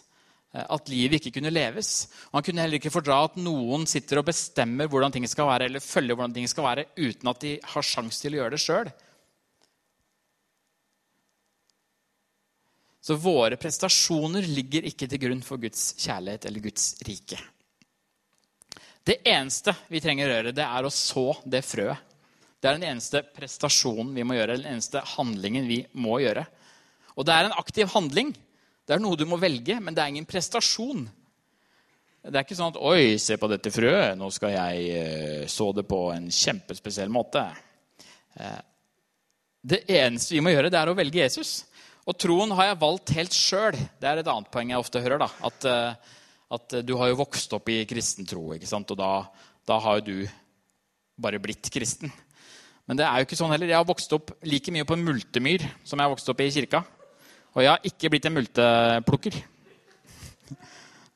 eh, 0.54 0.62
at 0.62 0.92
livet 0.94 1.18
ikke 1.18 1.40
kunne 1.40 1.54
leves. 1.54 2.06
Og 2.30 2.38
han 2.38 2.46
kunne 2.46 2.66
heller 2.66 2.78
ikke 2.78 2.94
fordra 2.94 3.24
at 3.26 3.38
noen 3.42 3.88
sitter 3.90 4.22
og 4.22 4.28
bestemmer 4.30 4.90
hvordan 4.90 5.14
ting 5.14 5.26
skal 5.30 5.50
være, 5.50 5.70
eller 5.70 5.86
følger 5.86 6.18
hvordan 6.18 6.38
ting 6.38 6.50
skal 6.50 6.68
være, 6.70 6.88
uten 6.98 7.34
at 7.34 7.42
de 7.42 7.58
har 7.74 7.90
sjanse 7.90 8.22
til 8.22 8.38
å 8.38 8.42
gjøre 8.44 8.54
det 8.54 8.62
sjøl. 8.62 8.94
Så 13.08 13.16
våre 13.24 13.58
prestasjoner 13.58 14.46
ligger 14.46 14.86
ikke 14.90 15.08
til 15.10 15.22
grunn 15.22 15.46
for 15.46 15.62
Guds 15.62 15.94
kjærlighet 16.02 16.46
eller 16.50 16.66
Guds 16.66 16.92
rike. 17.08 17.40
Det 19.08 19.22
eneste 19.24 19.72
vi 19.88 20.02
trenger 20.04 20.28
å 20.28 20.34
gjøre, 20.34 20.52
det 20.52 20.66
er 20.68 20.84
å 20.84 20.92
så 20.92 21.30
det 21.48 21.62
frøet. 21.64 22.04
Det 22.58 22.68
er 22.68 22.76
den 22.76 22.90
eneste 22.90 23.22
prestasjonen 23.38 24.10
vi 24.18 24.26
må 24.28 24.36
gjøre, 24.36 24.58
den 24.58 24.74
eneste 24.74 25.00
handlingen 25.14 25.68
vi 25.70 25.78
må 25.96 26.18
gjøre. 26.20 26.44
Og 27.16 27.28
det 27.28 27.36
er 27.36 27.48
en 27.48 27.56
aktiv 27.56 27.88
handling. 27.94 28.34
Det 28.84 28.96
er 28.96 29.04
noe 29.04 29.16
du 29.20 29.24
må 29.30 29.40
velge, 29.40 29.78
men 29.80 29.96
det 29.96 30.04
er 30.04 30.12
ingen 30.12 30.28
prestasjon. 30.28 31.06
Det 32.28 32.34
er 32.36 32.44
ikke 32.44 32.58
sånn 32.60 32.74
at 32.74 32.82
'Oi, 32.82 33.16
se 33.22 33.38
på 33.40 33.48
dette 33.48 33.72
frøet. 33.72 34.18
Nå 34.20 34.28
skal 34.36 34.58
jeg 34.58 35.00
uh, 35.00 35.48
så 35.48 35.70
det 35.72 35.88
på 35.88 36.02
en 36.12 36.28
kjempespesiell 36.28 37.14
måte.' 37.14 37.48
Uh, 38.36 38.60
det 39.64 39.86
eneste 39.88 40.36
vi 40.36 40.44
må 40.44 40.52
gjøre, 40.52 40.72
det 40.74 40.82
er 40.82 40.92
å 40.92 40.98
velge 40.98 41.24
Jesus. 41.24 41.64
Og 42.08 42.16
troen 42.20 42.52
har 42.60 42.74
jeg 42.74 42.84
valgt 42.84 43.16
helt 43.16 43.36
sjøl. 43.36 43.80
Det 44.00 44.08
er 44.08 44.20
et 44.20 44.28
annet 44.32 44.52
poeng 44.52 44.72
jeg 44.72 44.84
ofte 44.84 45.00
hører. 45.04 45.24
da, 45.24 45.32
At, 45.48 45.68
uh, 45.72 46.18
at 46.54 46.78
du 46.88 46.94
har 47.00 47.12
jo 47.12 47.20
vokst 47.20 47.52
opp 47.58 47.68
i 47.74 47.82
kristen 47.90 48.28
tro, 48.28 48.46
og 48.54 48.94
da, 48.96 49.12
da 49.68 49.80
har 49.84 50.00
jo 50.00 50.06
du 50.08 50.30
bare 51.20 51.42
blitt 51.44 51.70
kristen. 51.74 52.12
Men 52.88 53.00
det 53.00 53.08
er 53.08 53.20
jo 53.20 53.28
ikke 53.28 53.40
sånn 53.40 53.52
heller. 53.52 53.68
Jeg 53.68 53.80
har 53.82 53.88
vokst 53.88 54.14
opp 54.16 54.32
like 54.48 54.72
mye 54.72 54.88
på 54.88 54.96
en 54.96 55.04
multemyr 55.04 55.66
som 55.84 56.00
jeg 56.00 56.08
har 56.08 56.14
vokst 56.14 56.30
opp 56.32 56.44
i 56.44 56.52
kirka. 56.56 56.86
Og 57.58 57.66
jeg 57.66 57.72
har 57.74 57.90
ikke 57.90 58.12
blitt 58.14 58.28
en 58.30 58.38
multeplukker. 58.38 59.42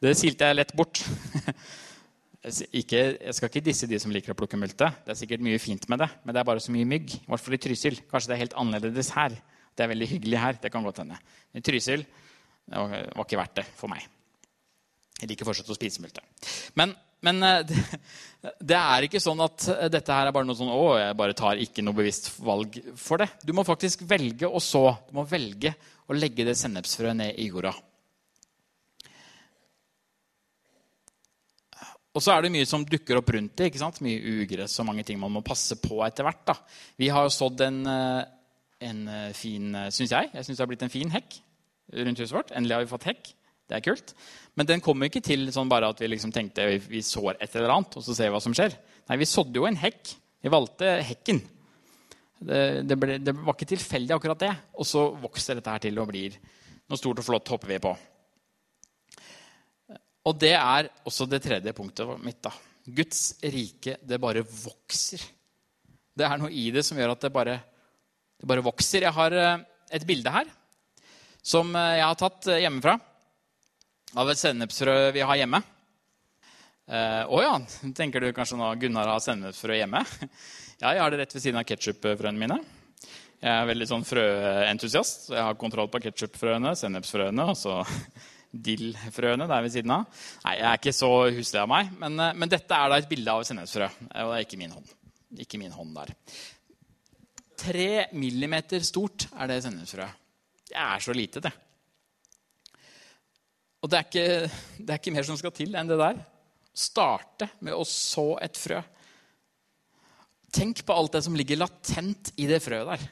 Det 0.01 0.11
silte 0.17 0.49
jeg 0.49 0.57
lett 0.57 0.75
bort. 0.75 1.03
Ikke, 2.73 2.97
jeg 3.21 3.35
skal 3.37 3.51
ikke 3.51 3.61
disse 3.61 3.85
de 3.85 3.99
som 4.01 4.09
liker 4.09 4.33
å 4.33 4.35
plukke 4.37 4.57
multe. 4.57 4.87
Det 5.05 5.11
er 5.13 5.17
sikkert 5.19 5.43
mye 5.45 5.59
fint 5.61 5.83
med 5.93 6.01
det, 6.01 6.07
men 6.25 6.33
det 6.33 6.39
er 6.41 6.47
bare 6.47 6.63
så 6.63 6.73
mye 6.73 6.87
mygg. 6.89 7.13
I 7.19 7.29
hvert 7.29 7.43
fall 7.43 7.53
i 7.53 7.59
Trysil. 7.61 7.99
Kanskje 8.09 8.31
det 8.31 8.33
er 8.33 8.41
helt 8.41 8.55
annerledes 8.57 9.11
her. 9.13 9.35
Det 9.77 9.85
er 9.85 9.91
veldig 9.91 10.07
hyggelig 10.09 10.39
her. 10.41 10.57
det 10.63 10.71
kan 10.73 10.87
godt 10.87 11.03
hende. 11.03 11.19
I 11.53 11.61
Trysil 11.61 12.01
det 12.01 12.81
var 12.81 13.27
ikke 13.27 13.37
verdt 13.43 13.61
det 13.61 13.67
for 13.77 13.93
meg. 13.93 14.09
Jeg 15.21 15.29
liker 15.29 15.47
fortsatt 15.47 15.69
å 15.69 15.77
spise 15.77 16.01
multe. 16.03 16.23
Men, 16.79 16.95
men 17.25 17.45
eh, 17.45 17.61
det, 17.69 18.55
det, 18.57 18.79
er 18.79 19.07
ikke 19.07 19.21
sånn 19.23 19.45
at 19.45 19.69
dette 19.93 20.17
her 20.17 20.29
er 20.29 20.35
bare 20.35 20.49
noe 20.49 20.57
sånn 20.57 20.73
å, 20.73 20.97
jeg 20.99 21.19
bare 21.21 21.37
tar 21.37 21.61
ikke 21.61 21.85
noe 21.85 21.97
bevisst 22.01 22.33
valg 22.41 22.81
for 22.97 23.21
det. 23.21 23.29
Du 23.45 23.53
må 23.57 23.67
faktisk 23.67 24.03
velge 24.09 24.49
å 24.49 24.61
så. 24.63 24.87
Du 25.07 25.15
må 25.21 25.27
velge 25.29 25.75
å 26.09 26.17
legge 26.17 26.47
det 26.47 26.57
sennepsfrøet 26.59 27.17
ned 27.21 27.39
i 27.39 27.47
jorda. 27.51 27.75
Og 32.11 32.19
så 32.23 32.33
er 32.33 32.43
det 32.43 32.51
mye 32.51 32.67
som 32.67 32.83
dukker 32.83 33.21
opp 33.21 33.29
rundt 33.31 33.55
det. 33.59 33.69
ikke 33.69 33.79
sant? 33.79 34.01
Mye 34.03 34.19
ugress 34.43 34.75
og 34.81 34.89
mange 34.89 35.05
ting 35.07 35.19
man 35.19 35.31
må 35.31 35.43
passe 35.45 35.77
på 35.79 36.01
etter 36.03 36.27
hvert. 36.27 36.43
da. 36.47 36.57
Vi 36.99 37.07
har 37.07 37.23
jo 37.27 37.31
sådd 37.31 37.63
en, 37.63 37.79
eh, 37.87 38.23
en 38.89 39.07
eh, 39.07 39.33
fin 39.37 39.75
eh, 39.75 39.91
Syns 39.91 40.11
jeg. 40.11 40.31
Jeg 40.33 40.45
syns 40.45 40.57
det 40.57 40.63
har 40.65 40.71
blitt 40.71 40.83
en 40.83 40.91
fin 40.91 41.11
hekk 41.11 41.39
rundt 41.91 42.19
huset 42.19 42.35
vårt. 42.35 42.51
Endelig 42.51 42.75
har 42.75 42.83
vi 42.83 42.91
fått 42.91 43.07
hekk. 43.07 43.31
Det 43.71 43.77
er 43.77 43.85
kult. 43.85 44.11
Men 44.59 44.67
den 44.67 44.83
kommer 44.83 45.07
ikke 45.07 45.23
til 45.23 45.47
sånn 45.55 45.71
bare 45.71 45.93
at 45.93 46.01
vi 46.03 46.09
liksom 46.11 46.33
tenkte 46.35 46.67
vi 46.83 46.99
sår 47.05 47.37
et 47.37 47.55
eller 47.55 47.71
annet, 47.71 47.95
og 47.95 48.03
så 48.03 48.15
ser 48.17 48.27
vi 48.27 48.35
hva 48.35 48.43
som 48.43 48.55
skjer. 48.55 48.75
Nei, 49.07 49.19
vi 49.21 49.29
sådde 49.29 49.61
jo 49.61 49.67
en 49.69 49.79
hekk. 49.79 50.11
Vi 50.43 50.51
valgte 50.51 50.97
hekken. 51.07 51.39
Det, 52.41 52.61
det, 52.89 52.97
ble, 52.99 53.15
det, 53.21 53.35
var 53.37 53.55
ikke 53.55 53.69
tilfeldig, 53.71 54.15
akkurat 54.17 54.43
det. 54.43 54.51
Og 54.75 54.87
så 54.89 55.05
vokser 55.23 55.59
dette 55.59 55.71
her 55.71 55.83
til 55.87 56.01
og 56.01 56.11
blir 56.11 56.35
Noe 56.91 56.99
stort 56.99 57.21
og 57.21 57.23
flott 57.23 57.47
hopper 57.53 57.69
vi 57.71 57.77
på. 57.79 57.91
Og 60.27 60.33
det 60.41 60.57
er 60.57 60.89
også 61.07 61.23
det 61.29 61.39
tredje 61.45 61.71
punktet 61.77 62.09
mitt. 62.19 62.41
da. 62.43 62.51
Guds 62.83 63.37
rike, 63.39 63.95
det 64.03 64.19
bare 64.19 64.43
vokser. 64.43 65.23
Det 66.11 66.27
er 66.27 66.41
noe 66.41 66.51
i 66.51 66.65
det 66.75 66.83
som 66.83 66.99
gjør 66.99 67.13
at 67.13 67.23
det 67.23 67.31
bare, 67.31 67.55
det 68.35 68.49
bare 68.49 68.65
vokser. 68.65 69.05
Jeg 69.07 69.15
har 69.15 69.37
eh, 69.39 69.63
et 69.95 70.05
bilde 70.09 70.33
her 70.35 70.51
som 71.41 71.71
eh, 71.75 71.97
jeg 72.01 72.05
har 72.09 72.19
tatt 72.19 72.49
eh, 72.51 72.61
hjemmefra. 72.65 72.97
Av 74.11 74.27
et 74.27 74.39
sennepsfrø 74.39 74.95
vi 75.15 75.21
har 75.23 75.37
hjemme. 75.39 75.61
Å 76.91 77.37
eh, 77.39 77.45
ja, 77.45 77.53
tenker 77.95 78.19
du 78.19 78.33
kanskje 78.35 78.57
nå 78.59 78.73
Gunnar 78.81 79.07
har 79.07 79.23
sennepsfrø 79.23 79.77
hjemme? 79.79 80.03
Ja, 80.81 80.95
jeg 80.95 81.01
har 81.03 81.13
det 81.13 81.17
rett 81.19 81.33
ved 81.35 81.43
siden 81.43 81.59
av 81.59 81.65
ketsjupfrøene 81.69 82.41
mine. 82.41 82.55
Jeg 83.37 83.51
er 83.53 83.67
veldig 83.69 83.85
sånn 83.85 84.01
frøentusiast. 84.01 85.27
Jeg 85.29 85.45
har 85.45 85.59
kontroll 85.61 85.91
på 85.93 86.01
ketsjupfrøene, 86.01 86.71
sennepsfrøene 86.79 87.45
og 87.51 87.53
så 87.59 87.75
dillfrøene 88.67 89.45
der 89.45 89.61
ved 89.61 89.75
siden 89.75 89.93
av. 89.93 90.23
Nei, 90.41 90.55
Jeg 90.57 90.67
er 90.71 90.81
ikke 90.81 90.95
så 90.97 91.11
huslig 91.37 91.61
av 91.61 91.69
meg, 91.69 91.93
men, 92.01 92.17
men 92.17 92.49
dette 92.49 92.73
er 92.73 92.89
da 92.89 92.97
et 92.97 93.11
bilde 93.13 93.29
av 93.35 93.45
et 93.45 93.51
sennepsfrø. 93.51 93.91
Og 94.09 94.33
det 94.33 94.39
er 94.39 94.47
ikke 94.47 94.59
min 94.63 94.73
hånd. 94.73 94.95
Ikke 95.45 95.61
min 95.61 95.77
hånd 95.77 95.93
der. 96.01 96.15
Tre 97.61 97.91
millimeter 98.17 98.81
stort 98.89 99.29
er 99.37 99.53
det 99.53 99.61
sennepsfrøet. 99.67 100.17
Det 100.73 100.81
er 100.81 101.05
så 101.05 101.13
lite, 101.13 101.45
det. 101.45 101.53
Og 103.81 103.89
det 103.89 103.97
er, 103.97 104.07
ikke, 104.07 104.49
det 104.77 104.93
er 104.93 104.99
ikke 104.99 105.13
mer 105.15 105.25
som 105.25 105.37
skal 105.39 105.53
til 105.57 105.77
enn 105.77 105.89
det 105.89 105.97
der. 105.99 106.19
Starte 106.77 107.49
med 107.65 107.73
å 107.73 107.85
så 107.87 108.35
et 108.43 108.59
frø. 108.59 108.81
Tenk 110.53 110.83
på 110.85 110.95
alt 110.95 111.15
det 111.15 111.23
som 111.25 111.35
ligger 111.37 111.61
latent 111.61 112.33
i 112.41 112.45
det 112.49 112.59
frøet 112.63 112.91
der. 112.91 113.07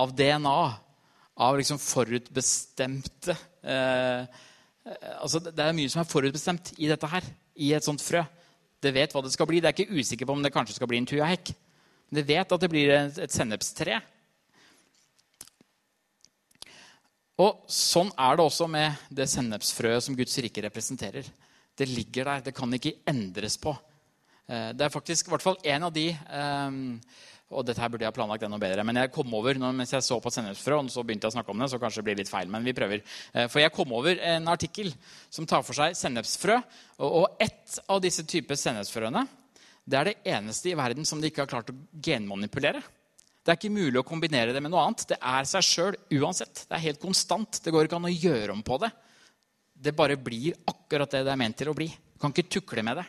Av 0.00 0.14
DNA. 0.16 0.58
Av 1.44 1.56
liksom 1.58 1.80
forutbestemte 1.82 3.34
eh, 3.66 4.42
altså 5.18 5.40
Det 5.42 5.58
er 5.58 5.74
mye 5.74 5.90
som 5.90 6.04
er 6.04 6.10
forutbestemt 6.10 6.74
i 6.78 6.88
dette 6.90 7.08
her. 7.10 7.26
I 7.54 7.72
et 7.76 7.86
sånt 7.86 8.02
frø. 8.02 8.22
Det 8.82 8.92
vet 8.94 9.14
hva 9.14 9.22
det 9.24 9.32
skal 9.32 9.48
bli. 9.48 9.60
Det 9.62 9.70
er 9.70 9.76
ikke 9.76 10.00
usikker 10.00 10.28
på 10.28 10.36
om 10.36 10.42
det 10.44 10.52
kanskje 10.54 10.76
skal 10.76 10.90
bli 10.90 11.00
en 11.00 11.08
tuahekk. 11.08 11.54
Men 12.08 12.20
det 12.20 12.26
vet 12.28 12.52
at 12.52 12.64
det 12.64 12.70
blir 12.72 12.92
et, 12.94 13.32
sennepstre. 13.32 14.00
Og 17.42 17.64
Sånn 17.70 18.12
er 18.14 18.36
det 18.36 18.44
også 18.44 18.68
med 18.70 19.06
det 19.10 19.26
sennepsfrøet 19.30 20.06
som 20.06 20.16
Guds 20.18 20.36
rike 20.38 20.62
representerer. 20.62 21.26
Det 21.74 21.88
ligger 21.90 22.30
der. 22.30 22.44
Det 22.46 22.54
kan 22.54 22.70
ikke 22.76 22.94
endres 23.10 23.56
på. 23.58 23.74
Eh, 24.46 24.70
det 24.76 24.86
er 24.86 24.94
faktisk 24.94 25.26
i 25.26 25.34
hvert 25.34 25.42
fall 25.42 25.58
en 25.64 25.88
av 25.88 25.94
de 25.94 26.10
ehm, 26.12 26.84
og 27.54 27.66
dette 27.66 27.82
her 27.82 27.90
burde 27.92 28.06
jeg 28.06 28.10
ha 28.10 28.16
planlagt 28.16 28.44
enda 28.46 28.58
bedre, 28.58 28.82
men 28.86 28.98
jeg 28.98 29.12
kom 29.14 29.34
over 29.36 29.58
mens 29.62 29.92
jeg 29.92 30.02
så 30.02 30.16
på 30.22 30.32
sennepsfrø, 30.32 30.78
og 30.80 30.88
så 30.90 31.04
begynte 31.04 31.28
jeg 31.28 31.34
å 31.34 31.36
snakke 31.36 31.52
om 31.52 31.60
det, 31.60 31.68
så 31.70 31.78
kanskje 31.82 32.00
det 32.00 32.06
blir 32.08 32.18
litt 32.22 32.30
feil, 32.30 32.48
men 32.50 32.66
vi 32.66 32.74
prøver. 32.76 33.02
Eh, 33.34 33.46
for 33.52 33.62
jeg 33.62 33.74
kom 33.74 33.92
over 33.94 34.18
en 34.32 34.50
artikkel 34.50 34.90
som 35.32 35.46
tar 35.46 35.62
for 35.66 35.76
seg 35.76 35.96
sennepsfrø. 35.98 36.58
Og 37.04 37.42
ett 37.42 37.78
av 37.90 38.02
disse 38.04 38.26
typer 38.28 38.58
sennepsfrøene 38.58 39.26
det 39.84 39.98
er 39.98 40.08
det 40.08 40.20
eneste 40.32 40.70
i 40.70 40.76
verden 40.78 41.04
som 41.04 41.20
de 41.20 41.28
ikke 41.28 41.44
har 41.44 41.50
klart 41.50 41.68
å 41.68 41.76
genmanipulere. 42.00 42.80
Det 43.44 43.52
er 43.52 43.58
ikke 43.58 43.74
mulig 43.76 44.00
å 44.00 44.06
kombinere 44.08 44.54
det 44.56 44.60
med 44.64 44.72
noe 44.72 44.86
annet. 44.86 45.04
Det 45.10 45.18
er 45.20 45.44
seg 45.48 45.66
sjøl 45.66 45.96
uansett. 46.16 46.62
Det 46.64 46.78
er 46.78 46.86
helt 46.86 47.02
konstant. 47.02 47.58
Det 47.60 47.72
går 47.74 47.84
ikke 47.84 47.98
an 47.98 48.08
å 48.08 48.12
gjøre 48.12 48.54
om 48.54 48.62
på 48.64 48.78
det. 48.80 48.88
Det 49.84 49.92
bare 49.96 50.16
blir 50.16 50.56
akkurat 50.70 51.12
det 51.12 51.26
det 51.26 51.32
er 51.34 51.40
ment 51.42 51.58
til 51.60 51.68
å 51.68 51.76
bli. 51.76 51.90
Du 51.92 52.22
kan 52.22 52.32
ikke 52.32 52.48
tukle 52.56 52.84
med 52.86 53.02
det. 53.02 53.04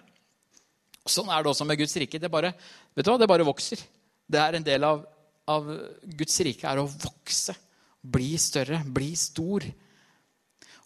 Sånn 1.08 1.32
er 1.32 1.40
det 1.40 1.54
også 1.54 1.68
med 1.70 1.80
Guds 1.80 1.96
rike. 2.02 2.20
Det 2.20 2.32
bare, 2.34 2.52
vet 2.98 3.08
du 3.08 3.14
hva? 3.14 3.20
Det 3.22 3.32
bare 3.32 3.48
vokser. 3.48 3.80
Det 4.28 4.42
er 4.42 4.58
en 4.58 4.68
del 4.68 4.84
av, 4.84 5.06
av 5.48 5.72
Guds 6.20 6.36
rike 6.44 6.68
er 6.68 6.84
å 6.84 6.88
vokse. 6.90 7.56
Bli 8.04 8.34
større, 8.42 8.82
bli 8.92 9.14
stor. 9.16 9.64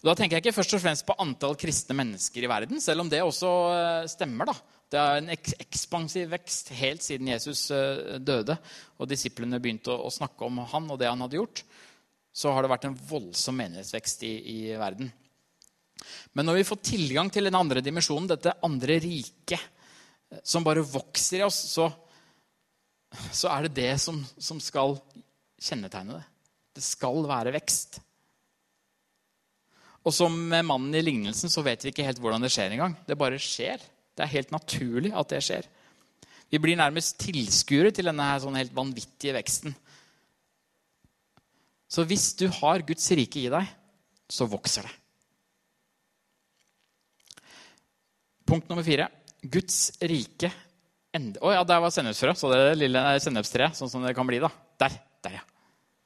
Og 0.00 0.08
da 0.08 0.14
tenker 0.14 0.38
jeg 0.38 0.46
ikke 0.46 0.58
først 0.60 0.78
og 0.78 0.84
fremst 0.84 1.08
på 1.08 1.16
antall 1.20 1.58
kristne 1.58 1.96
mennesker 1.98 2.46
i 2.46 2.52
verden, 2.52 2.78
selv 2.80 3.02
om 3.02 3.10
det 3.10 3.24
også 3.24 3.50
eh, 3.74 4.06
stemmer. 4.12 4.52
da. 4.52 4.78
Det 4.90 4.98
er 4.98 5.20
en 5.20 5.30
ekspansiv 5.30 6.32
vekst 6.32 6.72
helt 6.74 7.04
siden 7.04 7.30
Jesus 7.30 7.68
eh, 7.74 8.16
døde 8.18 8.56
og 8.98 9.08
disiplene 9.10 9.60
begynte 9.62 9.94
å, 9.94 10.10
snakke 10.10 10.48
om 10.48 10.58
han 10.72 10.88
og 10.90 10.98
det 10.98 11.06
han 11.06 11.22
hadde 11.22 11.38
gjort. 11.38 11.62
Så 12.34 12.50
har 12.50 12.64
det 12.64 12.72
vært 12.72 12.88
en 12.88 12.98
voldsom 13.10 13.58
menighetsvekst 13.60 14.24
i, 14.26 14.32
i 14.50 14.58
verden. 14.78 15.12
Men 16.34 16.48
når 16.48 16.60
vi 16.60 16.66
får 16.66 16.82
tilgang 16.90 17.30
til 17.30 17.46
den 17.46 17.58
andre 17.58 17.82
dimensjonen, 17.84 18.26
dette 18.32 18.56
andre 18.66 18.98
riket, 19.04 19.62
eh, 20.32 20.42
som 20.42 20.66
bare 20.66 20.82
vokser 20.82 21.38
i 21.38 21.46
oss, 21.46 21.60
så, 21.70 21.86
så 23.30 23.52
er 23.54 23.68
det 23.68 23.76
det 23.78 23.94
som, 24.02 24.18
som 24.42 24.58
skal 24.62 24.98
kjennetegne 25.60 26.18
det. 26.18 26.26
Det 26.80 26.82
skal 26.86 27.22
være 27.30 27.54
vekst. 27.54 28.00
Og 30.02 30.14
som 30.16 30.34
med 30.50 30.66
mannen 30.66 30.94
i 30.96 31.04
lignelsen 31.04 31.52
så 31.52 31.62
vet 31.62 31.82
vi 31.84 31.92
ikke 31.92 32.06
helt 32.06 32.18
hvordan 32.22 32.42
det 32.42 32.50
skjer 32.50 32.74
engang. 32.74 32.98
Det 33.06 33.18
bare 33.20 33.38
skjer. 33.38 33.82
Det 34.16 34.24
er 34.24 34.34
helt 34.34 34.54
naturlig 34.54 35.12
at 35.16 35.30
det 35.32 35.42
skjer. 35.44 35.68
Vi 36.50 36.58
blir 36.58 36.78
nærmest 36.78 37.18
tilskuere 37.22 37.92
til 37.94 38.10
denne 38.10 38.26
sånn 38.42 38.58
helt 38.58 38.74
vanvittige 38.74 39.36
veksten. 39.36 39.74
Så 41.90 42.04
hvis 42.06 42.32
du 42.38 42.46
har 42.60 42.82
Guds 42.86 43.06
rike 43.18 43.44
i 43.44 43.50
deg, 43.50 43.70
så 44.30 44.46
vokser 44.50 44.86
det. 44.86 44.96
Punkt 48.50 48.70
nummer 48.70 48.86
fire. 48.86 49.06
Guds 49.42 49.92
rike 50.02 50.50
ender... 51.14 51.38
Å 51.42 51.48
oh, 51.48 51.54
ja, 51.54 51.62
der 51.66 51.82
var 51.82 51.94
sennepsfrø. 51.94 52.34
Så 52.38 52.50
det 52.50 52.78
lille 52.78 53.02
sennepstreet, 53.22 53.78
sånn 53.78 53.90
som 53.90 54.06
det 54.06 54.14
kan 54.18 54.26
bli. 54.26 54.40
da. 54.42 54.50
Der. 54.82 54.96
Der, 55.22 55.38
ja. 55.38 55.44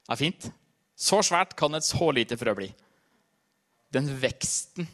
Det 0.05 0.13
er 0.13 0.21
fint. 0.21 0.49
Så 0.95 1.21
svært 1.25 1.55
kan 1.57 1.73
et 1.77 1.85
så 1.85 2.09
lite 2.13 2.37
frø 2.39 2.53
bli. 2.57 2.69
Den 3.93 4.09
veksten 4.21 4.87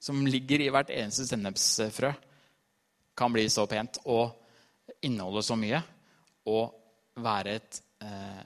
som 0.00 0.26
ligger 0.26 0.62
i 0.64 0.70
hvert 0.72 0.90
eneste 0.94 1.26
sennepsfrø, 1.28 2.12
kan 3.16 3.34
bli 3.34 3.44
så 3.52 3.66
pent 3.68 4.00
og 4.08 4.32
inneholde 5.04 5.42
så 5.44 5.56
mye 5.60 5.80
og 6.48 7.20
være 7.20 7.56
et, 7.58 7.80
eh, 8.00 8.40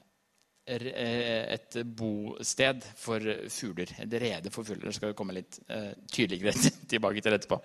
et 1.54 1.78
bosted 1.86 2.82
for 2.98 3.20
fugler. 3.52 3.94
Et 4.02 4.18
rede 4.20 4.50
for 4.50 4.66
fugler. 4.66 4.88
Det 4.88 4.96
skal 4.96 5.12
vi 5.12 5.18
komme 5.18 5.36
litt 5.36 5.60
eh, 5.68 5.92
tydeligere 6.10 6.72
tilbake 6.90 7.22
til 7.22 7.38
etterpå. 7.38 7.60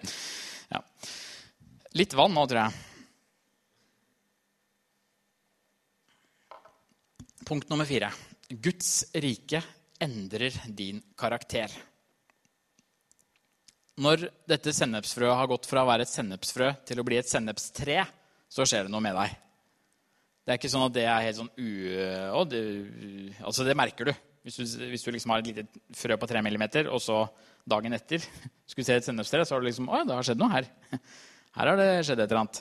Ja. 0.69 0.83
Litt 1.97 2.13
vann 2.13 2.35
nå, 2.37 2.45
tror 2.45 2.61
jeg. 2.67 2.71
Punkt 7.49 7.71
nummer 7.71 7.87
fire. 7.89 8.11
Guds 8.49 9.07
rike 9.17 9.63
endrer 9.99 10.53
din 10.67 11.01
karakter. 11.17 11.73
Når 13.99 14.29
dette 14.47 14.71
sennepsfrøet 14.75 15.35
har 15.35 15.49
gått 15.51 15.67
fra 15.67 15.83
å 15.83 15.89
være 15.89 16.05
et 16.07 16.11
sennepsfrø 16.11 16.71
til 16.87 17.01
å 17.01 17.05
bli 17.07 17.17
et 17.19 17.27
sennepstre, 17.27 18.05
så 18.49 18.65
skjer 18.67 18.87
det 18.87 18.93
noe 18.93 19.03
med 19.03 19.17
deg. 19.17 19.33
Det 20.45 20.53
er 20.53 20.59
ikke 20.61 20.71
sånn 20.71 20.85
at 20.87 20.95
det 20.95 21.03
er 21.05 21.25
helt 21.27 21.37
sånn 21.37 21.51
u... 21.59 21.71
Det, 22.49 22.61
altså, 23.43 23.65
det 23.67 23.75
merker 23.77 24.09
du. 24.09 24.13
Hvis 24.47 24.55
du, 24.55 24.85
hvis 24.89 25.03
du 25.03 25.11
liksom 25.11 25.33
har 25.33 25.43
et 25.43 25.49
lite 25.51 25.81
frø 25.99 26.15
på 26.17 26.29
tre 26.31 26.41
millimeter, 26.45 26.87
og 26.87 27.03
så 27.03 27.25
dagen 27.69 27.93
etter 27.93 28.23
skulle 28.69 28.87
se 28.87 28.95
et 29.01 29.09
sennepstre, 29.09 29.43
så 29.43 29.57
har 29.57 29.61
du 29.61 29.67
liksom 29.67 29.91
Å, 29.91 30.05
det 30.07 30.15
har 30.15 30.29
skjedd 30.29 30.41
noe 30.41 30.53
her. 30.55 30.71
Her 31.59 31.65
har 31.71 31.79
det 31.81 31.89
skjedd 32.05 32.21
et 32.21 32.29
eller 32.29 32.43
annet. 32.43 32.59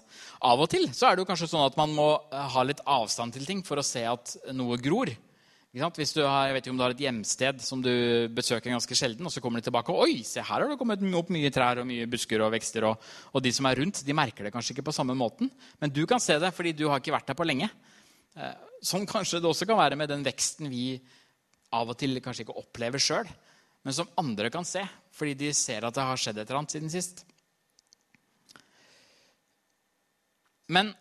Av 0.48 0.60
og 0.64 0.68
til 0.72 0.86
så 0.96 1.06
er 1.06 1.14
det 1.14 1.22
jo 1.22 1.28
kanskje 1.28 1.50
sånn 1.50 1.66
at 1.68 1.76
man 1.78 1.92
må 1.94 2.06
ha 2.32 2.62
litt 2.64 2.80
avstand 2.88 3.36
til 3.36 3.44
ting 3.46 3.60
for 3.62 3.78
å 3.78 3.84
se 3.84 4.00
at 4.08 4.32
noe 4.56 4.78
gror. 4.80 5.12
Hvis 5.78 6.14
du 6.16 6.22
har, 6.24 6.48
jeg 6.48 6.54
vet 6.56 6.66
ikke 6.66 6.72
om 6.72 6.78
du 6.80 6.82
har 6.82 6.94
et 6.94 7.02
hjemsted 7.04 7.60
som 7.62 7.82
du 7.84 7.92
besøker 8.34 8.72
ganske 8.72 8.96
sjelden, 8.98 9.26
og 9.28 9.32
så 9.32 9.42
kommer 9.44 9.60
de 9.60 9.68
tilbake 9.68 9.94
og 9.94 10.06
oi, 10.06 10.22
se 10.26 10.42
her 10.42 10.64
har 10.64 10.66
det 10.66 10.78
kommet 10.80 11.02
opp 11.20 11.30
mye 11.34 11.50
trær 11.54 11.82
og 11.82 11.86
mye 11.86 12.08
busker 12.10 12.42
og 12.42 12.50
vekster. 12.54 12.86
Og, 12.88 13.04
og, 13.32 13.42
de 13.44 13.52
som 13.54 13.68
er 13.70 13.78
rundt, 13.78 14.02
de 14.06 14.16
merker 14.16 14.48
det 14.48 14.52
kanskje 14.54 14.74
ikke 14.74 14.88
på 14.90 14.96
samme 14.96 15.14
måten. 15.18 15.50
Men 15.78 15.92
du 15.94 16.02
kan 16.10 16.22
se 16.22 16.38
det 16.42 16.50
fordi 16.56 16.74
du 16.74 16.88
har 16.88 17.02
ikke 17.02 17.14
vært 17.14 17.30
der 17.30 17.38
på 17.38 17.46
lenge. 17.46 17.70
Eh, 18.38 18.54
sånn 18.82 19.06
kanskje 19.08 19.42
det 19.42 19.50
også 19.50 19.68
kan 19.68 19.78
være 19.78 19.98
med 20.00 20.10
den 20.10 20.24
veksten 20.26 20.70
vi 20.72 20.92
av 21.74 21.90
og 21.92 21.98
til 22.00 22.18
kanskje 22.24 22.46
ikke 22.46 22.58
opplever 22.58 23.02
sjøl, 23.02 23.28
men 23.84 23.94
som 23.94 24.08
andre 24.20 24.50
kan 24.52 24.66
se 24.66 24.82
fordi 25.14 25.34
de 25.38 25.50
ser 25.56 25.84
at 25.86 25.96
det 25.96 26.06
har 26.06 26.20
skjedd 26.20 26.38
et 26.40 26.48
eller 26.48 26.60
annet 26.62 26.74
siden 26.74 26.92
sist. 26.92 27.24
Men 30.72 30.92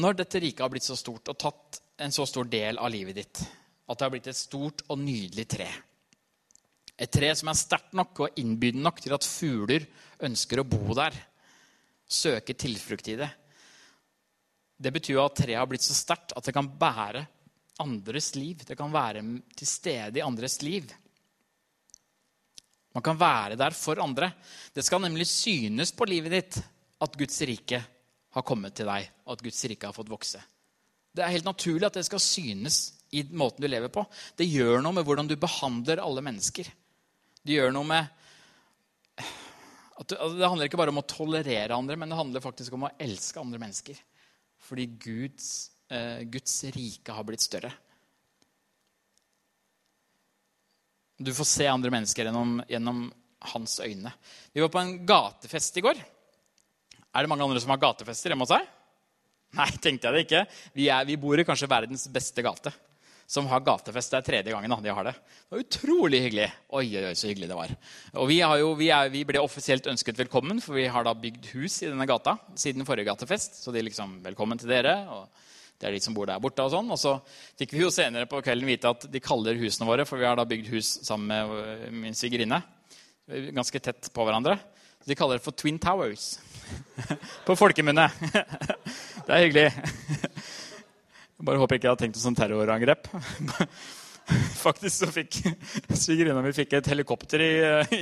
når 0.00 0.20
dette 0.22 0.40
riket 0.42 0.62
har 0.64 0.70
blitt 0.72 0.86
så 0.86 0.96
stort 0.98 1.32
og 1.32 1.38
tatt 1.38 1.80
en 2.00 2.14
så 2.14 2.24
stor 2.28 2.46
del 2.48 2.78
av 2.80 2.92
livet 2.92 3.18
ditt, 3.18 3.42
at 3.90 3.98
det 3.98 4.06
har 4.06 4.12
blitt 4.14 4.30
et 4.30 4.38
stort 4.38 4.84
og 4.88 5.00
nydelig 5.02 5.46
tre. 5.50 5.66
Et 7.00 7.10
tre 7.10 7.32
som 7.34 7.48
er 7.50 7.58
sterkt 7.58 7.96
nok 7.96 8.22
og 8.26 8.40
innbydende 8.40 8.84
nok 8.86 9.00
til 9.02 9.14
at 9.16 9.26
fugler 9.26 9.86
ønsker 10.26 10.60
å 10.60 10.68
bo 10.68 10.94
der. 10.94 11.16
Søke 12.06 12.54
tilflukt 12.54 13.08
i 13.10 13.18
det. 13.18 13.30
Det 14.80 14.92
betyr 14.94 15.16
jo 15.16 15.24
at 15.24 15.36
treet 15.40 15.58
har 15.58 15.68
blitt 15.68 15.84
så 15.84 15.96
sterkt 15.96 16.34
at 16.36 16.46
det 16.46 16.54
kan 16.56 16.68
bære 16.80 17.24
andres 17.80 18.34
liv. 18.36 18.62
Det 18.66 18.76
kan 18.78 18.92
være 18.92 19.24
til 19.56 19.68
stede 19.68 20.20
i 20.20 20.24
andres 20.24 20.60
liv. 20.62 20.92
Man 22.94 23.04
kan 23.06 23.18
være 23.18 23.58
der 23.58 23.74
for 23.76 24.00
andre. 24.02 24.32
Det 24.74 24.84
skal 24.84 25.02
nemlig 25.02 25.28
synes 25.30 25.92
på 25.96 26.08
livet 26.08 26.34
ditt 26.34 26.60
at 27.00 27.16
Guds 27.16 27.42
rike 27.48 27.80
har 28.30 28.46
kommet 28.46 28.76
til 28.76 28.86
deg, 28.86 29.08
og 29.26 29.34
at 29.34 29.44
Guds 29.44 29.60
rike 29.70 29.88
har 29.88 29.96
fått 29.96 30.10
vokse. 30.10 30.40
Det 31.10 31.24
er 31.24 31.32
helt 31.34 31.48
naturlig 31.48 31.88
at 31.88 31.96
det 31.98 32.06
skal 32.06 32.22
synes 32.22 32.99
i 33.10 33.24
måten 33.34 33.64
du 33.64 33.68
lever 33.68 33.90
på. 33.92 34.04
Det 34.38 34.46
gjør 34.46 34.82
noe 34.84 34.94
med 34.96 35.06
hvordan 35.06 35.28
du 35.30 35.36
behandler 35.40 36.02
alle 36.02 36.22
mennesker. 36.24 36.68
Det 37.42 37.56
gjør 37.56 37.72
noe 37.74 37.88
med 37.88 38.16
det, 40.00 40.16
altså, 40.16 40.36
det 40.38 40.48
handler 40.48 40.68
ikke 40.68 40.80
bare 40.80 40.92
om 40.94 41.02
å 41.02 41.08
tolerere 41.08 41.76
andre, 41.76 41.96
men 41.98 42.10
det 42.10 42.18
handler 42.18 42.44
faktisk 42.44 42.76
om 42.76 42.86
å 42.88 42.94
elske 43.02 43.40
andre 43.40 43.60
mennesker. 43.60 43.98
Fordi 44.64 44.86
Guds, 45.00 45.70
eh, 45.92 46.22
Guds 46.24 46.54
rike 46.72 47.12
har 47.12 47.26
blitt 47.28 47.44
større. 47.44 47.72
Du 51.20 51.34
får 51.36 51.44
se 51.44 51.66
andre 51.68 51.92
mennesker 51.92 52.24
gjennom, 52.24 52.62
gjennom, 52.68 53.08
hans 53.40 53.78
øyne. 53.80 54.10
Vi 54.52 54.60
var 54.60 54.68
på 54.68 54.78
en 54.82 55.06
gatefest 55.08 55.78
i 55.80 55.82
går. 55.84 55.96
Er 55.96 57.22
det 57.24 57.28
mange 57.32 57.44
andre 57.44 57.60
som 57.60 57.70
har 57.72 57.80
gatefester 57.80 58.28
hjemme 58.28 58.44
hos 58.44 58.52
seg? 58.52 58.66
Nei, 59.56 59.68
tenkte 59.80 60.08
jeg 60.08 60.12
det 60.12 60.24
ikke. 60.26 60.42
Vi, 60.76 60.88
er, 60.92 61.06
vi 61.08 61.16
bor 61.16 61.40
i 61.40 61.46
kanskje 61.48 61.68
verdens 61.72 62.04
beste 62.12 62.44
gate 62.44 62.72
som 63.30 63.46
har 63.46 63.62
gatefest. 63.62 64.10
Det 64.10 64.18
er 64.18 64.26
tredje 64.26 64.54
gangen 64.54 64.72
da, 64.72 64.80
de 64.82 64.94
har 64.94 65.06
det. 65.06 65.12
Det 65.14 65.54
var 65.54 65.62
utrolig 65.62 66.18
hyggelig. 66.24 66.48
Oi, 66.74 66.86
oi, 66.98 67.04
oi, 67.12 67.14
så 67.14 67.28
hyggelig 67.30 67.50
det 67.50 67.58
var. 67.58 67.74
Og 68.18 68.26
vi, 68.26 68.40
jo, 68.42 68.72
vi, 68.78 68.88
er, 68.90 69.12
vi, 69.12 69.22
ble 69.28 69.42
offisielt 69.42 69.86
ønsket 69.92 70.18
velkommen, 70.18 70.58
for 70.64 70.74
vi 70.74 70.88
har 70.90 71.06
da 71.06 71.14
bygd 71.14 71.52
hus 71.52 71.76
i 71.84 71.90
denne 71.92 72.08
gata 72.10 72.34
siden 72.58 72.86
forrige 72.88 73.06
gatefest. 73.06 73.60
Så 73.62 73.74
de 73.74 73.84
liksom 73.86 74.18
Velkommen 74.24 74.58
til 74.58 74.72
dere. 74.72 74.96
og 75.14 75.28
det 75.80 75.88
er 75.88 75.94
de 75.94 76.00
som 76.02 76.16
bor 76.16 76.26
der 76.26 76.42
borte. 76.42 76.64
Og 76.66 76.74
sånn. 76.74 76.90
Og 76.90 76.98
så 77.00 77.14
fikk 77.60 77.76
vi 77.76 77.84
jo 77.84 77.92
senere 77.94 78.26
på 78.28 78.42
kvelden 78.44 78.68
vite 78.68 78.90
at 78.90 79.06
de 79.12 79.22
kaller 79.22 79.62
husene 79.62 79.86
våre, 79.88 80.04
for 80.08 80.18
vi 80.18 80.26
har 80.26 80.36
da 80.36 80.48
bygd 80.50 80.72
hus 80.74 80.90
sammen 81.06 81.30
med 81.30 81.54
øh, 81.62 81.86
min 82.02 82.18
svigerinne. 82.18 82.58
Ganske 83.54 83.78
tett 83.78 84.10
på 84.10 84.26
hverandre. 84.26 84.58
De 85.06 85.16
kaller 85.16 85.38
det 85.38 85.46
for 85.46 85.54
Twin 85.56 85.78
Towers. 85.80 86.34
på 87.46 87.56
folkemunne. 87.56 88.10
det 89.24 89.30
er 89.30 89.46
hyggelig. 89.46 89.70
Jeg 91.40 91.46
bare 91.48 91.56
håper 91.56 91.78
ikke 91.78 91.86
jeg 91.88 91.94
har 91.94 92.00
tenkt 92.02 92.18
noe 92.18 92.20
sånn 92.26 92.36
terrorangrep. 92.36 93.06
Faktisk 94.60 94.92
så 94.98 95.06
fikk 95.08 95.38
svigerinna 95.96 96.42
mi 96.44 96.52
et 96.52 96.90
helikopter 96.92 97.40
i, 97.40 97.54
i 97.96 98.00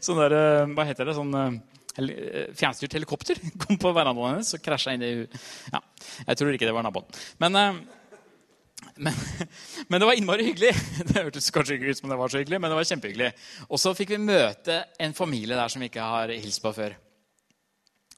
sånn 0.00 0.16
der, 0.22 0.34
eh, 0.38 0.70
Hva 0.72 0.86
heter 0.88 1.10
det? 1.10 1.14
Sånn 1.18 1.36
eh, 1.36 2.54
fjernstyrt 2.56 2.96
helikopter 2.96 3.36
kom 3.66 3.76
på 3.76 3.92
verandaen 3.92 4.38
hennes 4.38 4.54
og 4.56 4.64
krasja 4.64 4.96
inn 4.96 5.04
i 5.04 5.12
ja, 5.20 5.82
Jeg 6.30 6.40
tror 6.40 6.56
ikke 6.56 6.70
det 6.70 6.74
var 6.78 6.88
naboen. 6.88 7.20
Men, 7.44 7.60
eh, 7.60 8.88
men, 9.04 9.20
men, 9.90 9.98
det 9.98 10.08
var 10.08 10.16
innmari 10.16 10.48
hyggelig. 10.48 10.72
Det 11.12 11.20
hørtes 11.20 11.52
kanskje 11.52 11.76
ikke 11.76 11.92
ut 11.92 12.00
som 12.00 12.16
det 12.16 12.20
var 12.24 12.32
så 12.32 12.40
hyggelig, 12.40 12.64
men 12.64 12.72
det 12.72 12.80
var 12.80 12.88
kjempehyggelig. 12.94 13.32
Og 13.68 13.84
så 13.84 13.92
fikk 14.00 14.16
vi 14.16 14.24
møte 14.32 14.80
en 14.96 15.20
familie 15.20 15.60
der 15.60 15.76
som 15.76 15.84
vi 15.84 15.92
ikke 15.92 16.10
har 16.16 16.32
hilst 16.32 16.64
på 16.64 16.72
før. 16.80 16.96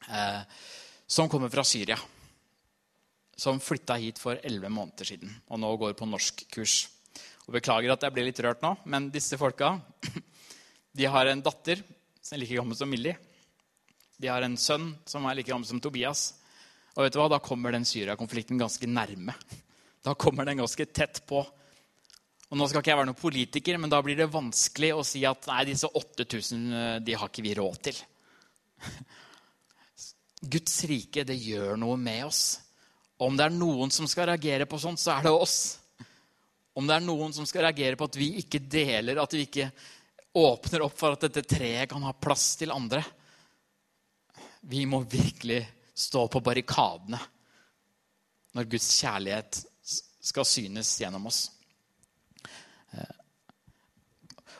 Eh, 0.07 0.43
som 1.11 1.27
kommer 1.27 1.51
fra 1.51 1.67
Syria 1.67 1.99
som 3.35 3.59
flytta 3.59 3.97
hit 3.99 4.19
for 4.21 4.39
elleve 4.43 4.71
måneder 4.71 5.09
siden 5.11 5.31
og 5.51 5.59
nå 5.59 5.71
går 5.81 5.95
på 5.99 6.07
norskkurs. 6.07 6.75
Beklager 7.51 7.93
at 7.93 8.05
jeg 8.05 8.15
ble 8.15 8.23
litt 8.25 8.39
rørt 8.41 8.63
nå, 8.63 8.71
men 8.89 9.11
disse 9.13 9.37
folka 9.37 9.75
de 10.97 11.09
har 11.11 11.29
en 11.29 11.43
datter 11.45 11.83
som 12.21 12.37
er 12.37 12.41
like 12.41 12.57
gammel 12.57 12.77
som 12.77 12.89
Millie. 12.89 13.17
De 14.17 14.31
har 14.31 14.45
en 14.45 14.57
sønn 14.57 14.93
som 15.05 15.27
er 15.27 15.37
like 15.37 15.51
gammel 15.51 15.67
som 15.67 15.81
Tobias. 15.83 16.31
Og 16.95 17.03
vet 17.03 17.13
du 17.13 17.19
hva? 17.19 17.27
Da 17.29 17.41
kommer 17.43 17.75
den 17.75 17.85
Syria-konflikten 17.85 18.57
ganske 18.57 18.87
nærme. 18.87 19.35
Da 20.05 20.15
kommer 20.17 20.47
den 20.47 20.61
ganske 20.63 20.87
tett 20.87 21.21
på. 21.27 21.43
Og 22.45 22.57
Nå 22.57 22.67
skal 22.69 22.81
ikke 22.81 22.93
jeg 22.93 22.99
være 23.01 23.09
noen 23.09 23.19
politiker, 23.19 23.77
men 23.81 23.91
da 23.91 23.99
blir 24.05 24.17
det 24.19 24.31
vanskelig 24.31 24.93
å 24.95 25.03
si 25.05 25.25
at 25.27 25.47
nei, 25.49 25.63
disse 25.67 25.89
8000 25.89 26.65
eh, 26.79 26.97
de 27.03 27.17
har 27.17 27.29
ikke 27.29 27.43
vi 27.45 27.55
råd 27.57 27.79
til. 27.89 28.01
Guds 30.55 30.77
rike, 30.87 31.25
det 31.27 31.35
gjør 31.41 31.75
noe 31.81 31.97
med 31.99 32.27
oss. 32.27 32.43
Om 33.17 33.37
det 33.37 33.45
er 33.45 33.55
noen 33.55 33.91
som 33.93 34.07
skal 34.11 34.29
reagere 34.31 34.67
på 34.67 34.79
sånt, 34.81 34.99
så 34.99 35.13
er 35.15 35.27
det 35.27 35.35
oss. 35.35 35.59
Om 36.75 36.87
det 36.87 36.97
er 36.97 37.05
noen 37.05 37.31
som 37.35 37.47
skal 37.47 37.69
reagere 37.69 37.95
på 37.95 38.09
at 38.09 38.17
vi 38.19 38.33
ikke 38.41 38.59
deler, 38.59 39.21
at 39.21 39.35
vi 39.35 39.45
ikke 39.47 39.69
åpner 40.35 40.83
opp 40.83 40.97
for 40.99 41.15
at 41.15 41.27
dette 41.29 41.45
treet 41.47 41.87
kan 41.87 42.03
ha 42.03 42.11
plass 42.11 42.57
til 42.59 42.73
andre 42.75 42.99
Vi 44.67 44.81
må 44.89 44.99
virkelig 45.07 45.61
stå 45.95 46.25
på 46.27 46.41
barrikadene 46.43 47.19
når 48.55 48.67
Guds 48.71 48.87
kjærlighet 48.99 49.61
skal 50.25 50.47
synes 50.47 50.89
gjennom 50.99 51.27
oss. 51.29 51.39
Eh, 52.95 53.15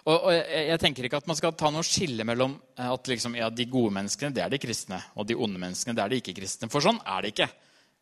og, 0.06 0.28
jeg, 0.30 0.78
tenker 0.84 1.08
ikke 1.08 1.20
at 1.24 1.30
man 1.30 1.38
skal 1.40 1.56
ta 1.58 1.72
noe 1.74 1.84
skille 1.88 2.28
mellom 2.28 2.58
eh, 2.78 2.90
at 2.92 3.10
liksom, 3.10 3.38
ja, 3.40 3.50
de 3.50 3.66
gode 3.72 3.96
menneskene 3.96 4.36
det 4.36 4.44
er 4.44 4.52
de 4.54 4.60
kristne, 4.62 5.00
og 5.16 5.26
de 5.28 5.38
onde 5.40 5.62
menneskene 5.62 5.96
det 5.98 6.04
er 6.04 6.14
de 6.14 6.20
ikke-kristne. 6.22 6.70
For 6.72 6.86
sånn 6.86 7.00
er 7.02 7.24
det 7.24 7.34
ikke. 7.34 7.50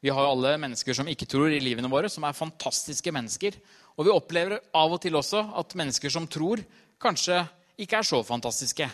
Vi 0.03 0.11
har 0.11 0.25
jo 0.25 0.33
alle 0.33 0.57
mennesker 0.59 0.97
som 0.97 1.07
ikke 1.07 1.27
tror 1.31 1.53
i 1.53 1.61
livene 1.63 1.87
våre, 1.87 2.09
som 2.11 2.25
er 2.27 2.35
fantastiske 2.35 3.11
mennesker. 3.15 3.55
Og 3.95 4.03
vi 4.03 4.11
opplever 4.11 4.59
av 4.75 4.91
og 4.91 4.99
til 5.03 5.15
også 5.15 5.45
at 5.61 5.75
mennesker 5.79 6.11
som 6.11 6.27
tror, 6.27 6.59
kanskje 6.99 7.39
ikke 7.79 8.01
er 8.01 8.07
så 8.07 8.19
fantastiske. 8.27 8.89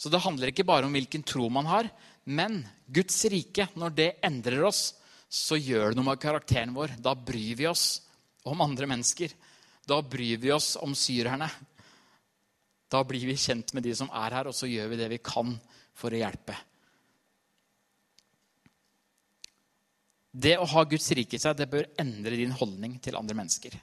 Så 0.00 0.08
det 0.08 0.22
handler 0.24 0.50
ikke 0.50 0.66
bare 0.66 0.88
om 0.88 0.96
hvilken 0.96 1.22
tro 1.26 1.50
man 1.52 1.68
har, 1.68 1.90
men 2.24 2.62
Guds 2.88 3.20
rike, 3.28 3.68
når 3.76 3.92
det 3.92 4.08
endrer 4.24 4.64
oss, 4.64 4.94
så 5.28 5.58
gjør 5.60 5.92
det 5.92 6.00
noe 6.00 6.08
med 6.08 6.22
karakteren 6.22 6.72
vår. 6.72 6.96
Da 7.02 7.12
bryr 7.12 7.60
vi 7.60 7.68
oss 7.68 8.00
om 8.48 8.64
andre 8.64 8.88
mennesker. 8.88 9.36
Da 9.84 10.00
bryr 10.00 10.40
vi 10.40 10.52
oss 10.54 10.74
om 10.80 10.96
syrerne. 10.96 11.50
Da 12.88 13.02
blir 13.04 13.26
vi 13.28 13.36
kjent 13.36 13.74
med 13.76 13.84
de 13.84 13.92
som 13.96 14.08
er 14.14 14.38
her, 14.38 14.48
og 14.48 14.56
så 14.56 14.68
gjør 14.70 14.92
vi 14.92 15.00
det 15.00 15.10
vi 15.12 15.24
kan 15.24 15.52
for 15.98 16.14
å 16.14 16.20
hjelpe. 16.24 16.56
Det 20.34 20.56
å 20.58 20.66
ha 20.66 20.82
Guds 20.90 21.12
rike 21.14 21.38
i 21.38 21.42
seg, 21.42 21.54
det 21.54 21.70
bør 21.70 21.86
endre 22.02 22.34
din 22.34 22.54
holdning 22.58 22.96
til 22.98 23.14
andre 23.14 23.36
mennesker. 23.38 23.76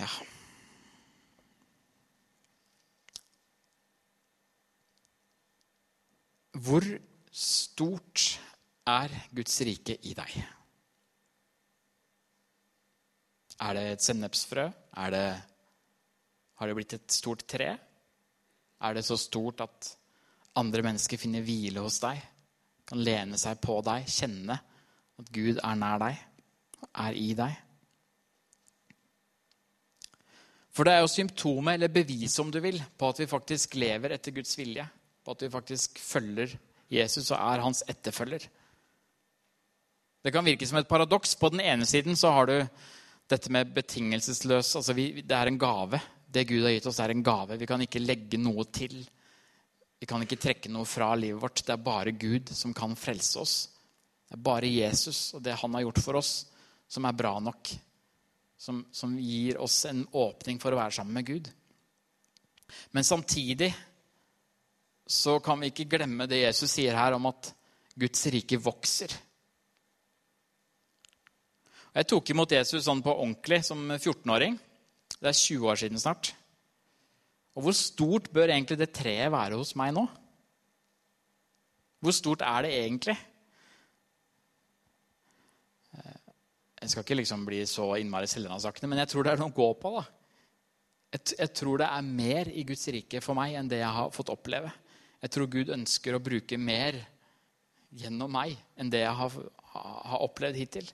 Ja. 0.00 0.08
Hvor 6.56 6.86
stort 7.36 8.24
er 8.88 9.12
Guds 9.36 9.58
rike 9.68 9.98
i 10.08 10.14
deg? 10.16 10.38
Er 13.60 13.76
det 13.76 13.84
et 13.90 14.08
sennepsfrø? 14.08 14.66
Det, 15.12 15.22
har 16.56 16.68
det 16.68 16.80
blitt 16.80 16.96
et 16.96 17.12
stort 17.12 17.44
tre? 17.48 17.70
Er 18.80 18.96
det 18.96 19.04
så 19.04 19.20
stort 19.20 19.60
at 19.64 19.92
andre 20.56 20.84
mennesker 20.86 21.20
finner 21.20 21.44
hvile 21.44 21.82
hos 21.84 22.00
deg, 22.02 22.20
kan 22.86 23.02
lene 23.02 23.38
seg 23.40 23.60
på 23.62 23.80
deg, 23.86 24.08
kjenne 24.08 24.58
at 25.16 25.30
Gud 25.32 25.60
er 25.60 25.78
nær 25.78 26.02
deg, 26.02 26.18
er 27.06 27.16
i 27.18 27.30
deg. 27.36 27.62
For 30.76 30.84
det 30.84 30.92
er 30.92 31.02
jo 31.04 31.08
symptomet, 31.08 31.78
eller 31.78 31.92
beviset 31.92 32.42
om 32.42 32.50
du 32.52 32.60
vil, 32.60 32.76
på 32.98 33.08
at 33.08 33.22
vi 33.22 33.30
faktisk 33.30 33.78
lever 33.80 34.12
etter 34.12 34.34
Guds 34.36 34.52
vilje. 34.58 34.84
På 35.24 35.32
at 35.32 35.46
vi 35.46 35.48
faktisk 35.50 35.96
følger 35.98 36.52
Jesus 36.92 37.30
og 37.30 37.38
er 37.38 37.64
hans 37.64 37.80
etterfølger. 37.88 38.44
Det 40.22 40.32
kan 40.34 40.44
virke 40.44 40.68
som 40.68 40.78
et 40.78 40.90
paradoks. 40.90 41.32
På 41.40 41.48
den 41.54 41.62
ene 41.64 41.86
siden 41.88 42.18
så 42.18 42.34
har 42.34 42.50
du 42.50 42.58
dette 43.30 43.50
med 43.50 43.72
betingelsesløs 43.74 44.74
altså 44.78 44.94
vi, 44.94 45.22
Det 45.22 45.36
er 45.36 45.48
en 45.48 45.58
gave. 45.58 46.00
Det 46.28 46.44
Gud 46.46 46.66
har 46.66 46.74
gitt 46.74 46.86
oss, 46.90 47.00
er 47.00 47.14
en 47.14 47.24
gave. 47.24 47.56
Vi 47.56 47.66
kan 47.66 47.80
ikke 47.80 48.02
legge 48.02 48.38
noe 48.38 48.66
til. 48.68 49.00
Vi 50.06 50.12
kan 50.12 50.22
ikke 50.22 50.36
trekke 50.38 50.70
noe 50.70 50.86
fra 50.86 51.08
livet 51.18 51.42
vårt. 51.42 51.64
Det 51.66 51.72
er 51.74 51.80
bare 51.82 52.12
Gud 52.14 52.52
som 52.54 52.70
kan 52.70 52.92
frelse 52.94 53.40
oss. 53.42 53.54
Det 54.22 54.36
er 54.36 54.44
bare 54.46 54.68
Jesus 54.70 55.32
og 55.34 55.42
det 55.42 55.56
han 55.58 55.74
har 55.74 55.82
gjort 55.82 55.98
for 56.04 56.18
oss, 56.20 56.30
som 56.86 57.08
er 57.10 57.16
bra 57.18 57.32
nok. 57.42 57.72
Som, 58.54 58.84
som 58.94 59.16
gir 59.18 59.58
oss 59.58 59.80
en 59.90 60.04
åpning 60.14 60.62
for 60.62 60.70
å 60.70 60.78
være 60.78 60.94
sammen 60.94 61.18
med 61.18 61.26
Gud. 61.26 61.50
Men 62.94 63.08
samtidig 63.10 63.72
så 65.10 65.40
kan 65.42 65.58
vi 65.58 65.72
ikke 65.72 65.88
glemme 65.96 66.30
det 66.30 66.44
Jesus 66.44 66.78
sier 66.78 66.94
her 66.94 67.18
om 67.18 67.26
at 67.34 67.50
Guds 67.98 68.30
rike 68.30 68.62
vokser. 68.62 69.10
Jeg 71.98 72.12
tok 72.14 72.30
imot 72.30 72.54
Jesus 72.60 72.86
sånn 72.86 73.02
på 73.02 73.10
ordentlig 73.10 73.64
som 73.66 73.88
14-åring. 73.90 74.54
Det 75.18 75.34
er 75.34 75.40
20 75.42 75.72
år 75.74 75.82
siden 75.82 76.06
snart. 76.06 76.35
Og 77.56 77.64
hvor 77.64 77.76
stort 77.76 78.28
bør 78.34 78.52
egentlig 78.52 78.76
det 78.78 78.92
treet 78.94 79.32
være 79.32 79.56
hos 79.56 79.72
meg 79.78 79.94
nå? 79.96 80.04
Hvor 82.04 82.12
stort 82.12 82.44
er 82.44 82.66
det 82.66 82.72
egentlig? 82.76 83.16
Eh, 85.96 86.18
jeg 86.82 86.92
skal 86.92 87.06
ikke 87.06 87.18
liksom 87.22 87.46
bli 87.48 87.62
så 87.66 87.88
innmari 87.96 88.28
selvransakende, 88.30 88.90
men 88.92 89.00
jeg 89.02 89.12
tror 89.12 89.24
det 89.24 89.32
er 89.32 89.40
noe 89.40 89.54
å 89.54 89.56
gå 89.56 89.70
på. 89.80 89.94
da. 89.96 90.04
Jeg, 91.16 91.22
jeg, 91.38 91.52
tror 91.56 91.80
det 91.80 91.88
er 91.88 92.12
mer 92.20 92.52
i 92.52 92.66
Guds 92.68 92.84
rike 92.92 93.24
for 93.24 93.38
meg 93.38 93.56
enn 93.56 93.72
det 93.72 93.80
jeg 93.80 93.96
har 93.98 94.12
fått 94.12 94.34
oppleve. 94.34 94.70
Jeg 95.24 95.32
tror 95.32 95.48
Gud 95.50 95.72
ønsker 95.72 96.14
å 96.14 96.22
bruke 96.22 96.60
mer 96.60 97.00
gjennom 97.96 98.30
meg 98.36 98.52
enn 98.76 98.92
det 98.92 99.00
jeg 99.00 99.16
har, 99.16 99.40
har 99.72 100.24
opplevd 100.28 100.60
hittil. 100.60 100.92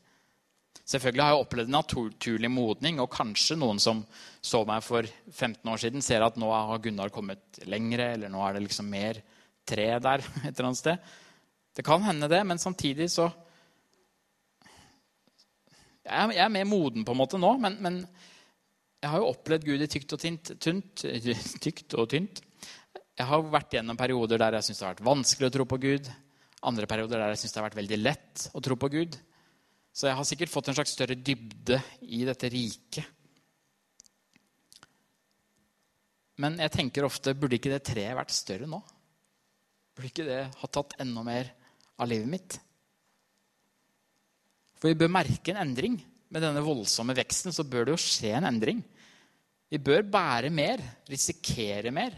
Selvfølgelig 0.83 1.23
har 1.23 1.35
jeg 1.35 1.45
opplevd 1.45 1.71
en 1.71 1.77
naturlig 1.77 2.51
modning, 2.51 2.99
og 3.01 3.12
kanskje 3.12 3.57
noen 3.59 3.79
som 3.83 4.03
så 4.42 4.64
meg 4.66 4.83
for 4.83 5.07
15 5.31 5.71
år 5.71 5.79
siden, 5.79 6.03
ser 6.03 6.25
at 6.27 6.38
nå 6.40 6.49
har 6.51 6.83
Gunnar 6.83 7.12
kommet 7.14 7.62
lengre, 7.71 8.12
eller 8.16 8.33
nå 8.33 8.42
er 8.42 8.57
det 8.57 8.64
liksom 8.66 8.90
mer 8.90 9.21
tre 9.68 9.87
der 10.03 10.25
et 10.42 10.51
eller 10.51 10.73
annet 10.73 10.81
sted. 10.81 11.14
Det 11.73 11.87
kan 11.87 12.03
hende, 12.05 12.29
det, 12.29 12.42
men 12.45 12.61
samtidig 12.61 13.09
så 13.11 13.31
Jeg 16.03 16.18
er, 16.18 16.33
er 16.45 16.49
mer 16.51 16.66
moden 16.66 17.05
på 17.07 17.14
en 17.14 17.21
måte 17.21 17.38
nå, 17.38 17.53
men, 17.62 17.77
men 17.79 18.01
jeg 19.03 19.11
har 19.11 19.23
jo 19.23 19.31
opplevd 19.31 19.68
Gud 19.68 19.85
i 19.85 19.87
tykt 19.90 20.12
og 20.16 20.18
tynt, 20.18 20.51
tynt, 20.59 21.05
tykt 21.64 21.95
og 21.95 22.09
tynt. 22.11 22.42
Jeg 23.18 23.29
har 23.29 23.45
vært 23.47 23.77
gjennom 23.77 23.99
perioder 23.99 24.42
der 24.42 24.57
jeg 24.59 24.66
syns 24.66 24.81
det 24.81 24.87
har 24.88 24.97
vært 24.97 25.07
vanskelig 25.07 25.49
å 25.49 25.55
tro 25.55 25.66
på 25.71 25.79
Gud. 25.79 26.11
Andre 26.66 26.88
perioder 26.90 27.23
der 27.23 27.33
jeg 27.37 27.45
syns 27.45 27.55
det 27.55 27.61
har 27.61 27.68
vært 27.68 27.79
veldig 27.79 27.99
lett 28.03 28.45
å 28.51 28.62
tro 28.66 28.77
på 28.79 28.90
Gud. 28.90 29.18
Så 29.92 30.09
jeg 30.09 30.16
har 30.16 30.24
sikkert 30.24 30.52
fått 30.52 30.70
en 30.70 30.76
slags 30.76 30.94
større 30.96 31.18
dybde 31.20 31.76
i 32.09 32.22
dette 32.24 32.48
riket. 32.52 33.05
Men 36.40 36.57
jeg 36.62 36.72
tenker 36.72 37.05
ofte 37.07 37.35
burde 37.37 37.59
ikke 37.59 37.74
det 37.74 37.85
treet 37.87 38.16
vært 38.16 38.33
større 38.35 38.68
nå? 38.68 38.81
Burde 39.92 40.09
ikke 40.09 40.26
det 40.26 40.40
ha 40.59 40.70
tatt 40.72 40.96
enda 41.02 41.24
mer 41.26 41.50
av 42.00 42.09
livet 42.09 42.31
mitt? 42.33 42.57
For 44.81 44.90
vi 44.90 44.98
bør 44.98 45.12
merke 45.12 45.52
en 45.52 45.61
endring. 45.62 46.00
Med 46.33 46.40
denne 46.40 46.64
voldsomme 46.64 47.12
veksten 47.14 47.52
så 47.52 47.66
bør 47.68 47.87
det 47.87 47.92
jo 47.92 48.00
skje 48.00 48.33
en 48.38 48.48
endring. 48.48 48.81
Vi 49.68 49.78
bør 49.81 50.07
bære 50.09 50.48
mer, 50.52 50.81
risikere 51.12 51.92
mer. 51.92 52.16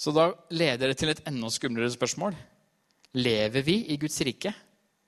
Så 0.00 0.16
da 0.16 0.30
leder 0.56 0.88
det 0.88 0.96
til 0.96 1.12
et 1.12 1.22
enda 1.28 1.52
skumlere 1.52 1.92
spørsmål. 1.92 2.32
Lever 3.20 3.66
vi 3.66 3.76
i 3.92 4.00
Guds 4.00 4.16
rike 4.24 4.54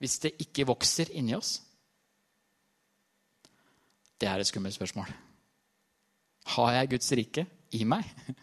hvis 0.03 0.19
det 0.19 0.33
ikke 0.43 0.67
vokser 0.67 1.13
inni 1.15 1.35
oss? 1.37 1.61
Det 4.19 4.27
er 4.27 4.41
et 4.41 4.49
skummelt 4.49 4.75
spørsmål. 4.75 5.07
Har 6.53 6.73
jeg 6.75 6.89
Guds 6.91 7.11
rike 7.15 7.45
i 7.71 7.85
meg? 7.87 8.03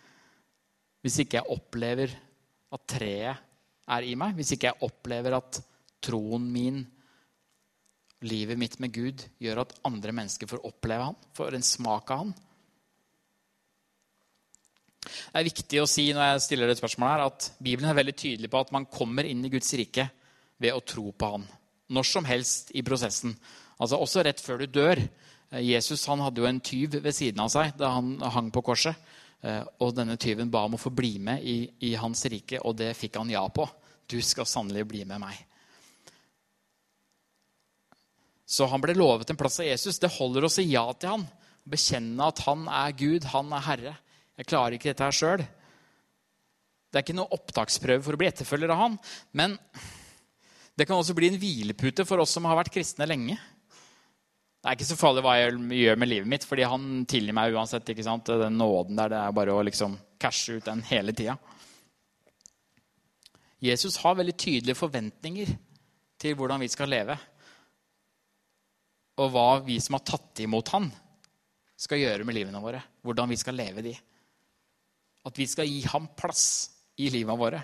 Hvis 1.00 1.22
ikke 1.22 1.38
jeg 1.38 1.52
opplever 1.54 2.12
at 2.76 2.82
treet 2.92 3.46
er 3.88 4.04
i 4.04 4.12
meg, 4.20 4.34
hvis 4.36 4.50
ikke 4.52 4.68
jeg 4.68 4.84
opplever 4.84 5.32
at 5.32 5.62
troen 6.04 6.44
min, 6.52 6.82
livet 8.28 8.60
mitt 8.60 8.76
med 8.84 8.92
Gud, 8.92 9.24
gjør 9.40 9.62
at 9.62 9.72
andre 9.88 10.12
mennesker 10.12 10.50
får 10.50 10.60
oppleve 10.68 11.06
han, 11.08 11.16
får 11.32 11.56
en 11.56 11.64
smak 11.64 12.12
av 12.12 12.20
han. 12.20 12.34
Det 15.00 15.40
er 15.40 15.48
viktig 15.48 15.80
å 15.80 15.88
si 15.88 16.10
når 16.12 16.34
jeg 16.34 16.44
stiller 16.50 16.68
det 16.68 16.76
spørsmålet 16.82 17.16
her, 17.16 17.26
at 17.32 17.48
Bibelen 17.64 17.88
er 17.88 17.96
veldig 18.02 18.16
tydelig 18.26 18.52
på 18.52 18.60
at 18.60 18.76
man 18.76 18.88
kommer 18.92 19.24
inn 19.24 19.40
i 19.48 19.52
Guds 19.56 19.72
rike 19.80 20.10
ved 20.60 20.76
å 20.76 20.84
tro 20.84 21.10
på 21.12 21.32
han. 21.34 21.46
Når 21.90 22.06
som 22.06 22.28
helst 22.28 22.70
i 22.76 22.84
prosessen. 22.86 23.34
Altså 23.80 23.98
Også 23.98 24.22
rett 24.24 24.42
før 24.42 24.62
du 24.62 24.68
dør. 24.70 25.00
Jesus 25.58 26.04
han 26.06 26.22
hadde 26.22 26.42
jo 26.42 26.46
en 26.46 26.60
tyv 26.62 27.00
ved 27.02 27.14
siden 27.16 27.40
av 27.42 27.50
seg 27.50 27.72
da 27.80 27.94
han 27.96 28.12
hang 28.22 28.52
på 28.54 28.62
korset. 28.62 28.94
Eh, 29.40 29.62
og 29.80 29.94
denne 29.96 30.18
tyven 30.20 30.50
ba 30.52 30.66
om 30.68 30.76
å 30.76 30.80
få 30.80 30.92
bli 30.92 31.14
med 31.18 31.42
i, 31.42 31.64
i 31.88 31.94
hans 31.98 32.22
rike, 32.28 32.60
og 32.60 32.76
det 32.76 32.92
fikk 32.98 33.16
han 33.18 33.32
ja 33.32 33.42
på. 33.48 33.64
Du 34.10 34.20
skal 34.22 34.46
sannelig 34.46 34.84
bli 34.90 35.04
med 35.08 35.22
meg. 35.22 35.38
Så 38.50 38.66
han 38.66 38.82
ble 38.82 38.96
lovet 38.98 39.30
en 39.30 39.38
plass 39.38 39.60
av 39.62 39.68
Jesus. 39.68 40.00
Det 40.02 40.10
holder 40.12 40.44
å 40.44 40.50
si 40.52 40.66
ja 40.72 40.84
til 40.92 41.14
han. 41.14 41.26
Bekjenne 41.70 42.26
at 42.26 42.42
han 42.48 42.66
er 42.66 42.96
Gud, 42.98 43.28
han 43.30 43.52
er 43.54 43.66
Herre. 43.66 43.94
Jeg 44.40 44.48
klarer 44.50 44.76
ikke 44.76 44.90
dette 44.90 45.06
her 45.06 45.14
sjøl. 45.14 45.44
Det 46.90 46.98
er 46.98 47.04
ikke 47.04 47.14
noe 47.14 47.30
opptaksprøve 47.36 48.02
for 48.02 48.16
å 48.16 48.20
bli 48.20 48.26
etterfølger 48.26 48.72
av 48.74 48.80
han. 48.82 48.96
Men 49.38 49.54
det 50.80 50.86
kan 50.88 50.96
også 50.96 51.12
bli 51.16 51.28
en 51.28 51.36
hvilepute 51.40 52.06
for 52.08 52.22
oss 52.22 52.32
som 52.32 52.46
har 52.48 52.56
vært 52.56 52.72
kristne 52.72 53.04
lenge. 53.04 53.34
Det 54.60 54.68
er 54.68 54.76
ikke 54.76 54.88
så 54.88 54.96
farlig 54.96 55.22
hva 55.24 55.34
jeg 55.36 55.58
gjør 55.76 55.98
med 56.00 56.08
livet 56.08 56.28
mitt, 56.28 56.44
fordi 56.48 56.64
han 56.68 56.86
tilgir 57.08 57.36
meg 57.36 57.52
uansett. 57.56 57.92
ikke 57.92 58.04
sant? 58.04 58.28
Den 58.40 58.56
nåden 58.60 58.96
der, 58.96 59.12
det 59.12 59.18
er 59.20 59.34
bare 59.36 59.56
å 59.56 59.64
liksom 59.64 59.98
cashe 60.20 60.56
ut 60.56 60.68
den 60.68 60.80
hele 60.88 61.12
tida. 61.16 61.36
Jesus 63.60 63.98
har 64.00 64.16
veldig 64.16 64.36
tydelige 64.40 64.78
forventninger 64.78 65.52
til 66.20 66.36
hvordan 66.36 66.64
vi 66.64 66.68
skal 66.72 66.88
leve. 66.92 67.16
Og 69.20 69.32
hva 69.34 69.48
vi 69.64 69.76
som 69.84 69.98
har 69.98 70.04
tatt 70.08 70.40
imot 70.44 70.72
han, 70.72 70.88
skal 71.80 72.00
gjøre 72.00 72.24
med 72.28 72.36
livene 72.36 72.60
våre. 72.60 72.80
Hvordan 73.04 73.32
vi 73.32 73.40
skal 73.40 73.56
leve 73.56 73.84
de. 73.84 73.92
At 75.28 75.36
vi 75.36 75.48
skal 75.48 75.68
gi 75.68 75.82
ham 75.92 76.08
plass 76.16 76.46
i 77.00 77.12
livene 77.12 77.36
våre. 77.40 77.60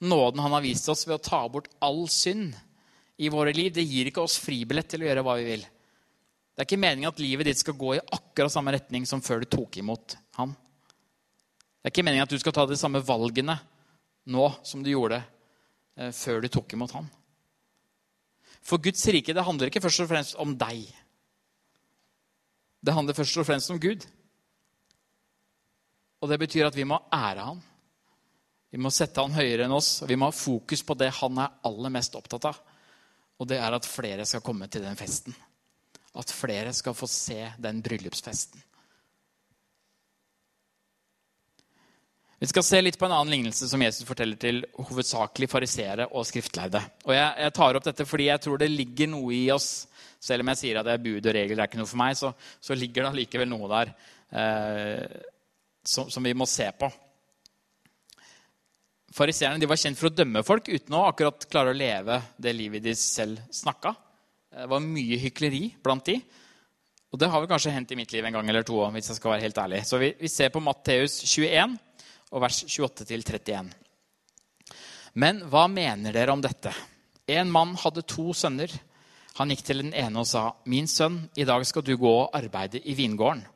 Nåden 0.00 0.40
han 0.40 0.52
har 0.52 0.64
vist 0.64 0.88
oss 0.88 1.06
ved 1.06 1.18
å 1.18 1.24
ta 1.24 1.42
bort 1.52 1.68
all 1.84 2.06
synd 2.08 2.54
i 3.20 3.28
våre 3.28 3.52
liv, 3.52 3.72
det 3.72 3.84
gir 3.84 4.08
ikke 4.08 4.22
oss 4.24 4.38
fribillett 4.40 4.88
til 4.88 5.04
å 5.04 5.08
gjøre 5.10 5.24
hva 5.26 5.36
vi 5.36 5.44
vil. 5.50 5.64
Det 6.54 6.62
er 6.62 6.68
ikke 6.68 6.80
meningen 6.80 7.10
at 7.10 7.20
livet 7.20 7.50
ditt 7.50 7.60
skal 7.60 7.76
gå 7.76 7.94
i 7.96 8.02
akkurat 8.16 8.52
samme 8.52 8.72
retning 8.72 9.04
som 9.08 9.20
før 9.24 9.44
du 9.44 9.50
tok 9.52 9.76
imot 9.82 10.16
han. 10.38 10.54
Det 11.80 11.88
er 11.88 11.92
ikke 11.92 12.04
meningen 12.04 12.24
at 12.24 12.32
du 12.32 12.40
skal 12.40 12.54
ta 12.56 12.64
de 12.68 12.78
samme 12.80 13.02
valgene 13.04 13.58
nå 14.28 14.46
som 14.64 14.82
du 14.84 14.90
gjorde 14.92 15.20
eh, 15.96 16.10
før 16.16 16.40
du 16.44 16.48
tok 16.52 16.74
imot 16.76 16.96
han. 16.96 17.08
For 18.64 18.80
Guds 18.80 19.04
rike 19.12 19.36
det 19.36 19.44
handler 19.44 19.70
ikke 19.70 19.82
først 19.84 20.04
og 20.04 20.10
fremst 20.10 20.36
om 20.40 20.56
deg. 20.60 20.84
Det 22.80 22.96
handler 22.96 23.16
først 23.16 23.40
og 23.40 23.48
fremst 23.48 23.72
om 23.72 23.80
Gud. 23.80 24.04
Og 26.20 26.28
det 26.28 26.40
betyr 26.40 26.68
at 26.68 26.76
vi 26.76 26.88
må 26.88 27.00
ære 27.12 27.46
han. 27.52 27.60
Vi 28.70 28.78
må 28.78 28.92
sette 28.94 29.22
han 29.22 29.34
høyere 29.34 29.66
enn 29.66 29.74
oss, 29.74 29.98
og 30.04 30.10
vi 30.10 30.16
må 30.18 30.28
ha 30.30 30.34
fokus 30.34 30.84
på 30.86 30.94
det 30.98 31.10
han 31.18 31.38
er 31.42 31.54
aller 31.66 31.92
mest 31.92 32.14
opptatt 32.18 32.46
av. 32.52 32.58
Og 33.40 33.48
det 33.50 33.58
er 33.58 33.74
at 33.74 33.88
flere 33.88 34.26
skal 34.28 34.44
komme 34.44 34.68
til 34.70 34.84
den 34.84 34.98
festen. 34.98 35.34
At 36.20 36.30
flere 36.34 36.72
skal 36.76 36.94
få 36.94 37.08
se 37.10 37.40
den 37.58 37.80
bryllupsfesten. 37.82 38.62
Vi 42.40 42.48
skal 42.48 42.64
se 42.64 42.78
litt 42.80 42.96
på 42.96 43.04
en 43.04 43.12
annen 43.12 43.34
lignelse 43.34 43.66
som 43.68 43.82
Jesus 43.84 44.06
forteller 44.08 44.38
til 44.40 44.62
hovedsakelig 44.78 45.48
fariseere 45.52 46.06
og 46.16 46.24
skriftlærde. 46.24 46.80
Og 47.04 47.12
jeg, 47.12 47.26
jeg, 47.44 47.54
tar 47.58 47.76
opp 47.76 47.84
dette 47.84 48.06
fordi 48.08 48.30
jeg 48.30 48.40
tror 48.46 48.62
det 48.62 48.70
ligger 48.72 49.10
noe 49.12 49.34
i 49.36 49.42
oss. 49.52 49.68
Selv 50.20 50.44
om 50.44 50.52
jeg 50.52 50.60
sier 50.62 50.80
at 50.80 50.88
det 50.88 50.94
er 50.94 51.04
bud 51.04 51.18
og 51.20 51.36
regler, 51.36 51.58
det 51.58 51.64
er 51.66 51.68
ikke 51.68 51.82
noe 51.82 51.90
for 51.90 52.00
meg, 52.00 52.16
så, 52.16 52.32
så 52.64 52.76
ligger 52.76 53.04
det 53.04 53.10
allikevel 53.10 53.48
noe 53.50 53.68
der 53.72 53.92
eh, 54.40 55.20
som, 55.84 56.08
som 56.12 56.24
vi 56.24 56.32
må 56.36 56.48
se 56.48 56.68
på. 56.80 56.88
Fariseerne 59.14 59.66
var 59.66 59.78
kjent 59.80 59.98
for 59.98 60.10
å 60.10 60.14
dømme 60.14 60.44
folk 60.46 60.68
uten 60.70 60.94
å 60.94 61.06
akkurat 61.08 61.46
klare 61.50 61.72
å 61.72 61.76
leve 61.76 62.20
det 62.38 62.52
livet 62.54 62.84
de 62.84 62.94
selv 62.94 63.40
snakka. 63.50 63.94
Det 64.50 64.68
var 64.70 64.82
mye 64.84 65.18
hykleri 65.18 65.64
blant 65.82 66.06
de. 66.06 66.16
Og 67.10 67.18
det 67.18 67.26
har 67.30 67.42
vel 67.42 67.50
kanskje 67.50 67.72
hendt 67.74 67.90
i 67.90 67.98
mitt 67.98 68.12
liv 68.14 68.24
en 68.24 68.38
gang 68.38 68.48
eller 68.48 68.62
to. 68.66 68.78
hvis 68.94 69.10
jeg 69.10 69.18
skal 69.18 69.32
være 69.32 69.46
helt 69.48 69.58
ærlig. 69.58 69.82
Så 69.86 69.98
vi, 69.98 70.12
vi 70.20 70.28
ser 70.30 70.52
på 70.54 70.62
Matteus 70.62 71.20
21 71.26 71.74
og 72.30 72.42
vers 72.44 72.62
28-31. 72.70 73.72
Men 75.18 75.42
hva 75.50 75.66
mener 75.66 76.14
dere 76.14 76.30
om 76.30 76.42
dette? 76.42 76.70
En 77.26 77.50
mann 77.50 77.74
hadde 77.82 78.06
to 78.06 78.30
sønner. 78.34 78.70
Han 79.38 79.50
gikk 79.50 79.64
til 79.66 79.82
den 79.82 79.94
ene 79.94 80.22
og 80.22 80.26
sa, 80.26 80.52
'Min 80.66 80.86
sønn, 80.86 81.30
i 81.36 81.44
dag 81.44 81.66
skal 81.66 81.82
du 81.82 81.96
gå 81.96 82.10
og 82.10 82.30
arbeide 82.34 82.78
i 82.78 82.94
vingården.' 82.94 83.46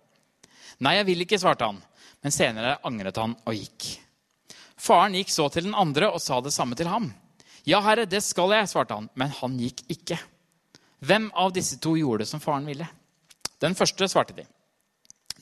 'Nei, 0.80 0.96
jeg 0.96 1.06
vil 1.06 1.22
ikke', 1.22 1.38
svarte 1.38 1.64
han. 1.66 1.82
Men 2.22 2.32
senere 2.32 2.78
angret 2.82 3.16
han 3.16 3.36
og 3.46 3.54
gikk. 3.54 4.03
Faren 4.80 5.14
gikk 5.16 5.30
så 5.32 5.48
til 5.52 5.68
den 5.68 5.76
andre 5.78 6.10
og 6.10 6.22
sa 6.22 6.40
det 6.42 6.52
samme 6.54 6.76
til 6.78 6.90
ham. 6.90 7.10
Ja, 7.64 7.80
herre, 7.84 8.04
det 8.04 8.20
skal 8.24 8.52
jeg, 8.52 8.68
svarte 8.68 8.96
han, 8.98 9.08
men 9.16 9.32
han 9.40 9.56
gikk 9.60 9.84
ikke. 9.94 10.18
Hvem 11.04 11.30
av 11.36 11.54
disse 11.56 11.78
to 11.80 11.94
gjorde 11.96 12.24
det 12.24 12.30
som 12.30 12.42
faren 12.42 12.68
ville? 12.68 12.86
Den 13.60 13.76
første, 13.76 14.08
svarte 14.10 14.36
de. 14.36 14.44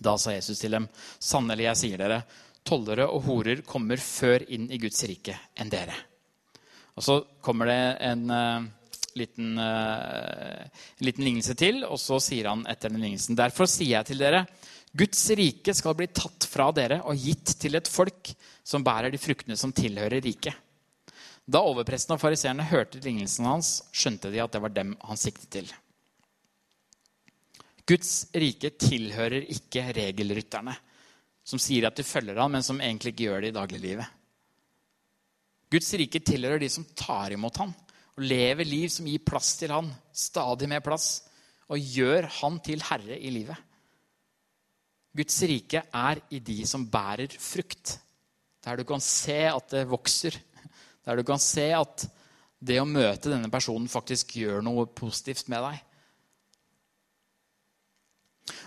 Da 0.03 0.15
sa 0.19 0.35
Jesus 0.35 0.61
til 0.63 0.75
dem, 0.75 0.87
sannelig, 1.23 1.67
jeg 1.69 1.81
sier 1.81 2.03
dere, 2.03 2.23
tollere 2.67 3.09
og 3.11 3.25
horer 3.27 3.65
kommer 3.67 3.99
før 3.99 4.45
inn 4.55 4.69
i 4.71 4.79
Guds 4.83 5.03
rike 5.09 5.35
enn 5.59 5.71
dere. 5.73 5.97
Og 6.95 7.05
så 7.07 7.19
kommer 7.43 7.71
det 7.71 7.81
en 8.07 8.25
uh, 8.31 8.67
liten, 9.19 9.57
uh, 9.59 10.63
en 10.63 11.07
liten 11.07 11.27
lignelse 11.27 11.57
til, 11.59 11.83
og 11.87 11.99
så 12.01 12.21
sier 12.23 12.51
han 12.51 12.67
etter 12.71 12.93
den 12.93 13.03
lignelsen, 13.03 13.39
derfor 13.39 13.71
sier 13.71 13.97
jeg 13.99 14.13
til 14.13 14.23
dere, 14.23 14.45
Guds 14.93 15.23
rike 15.31 15.73
skal 15.75 15.97
bli 15.97 16.07
tatt 16.13 16.45
fra 16.45 16.69
dere 16.77 17.01
og 17.09 17.17
gitt 17.17 17.55
til 17.61 17.79
et 17.79 17.89
folk 17.89 18.35
som 18.65 18.85
bærer 18.85 19.13
de 19.13 19.21
fruktene 19.21 19.57
som 19.57 19.73
tilhører 19.73 20.21
riket. 20.21 20.55
Da 21.49 21.63
overpresten 21.65 22.15
og 22.15 22.21
fariseerne 22.23 22.67
hørte 22.69 23.01
lignelsen 23.03 23.49
hans, 23.49 23.81
skjønte 23.91 24.31
de 24.31 24.43
at 24.45 24.53
det 24.53 24.61
var 24.63 24.75
dem 24.75 24.93
han 25.03 25.19
siktet 25.19 25.49
til. 25.51 25.73
Guds 27.89 28.29
rike 28.37 28.71
tilhører 28.79 29.49
ikke 29.51 29.89
regelrytterne, 29.97 30.77
som 31.43 31.59
sier 31.59 31.89
at 31.89 31.99
de 31.99 32.07
følger 32.07 32.39
ham, 32.39 32.53
men 32.55 32.63
som 32.63 32.79
egentlig 32.79 33.15
ikke 33.15 33.27
gjør 33.27 33.43
det 33.43 33.51
i 33.51 33.57
dagliglivet. 33.57 34.19
Guds 35.73 35.89
rike 35.99 36.21
tilhører 36.21 36.63
de 36.63 36.69
som 36.71 36.87
tar 36.95 37.33
imot 37.35 37.59
ham 37.59 37.73
og 38.13 38.25
lever 38.29 38.69
liv 38.69 38.91
som 38.93 39.09
gir 39.09 39.25
plass 39.25 39.55
til 39.57 39.73
ham, 39.73 39.89
stadig 40.13 40.69
mer 40.69 40.85
plass, 40.85 41.23
og 41.73 41.81
gjør 41.81 42.29
han 42.43 42.61
til 42.63 42.85
herre 42.85 43.17
i 43.17 43.33
livet. 43.33 43.57
Guds 45.13 45.43
rike 45.45 45.83
er 45.85 46.21
i 46.33 46.41
de 46.41 46.63
som 46.69 46.87
bærer 46.89 47.35
frukt. 47.41 47.99
Der 48.65 48.79
du 48.79 48.85
kan 48.89 49.03
se 49.05 49.45
at 49.51 49.71
det 49.75 49.87
vokser. 49.91 50.39
Der 51.05 51.19
du 51.19 51.25
kan 51.27 51.41
se 51.43 51.69
at 51.77 52.07
det 52.63 52.79
å 52.81 52.87
møte 52.87 53.33
denne 53.33 53.51
personen 53.51 53.91
faktisk 53.91 54.37
gjør 54.39 54.63
noe 54.65 54.87
positivt 54.87 55.51
med 55.53 55.65
deg. 55.67 55.81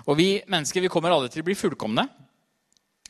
Og 0.06 0.18
Vi 0.20 0.30
mennesker 0.52 0.84
vi 0.84 0.92
kommer 0.92 1.16
aldri 1.16 1.32
til 1.34 1.44
å 1.44 1.48
bli 1.48 1.56
fullkomne, 1.58 2.04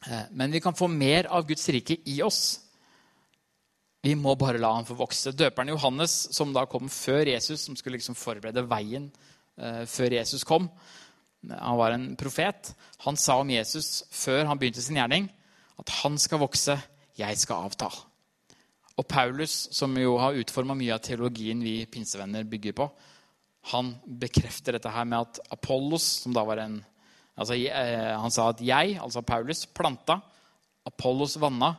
eh, 0.07 0.27
men 0.31 0.53
vi 0.53 0.61
kan 0.61 0.77
få 0.77 0.87
mer 0.87 1.27
av 1.27 1.47
Guds 1.47 1.67
rike 1.73 1.97
i 2.05 2.21
oss. 2.21 2.59
Vi 4.05 4.13
må 4.15 4.35
bare 4.37 4.61
la 4.61 4.71
han 4.75 4.85
få 4.85 4.95
vokse. 4.97 5.33
Døperen 5.33 5.73
Johannes, 5.73 6.13
som 6.31 6.53
da 6.53 6.65
kom 6.69 6.89
før 6.89 7.25
Jesus, 7.25 7.65
som 7.65 7.75
skulle 7.75 7.97
liksom 7.97 8.15
forberede 8.15 8.61
veien 8.69 9.09
eh, 9.57 9.83
før 9.89 10.19
Jesus 10.19 10.45
kom, 10.45 10.69
han 11.51 11.77
var 11.79 11.95
en 11.95 12.07
profet, 12.19 12.73
han 13.05 13.17
sa 13.19 13.39
om 13.41 13.51
Jesus 13.53 14.03
før 14.13 14.45
han 14.49 14.59
begynte 14.59 14.83
sin 14.83 14.97
gjerning, 14.99 15.29
at 15.79 15.91
han 16.01 16.17
skal 16.21 16.41
vokse, 16.41 16.77
jeg 17.15 17.39
skal 17.39 17.67
avta. 17.67 17.89
Og 18.95 19.07
Paulus, 19.07 19.67
som 19.75 19.95
jo 19.99 20.15
har 20.21 20.37
utforma 20.39 20.75
mye 20.77 20.95
av 20.95 21.03
teologien 21.03 21.59
vi 21.63 21.81
pinsevenner 21.91 22.47
bygger 22.47 22.75
på, 22.77 22.87
han 23.73 23.95
bekrefter 24.05 24.77
dette 24.77 24.91
her 24.93 25.07
med 25.09 25.25
at 25.25 25.39
Apollos, 25.55 26.05
som 26.21 26.35
da 26.35 26.43
var 26.45 26.61
en 26.61 26.77
altså, 27.35 27.55
eh, 27.57 28.13
Han 28.13 28.31
sa 28.31 28.49
at 28.51 28.61
jeg, 28.61 28.99
altså 29.01 29.25
Paulus, 29.25 29.65
planta, 29.65 30.19
Apollos 30.85 31.39
vanna, 31.41 31.73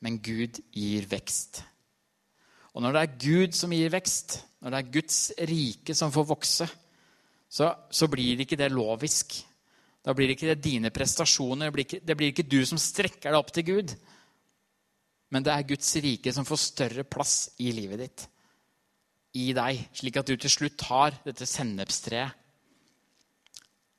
men 0.00 0.16
Gud 0.18 0.62
gir 0.72 1.06
vekst. 1.10 1.62
Og 2.72 2.82
når 2.82 2.94
det 2.94 3.02
er 3.02 3.18
Gud 3.20 3.56
som 3.58 3.72
gir 3.74 3.92
vekst, 3.92 4.40
når 4.60 4.72
det 4.72 4.78
er 4.78 4.92
Guds 4.94 5.18
rike 5.50 5.94
som 5.96 6.12
får 6.14 6.28
vokse, 6.30 6.68
så, 7.50 7.72
så 7.90 8.06
blir 8.10 8.36
det 8.38 8.46
ikke 8.46 8.60
det 8.60 8.70
lovisk. 8.72 9.34
Da 10.06 10.14
blir 10.16 10.30
det 10.30 10.38
ikke 10.38 10.52
det 10.52 10.62
dine 10.64 10.92
prestasjoner. 10.94 11.68
Det 11.68 11.74
blir, 11.74 11.86
ikke, 11.88 12.02
det 12.06 12.16
blir 12.16 12.32
ikke 12.32 12.48
du 12.48 12.60
som 12.68 12.78
strekker 12.80 13.28
deg 13.28 13.38
opp 13.40 13.50
til 13.52 13.66
Gud. 13.66 13.94
Men 15.34 15.46
det 15.46 15.54
er 15.54 15.66
Guds 15.66 15.90
rike 16.02 16.32
som 16.34 16.46
får 16.46 16.62
større 16.62 17.06
plass 17.06 17.50
i 17.62 17.72
livet 17.74 18.04
ditt. 18.04 18.26
I 19.38 19.50
deg, 19.54 19.82
slik 19.94 20.18
at 20.18 20.30
du 20.30 20.38
til 20.38 20.50
slutt 20.50 20.86
har 20.88 21.14
dette 21.26 21.46
sennepstreet 21.46 22.38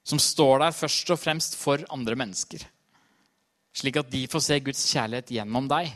som 0.01 0.19
står 0.19 0.63
der 0.63 0.73
først 0.73 1.11
og 1.13 1.19
fremst 1.21 1.55
for 1.59 1.83
andre 1.93 2.17
mennesker. 2.17 2.63
Slik 3.71 3.99
at 4.01 4.09
de 4.11 4.25
får 4.27 4.43
se 4.43 4.57
Guds 4.65 4.81
kjærlighet 4.89 5.35
gjennom 5.37 5.69
deg 5.71 5.91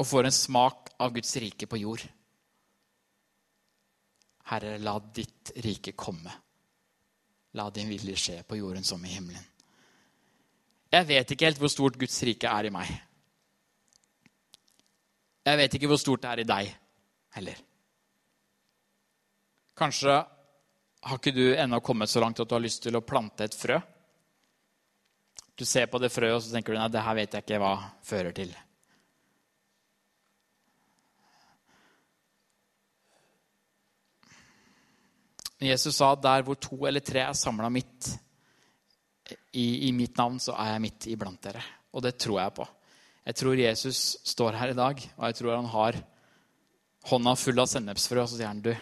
og 0.00 0.08
får 0.08 0.26
en 0.26 0.34
smak 0.34 0.90
av 0.98 1.12
Guds 1.14 1.36
rike 1.38 1.68
på 1.70 1.78
jord. 1.84 2.02
Herre, 4.50 4.78
la 4.78 4.96
ditt 5.14 5.52
rike 5.64 5.92
komme. 5.92 6.32
La 7.52 7.68
din 7.70 7.88
vilje 7.88 8.16
skje 8.16 8.42
på 8.48 8.56
jorden 8.56 8.84
som 8.84 9.04
i 9.04 9.12
himmelen. 9.12 9.44
Jeg 10.92 11.08
vet 11.08 11.30
ikke 11.32 11.48
helt 11.48 11.60
hvor 11.60 11.72
stort 11.72 11.96
Guds 12.00 12.18
rike 12.26 12.48
er 12.48 12.68
i 12.68 12.72
meg. 12.72 12.90
Jeg 15.42 15.58
vet 15.58 15.76
ikke 15.76 15.88
hvor 15.90 16.00
stort 16.00 16.22
det 16.24 16.30
er 16.30 16.42
i 16.42 16.48
deg 16.48 16.72
heller. 17.36 17.62
Kanskje 19.78 20.18
har 21.02 21.18
ikke 21.18 21.34
du 21.34 21.46
ennå 21.56 21.80
kommet 21.80 22.10
så 22.10 22.20
langt 22.22 22.40
at 22.40 22.48
du 22.48 22.54
har 22.54 22.62
lyst 22.62 22.84
til 22.84 22.96
å 22.96 23.04
plante 23.04 23.48
et 23.48 23.56
frø. 23.56 23.80
Du 25.56 25.64
ser 25.68 25.88
på 25.90 25.98
det 26.02 26.12
frøet 26.12 26.36
og 26.36 26.44
så 26.44 26.52
tenker 26.54 26.74
du, 26.74 26.78
nei, 26.78 26.90
det 26.92 27.02
her 27.02 27.18
vet 27.18 27.34
jeg 27.34 27.44
ikke 27.46 27.62
hva 27.62 27.72
fører 28.06 28.36
til. 28.36 28.52
Jesus 35.66 35.96
sa 35.98 36.12
der 36.18 36.44
hvor 36.46 36.58
to 36.60 36.78
eller 36.88 37.04
tre 37.04 37.24
er 37.26 37.38
samla 37.38 37.70
midt 37.72 38.12
i, 39.52 39.88
i, 39.88 39.92
mitt 39.94 40.16
navn, 40.18 40.38
så 40.42 40.56
er 40.58 40.74
jeg 40.74 40.84
midt 40.86 41.08
iblant 41.12 41.42
dere. 41.44 41.62
Og 41.92 42.04
det 42.04 42.16
tror 42.20 42.40
jeg 42.40 42.54
på. 42.56 42.66
Jeg 43.22 43.38
tror 43.38 43.60
Jesus 43.60 44.00
står 44.26 44.58
her 44.58 44.72
i 44.72 44.78
dag, 44.78 45.02
og 45.16 45.26
jeg 45.28 45.38
tror 45.38 45.54
han 45.54 45.70
har 45.72 45.98
hånda 47.10 47.34
full 47.38 47.62
av 47.62 47.68
sennepsfrø, 47.70 48.22
og 48.22 48.30
så 48.30 48.38
sier 48.38 48.50
han 48.50 48.62
du, 48.64 48.72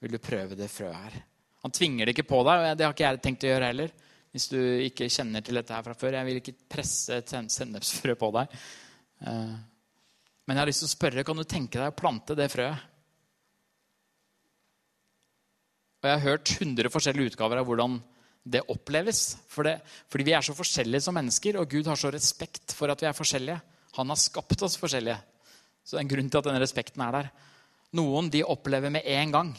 vil 0.00 0.14
du 0.14 0.22
prøve 0.22 0.56
det 0.56 0.70
frøet 0.72 0.96
her? 0.96 1.18
Han 1.60 1.74
tvinger 1.76 2.08
det 2.08 2.14
ikke 2.14 2.30
på 2.30 2.40
deg, 2.46 2.62
og 2.62 2.78
det 2.78 2.86
har 2.86 2.94
ikke 2.96 3.04
jeg 3.04 3.22
tenkt 3.24 3.44
å 3.44 3.50
gjøre 3.50 3.68
heller. 3.68 3.92
Hvis 4.30 4.46
du 4.48 4.60
ikke 4.60 5.10
kjenner 5.10 5.44
til 5.44 5.58
dette 5.58 5.74
her 5.74 5.84
fra 5.84 5.96
før. 5.98 6.14
Jeg 6.16 6.28
vil 6.28 6.38
ikke 6.38 6.54
presse 6.70 7.18
et 7.18 7.32
sennepsfrø 7.52 8.14
på 8.16 8.30
deg. 8.36 8.54
Eh, 9.26 9.56
men 10.46 10.56
jeg 10.56 10.62
har 10.62 10.70
lyst 10.70 10.84
til 10.84 10.88
å 10.88 10.94
spørre, 10.94 11.24
kan 11.26 11.40
du 11.40 11.44
tenke 11.44 11.80
deg 11.80 11.90
å 11.90 11.98
plante 11.98 12.36
det 12.38 12.46
frøet? 12.52 12.89
Og 16.00 16.08
jeg 16.08 16.16
har 16.16 16.24
hørt 16.24 16.54
100 16.56 16.92
forskjellige 16.92 17.34
utgaver 17.34 17.60
av 17.60 17.66
hvordan 17.68 17.98
det 18.50 18.62
oppleves. 18.72 19.36
For 19.52 19.68
det, 19.68 19.76
fordi 20.08 20.26
vi 20.30 20.34
er 20.36 20.44
så 20.44 20.56
forskjellige 20.56 21.04
som 21.04 21.16
mennesker, 21.16 21.58
og 21.60 21.68
Gud 21.68 21.90
har 21.90 21.98
så 22.00 22.12
respekt 22.12 22.72
for 22.76 22.92
at 22.92 23.02
vi 23.02 23.08
er 23.10 23.16
forskjellige. 23.16 23.60
Han 23.98 24.12
har 24.12 24.20
skapt 24.20 24.64
oss 24.64 24.78
forskjellige. 24.80 25.18
Så 25.84 25.96
det 25.96 26.00
er 26.00 26.06
en 26.06 26.12
grunn 26.14 26.30
til 26.30 26.40
at 26.40 26.48
denne 26.48 26.62
respekten 26.62 27.04
er 27.04 27.16
der. 27.18 27.28
Noen 27.98 28.30
de 28.32 28.46
opplever 28.46 28.92
med 28.94 29.04
en 29.10 29.34
gang 29.34 29.52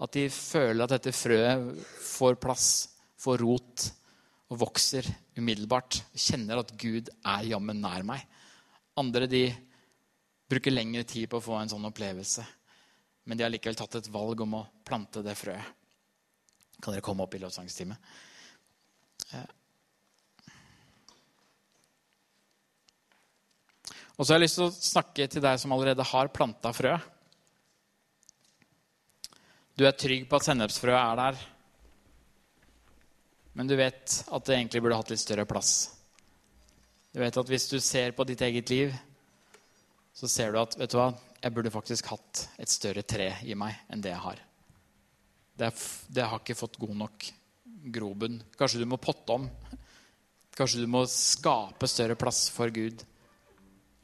at 0.00 0.16
de 0.16 0.26
føler 0.32 0.84
at 0.84 0.94
dette 0.96 1.14
frøet 1.14 1.80
får 2.02 2.38
plass, 2.42 2.68
får 3.20 3.42
rot 3.44 3.88
og 4.50 4.62
vokser 4.64 5.06
umiddelbart. 5.38 6.00
Kjenner 6.16 6.60
at 6.60 6.72
Gud 6.80 7.12
er 7.20 7.50
jammen 7.52 7.80
nær 7.80 8.04
meg. 8.06 8.24
Andre 9.00 9.28
de 9.30 9.44
bruker 10.50 10.74
lengre 10.74 11.06
tid 11.06 11.30
på 11.30 11.38
å 11.38 11.44
få 11.44 11.60
en 11.60 11.70
sånn 11.70 11.86
opplevelse. 11.88 12.44
Men 13.24 13.38
de 13.38 13.44
har 13.44 13.52
likevel 13.52 13.78
tatt 13.78 14.00
et 14.00 14.10
valg 14.12 14.40
om 14.44 14.58
å 14.60 14.66
plante 14.86 15.22
det 15.24 15.36
frøet. 15.38 15.76
Kan 16.80 16.94
dere 16.94 17.04
komme 17.04 17.26
opp 17.26 17.34
i 17.36 17.40
lovsangstime? 17.42 17.96
Eh. 19.36 19.48
Og 24.16 24.24
så 24.24 24.32
har 24.32 24.40
jeg 24.40 24.46
lyst 24.46 24.58
til 24.58 24.66
å 24.66 24.74
snakke 24.74 25.28
til 25.32 25.44
deg 25.44 25.60
som 25.60 25.72
allerede 25.72 26.04
har 26.04 26.32
planta 26.32 26.72
frø. 26.76 26.96
Du 29.76 29.86
er 29.88 29.96
trygg 29.96 30.26
på 30.28 30.36
at 30.36 30.44
sennepsfrøet 30.44 30.98
er 31.00 31.20
der, 31.20 31.38
men 33.56 33.68
du 33.68 33.72
vet 33.80 34.18
at 34.28 34.44
det 34.44 34.58
egentlig 34.58 34.82
burde 34.84 34.98
hatt 35.00 35.12
litt 35.12 35.22
større 35.22 35.46
plass. 35.48 35.72
Du 37.10 37.18
vet 37.22 37.36
at 37.40 37.48
hvis 37.48 37.66
du 37.72 37.78
ser 37.82 38.12
på 38.16 38.26
ditt 38.28 38.44
eget 38.44 38.70
liv, 38.70 38.92
så 40.12 40.28
ser 40.28 40.52
du 40.52 40.60
at 40.60 40.76
vet 40.78 40.92
du 40.92 40.98
hva, 41.00 41.08
jeg 41.40 41.54
burde 41.56 41.72
faktisk 41.72 42.10
hatt 42.12 42.46
et 42.60 42.70
større 42.70 43.04
tre 43.06 43.32
i 43.48 43.56
meg 43.56 43.76
enn 43.88 44.02
det 44.04 44.12
jeg 44.12 44.24
har. 44.24 44.40
Det, 45.56 45.70
det 46.08 46.26
har 46.26 46.40
ikke 46.40 46.58
fått 46.58 46.78
god 46.80 46.96
nok 47.02 47.28
grobunn. 47.92 48.40
Kanskje 48.58 48.82
du 48.82 48.88
må 48.88 49.00
potte 49.00 49.36
om. 49.36 49.46
Kanskje 50.56 50.82
du 50.82 50.90
må 50.90 51.06
skape 51.08 51.88
større 51.88 52.16
plass 52.20 52.48
for 52.52 52.72
Gud 52.74 53.04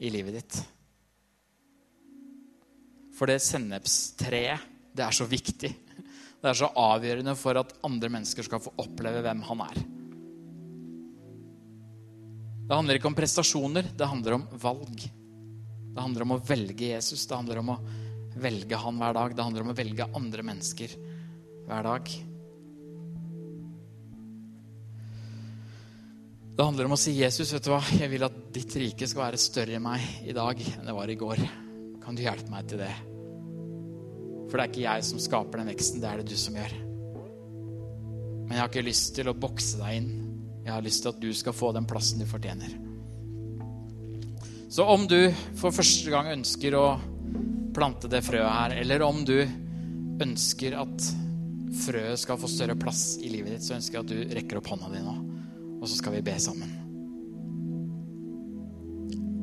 i 0.01 0.09
livet 0.13 0.39
ditt. 0.39 0.57
For 3.17 3.29
det 3.29 3.39
sennepstreet, 3.41 4.65
det 4.97 5.05
er 5.05 5.13
så 5.13 5.25
viktig. 5.29 5.71
Det 6.37 6.49
er 6.51 6.57
så 6.57 6.69
avgjørende 6.77 7.33
for 7.37 7.57
at 7.57 7.73
andre 7.85 8.09
mennesker 8.13 8.45
skal 8.45 8.61
få 8.61 8.73
oppleve 8.81 9.23
hvem 9.25 9.41
han 9.45 9.63
er. 9.65 9.79
Det 12.67 12.75
handler 12.75 12.99
ikke 12.99 13.09
om 13.09 13.17
prestasjoner, 13.17 13.89
det 13.97 14.09
handler 14.09 14.37
om 14.37 14.45
valg. 14.61 15.05
Det 15.97 16.03
handler 16.05 16.27
om 16.27 16.35
å 16.35 16.43
velge 16.45 16.91
Jesus. 16.91 17.23
Det 17.25 17.33
handler 17.33 17.57
om 17.57 17.71
å 17.73 17.75
velge 18.37 18.77
han 18.77 18.99
hver 19.01 19.15
dag. 19.17 19.33
Det 19.33 19.45
handler 19.47 19.63
om 19.63 19.71
å 19.71 19.77
velge 19.79 20.05
andre 20.19 20.43
mennesker 20.45 20.91
hver 21.65 21.87
dag. 21.87 22.11
Det 26.53 26.67
handler 26.67 26.85
om 26.85 26.93
å 26.93 26.99
si, 27.01 27.15
'Jesus, 27.17 27.49
vet 27.53 27.65
du 27.65 27.71
hva? 27.73 27.81
jeg 27.97 28.13
vil 28.13 28.27
at 28.29 28.37
ditt 28.53 28.77
rike 28.77 29.09
skal 29.09 29.23
være 29.23 29.41
større 29.41 29.73
i 29.73 29.81
meg 29.81 30.05
i 30.21 30.37
dag 30.37 30.61
enn 30.61 30.85
det 30.85 30.97
var 31.01 31.09
i 31.09 31.17
går.' 31.17 31.45
Kan 32.05 32.15
du 32.15 32.21
hjelpe 32.21 32.53
meg 32.53 32.69
til 32.69 32.77
det? 32.85 32.93
For 34.47 34.53
det 34.53 34.63
er 34.63 34.69
ikke 34.69 34.85
jeg 34.85 35.03
som 35.03 35.19
skaper 35.19 35.57
den 35.57 35.73
veksten, 35.73 36.01
det 36.01 36.11
er 36.11 36.21
det 36.21 36.29
du 36.29 36.37
som 36.37 36.55
gjør. 36.61 36.75
Men 38.45 38.53
jeg 38.53 38.61
har 38.61 38.69
ikke 38.69 38.85
lyst 38.85 39.15
til 39.17 39.33
å 39.33 39.33
bokse 39.33 39.81
deg 39.81 39.97
inn. 39.97 40.13
Jeg 40.61 40.75
har 40.77 40.85
lyst 40.85 41.01
til 41.01 41.09
at 41.09 41.25
du 41.25 41.33
skal 41.33 41.57
få 41.57 41.73
den 41.73 41.89
plassen 41.89 42.21
du 42.21 42.29
fortjener. 42.29 42.86
Så 44.69 44.83
om 44.83 45.07
du 45.07 45.31
for 45.55 45.71
første 45.71 46.11
gang 46.11 46.27
ønsker 46.33 46.75
å 46.75 46.87
plante 47.75 48.09
det 48.11 48.19
frøet 48.25 48.51
her, 48.51 48.75
eller 48.81 49.05
om 49.05 49.21
du 49.27 49.37
ønsker 50.23 50.75
at 50.75 51.05
frøet 51.77 52.19
skal 52.19 52.39
få 52.41 52.49
større 52.51 52.75
plass 52.79 53.15
i 53.21 53.29
livet 53.31 53.55
ditt, 53.55 53.63
så 53.63 53.77
ønsker 53.77 53.99
jeg 53.99 54.03
at 54.03 54.11
du 54.11 54.35
rekker 54.35 54.59
opp 54.59 54.71
hånda 54.73 54.89
di 54.91 55.03
nå. 55.05 55.15
Og 55.77 55.85
så 55.87 55.99
skal 55.99 56.17
vi 56.17 56.25
be 56.25 56.35
sammen. 56.41 56.73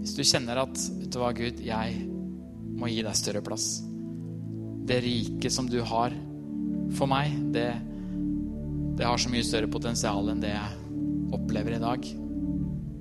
Hvis 0.03 0.17
du 0.19 0.25
kjenner 0.27 0.61
at 0.61 0.77
vet 0.77 1.09
du 1.15 1.21
hva, 1.23 1.31
Gud, 1.37 1.63
jeg 1.65 2.03
må 2.77 2.91
gi 2.91 3.01
deg 3.07 3.17
større 3.17 3.41
plass. 3.47 3.69
Det 4.85 4.99
riket 5.01 5.55
som 5.55 5.71
du 5.71 5.79
har 5.87 6.13
for 6.99 7.09
meg, 7.09 7.33
det, 7.55 7.71
det 8.99 9.09
har 9.09 9.17
så 9.21 9.33
mye 9.33 9.47
større 9.47 9.71
potensial 9.73 10.29
enn 10.29 10.43
det 10.45 10.53
jeg 10.53 10.83
opplever 11.33 11.79
i 11.79 11.81
dag. 11.87 12.11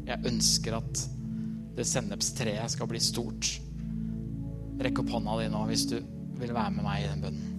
Jeg 0.08 0.32
ønsker 0.32 0.78
at 0.80 1.04
det 1.74 1.86
sennepstreet 1.90 2.72
skal 2.74 2.90
bli 2.90 3.02
stort. 3.02 3.50
Rekk 4.84 5.04
opp 5.04 5.16
hånda 5.16 5.40
di 5.42 5.50
nå 5.54 5.64
hvis 5.70 5.88
du 5.90 5.98
vil 6.40 6.54
være 6.54 6.74
med 6.76 6.86
meg 6.86 7.04
i 7.04 7.10
den 7.10 7.24
bønnen. 7.24 7.50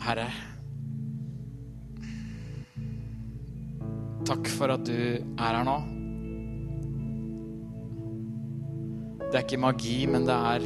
Herre. 0.00 0.28
Takk 4.26 4.48
for 4.52 4.72
at 4.72 4.84
du 4.86 4.96
er 4.96 5.40
her 5.40 5.64
nå. 5.66 5.78
Det 9.30 9.38
er 9.38 9.44
ikke 9.44 9.60
magi, 9.62 9.98
men 10.10 10.24
det 10.26 10.34
er 10.34 10.64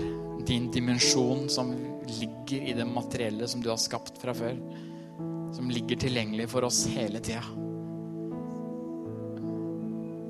din 0.48 0.70
dimensjon 0.72 1.48
som 1.52 1.74
ligger 2.08 2.70
i 2.70 2.76
det 2.76 2.86
materielle 2.88 3.48
som 3.48 3.60
du 3.64 3.68
har 3.72 3.80
skapt 3.80 4.20
fra 4.22 4.32
før. 4.36 4.56
Som 5.54 5.70
ligger 5.70 6.00
tilgjengelig 6.02 6.48
for 6.50 6.66
oss 6.66 6.84
hele 6.90 7.22
tida. 7.22 7.44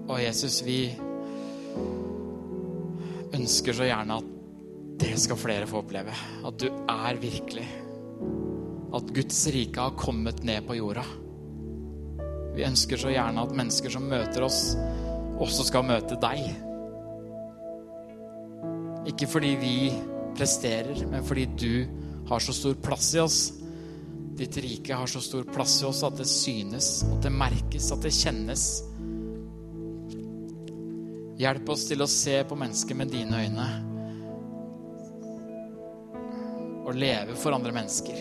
Og 0.05 0.21
Jesus, 0.21 0.61
vi 0.67 0.93
ønsker 3.35 3.77
så 3.77 3.89
gjerne 3.89 4.19
at 4.21 4.31
det 5.01 5.17
skal 5.19 5.41
flere 5.41 5.67
få 5.69 5.81
oppleve. 5.81 6.13
At 6.45 6.59
du 6.61 6.69
er 6.69 7.21
virkelig. 7.21 7.65
At 8.95 9.11
Guds 9.17 9.41
rike 9.51 9.81
har 9.81 9.97
kommet 9.99 10.45
ned 10.47 10.69
på 10.69 10.77
jorda. 10.79 11.05
Vi 12.55 12.63
ønsker 12.63 13.01
så 13.01 13.11
gjerne 13.11 13.43
at 13.43 13.57
mennesker 13.57 13.91
som 13.91 14.07
møter 14.07 14.45
oss, 14.47 14.77
også 15.43 15.67
skal 15.67 15.89
møte 15.89 16.21
deg. 16.23 16.45
Ikke 19.11 19.27
fordi 19.29 19.57
vi 19.59 19.75
presterer, 20.39 21.01
men 21.11 21.27
fordi 21.27 21.49
du 21.59 21.73
har 22.31 22.43
så 22.43 22.55
stor 22.55 22.79
plass 22.85 23.11
i 23.17 23.23
oss. 23.25 23.41
Ditt 24.35 24.57
rike 24.57 24.95
har 24.95 25.07
så 25.07 25.21
stor 25.21 25.45
plass 25.47 25.83
i 25.83 25.87
oss 25.87 26.03
at 26.03 26.17
det 26.19 26.27
synes, 26.27 27.05
at 27.07 27.23
det 27.23 27.31
merkes, 27.31 27.93
at 27.95 28.03
det 28.03 28.11
kjennes. 28.15 28.65
Hjelp 31.39 31.71
oss 31.71 31.85
til 31.87 32.03
å 32.03 32.09
se 32.11 32.41
på 32.47 32.59
mennesker 32.59 32.99
med 32.99 33.13
dine 33.15 33.43
øyne. 33.45 33.67
Og 36.85 36.99
leve 36.99 37.37
for 37.39 37.55
andre 37.55 37.75
mennesker. 37.75 38.19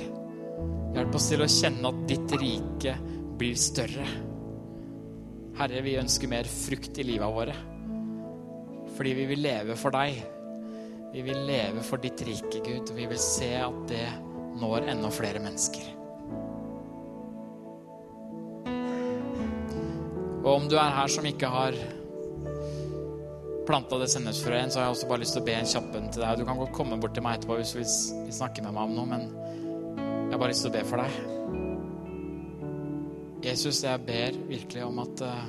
Hjelp 0.93 1.17
oss 1.17 1.31
til 1.31 1.41
å 1.41 1.49
kjenne 1.49 1.89
at 1.89 2.05
ditt 2.09 2.35
rike 2.41 2.93
blir 3.37 3.57
større. 3.57 4.05
Herre, 5.57 5.81
vi 5.85 5.97
ønsker 5.97 6.29
mer 6.29 6.49
frukt 6.49 7.01
i 7.01 7.07
livet 7.09 7.33
våre. 7.33 7.57
Fordi 8.93 9.15
vi 9.17 9.25
vil 9.33 9.41
leve 9.45 9.77
for 9.81 9.93
deg. 9.97 10.21
Vi 11.13 11.25
vil 11.25 11.41
leve 11.49 11.81
for 11.85 12.01
ditt 12.01 12.21
rike, 12.25 12.61
Gud. 12.61 12.85
Og 12.85 12.95
vi 12.97 13.09
vil 13.09 13.21
se 13.21 13.51
at 13.61 13.83
det 13.89 14.05
når 14.61 14.89
enda 14.93 15.09
flere 15.13 15.41
mennesker. 15.41 16.02
Og 20.43 20.49
om 20.57 20.65
du 20.67 20.75
er 20.75 20.91
her 20.91 21.07
som 21.11 21.25
ikke 21.25 21.47
har 21.47 21.77
planta 23.67 23.95
det 23.99 24.09
sennepsfrøet, 24.11 24.73
så 24.73 24.79
har 24.79 24.89
jeg 24.89 24.95
også 24.97 25.07
bare 25.07 25.23
lyst 25.23 25.37
til 25.37 25.43
å 25.43 25.47
be 25.47 25.55
en 25.55 25.69
kjapp 25.71 25.93
til 25.95 26.19
deg. 26.19 26.39
Du 26.39 26.45
kan 26.47 26.59
godt 26.59 26.75
komme 26.75 26.99
bort 26.99 27.15
til 27.15 27.23
meg 27.23 27.39
etterpå 27.39 27.59
hvis 27.61 27.71
du 27.71 27.79
vil 27.79 28.35
snakke 28.35 28.65
med 28.65 28.75
meg 28.75 28.83
om 28.89 28.97
noe, 28.97 29.07
men 29.07 29.23
jeg 29.95 30.33
har 30.33 30.41
bare 30.41 30.51
lyst 30.51 30.65
til 30.67 30.73
å 30.73 30.75
be 30.75 30.83
for 30.89 31.03
deg. 31.03 31.11
Jesus, 33.43 33.83
jeg 33.83 34.03
ber 34.07 34.39
virkelig 34.47 34.85
om 34.85 35.03
at 35.03 35.23
uh, 35.27 35.43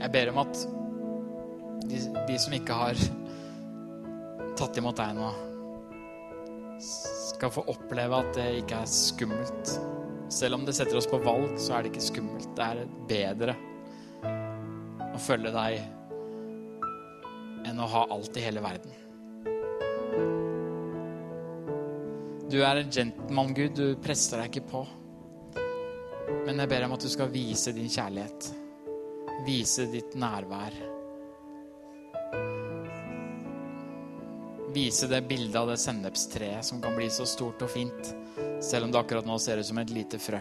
Jeg 0.00 0.12
ber 0.14 0.30
om 0.32 0.38
at 0.40 0.62
de, 1.90 1.98
de, 2.28 2.36
som 2.40 2.54
ikke 2.56 2.72
har 2.72 2.96
tatt 4.58 4.78
imot 4.80 4.96
deg 4.96 5.12
nå, 5.18 5.28
skal 7.40 7.52
få 7.54 7.62
oppleve 7.72 8.18
at 8.20 8.34
det 8.36 8.48
ikke 8.60 8.82
er 8.82 8.90
skummelt. 8.92 9.70
Selv 10.30 10.58
om 10.58 10.66
det 10.66 10.74
setter 10.76 10.98
oss 10.98 11.08
på 11.08 11.22
valg, 11.24 11.54
så 11.56 11.78
er 11.78 11.86
det 11.86 11.94
ikke 11.94 12.04
skummelt. 12.04 12.50
Det 12.52 12.66
er 12.66 12.90
bedre 13.08 13.54
å 15.08 15.20
følge 15.24 15.52
deg 15.54 15.78
enn 17.70 17.80
å 17.80 17.88
ha 17.94 18.04
alt 18.12 18.36
i 18.36 18.44
hele 18.44 18.60
verden. 18.60 18.92
Du 22.50 22.60
er 22.60 22.82
en 22.82 22.92
gentleman, 22.92 23.56
Gud. 23.56 23.72
Du 23.78 23.96
presser 24.04 24.42
deg 24.42 24.52
ikke 24.52 24.68
på. 24.74 24.84
Men 26.44 26.60
jeg 26.60 26.70
ber 26.74 26.84
om 26.84 26.96
at 26.98 27.08
du 27.08 27.08
skal 27.08 27.32
vise 27.32 27.72
din 27.72 27.88
kjærlighet 27.88 28.52
vise 29.46 29.86
ditt 29.88 30.12
nærvær. 30.20 30.74
Vise 34.72 35.06
det 35.06 35.22
bildet 35.22 35.56
av 35.60 35.68
det 35.68 35.76
sennepstreet 35.76 36.64
som 36.64 36.82
kan 36.82 36.94
bli 36.94 37.10
så 37.10 37.26
stort 37.26 37.62
og 37.62 37.70
fint, 37.70 38.14
selv 38.62 38.84
om 38.86 38.92
det 38.92 38.98
akkurat 39.00 39.26
nå 39.26 39.38
ser 39.42 39.58
ut 39.58 39.66
som 39.66 39.78
et 39.82 39.90
lite 39.90 40.18
frø. 40.22 40.38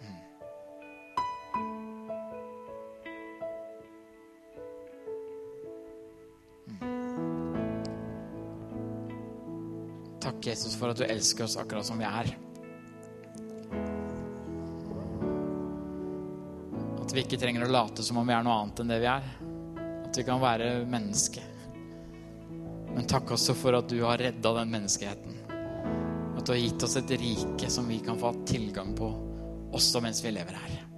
Mm. 0.00 0.20
Mm. 6.68 7.00
Takk, 10.20 10.46
Jesus, 10.46 10.76
for 10.76 10.92
at 10.92 11.00
du 11.00 11.06
elsker 11.08 11.44
oss 11.48 11.56
akkurat 11.56 11.86
som 11.88 11.96
vi 11.96 12.04
er. 12.04 12.28
At 17.00 17.14
vi 17.16 17.24
ikke 17.24 17.40
trenger 17.40 17.64
å 17.64 17.72
late 17.72 18.04
som 18.04 18.20
om 18.20 18.28
vi 18.28 18.36
er 18.36 18.44
noe 18.44 18.58
annet 18.66 18.84
enn 18.84 18.92
det 18.92 19.00
vi 19.00 19.08
er. 19.14 19.24
At 20.04 20.20
vi 20.20 20.26
kan 20.28 20.44
være 20.44 20.84
menneske. 20.84 21.49
Men 22.94 23.06
takk 23.08 23.30
også 23.36 23.54
for 23.54 23.78
at 23.78 23.88
du 23.90 24.00
har 24.02 24.18
redda 24.20 24.54
den 24.60 24.72
menneskeheten. 24.74 25.36
At 26.36 26.46
du 26.46 26.52
har 26.52 26.60
gitt 26.60 26.82
oss 26.86 26.96
et 27.00 27.10
rike 27.20 27.70
som 27.70 27.88
vi 27.88 28.00
kan 28.04 28.18
få 28.18 28.32
tilgang 28.48 28.94
på 28.98 29.10
også 29.76 30.02
mens 30.02 30.24
vi 30.24 30.32
lever 30.34 30.56
her. 30.56 30.89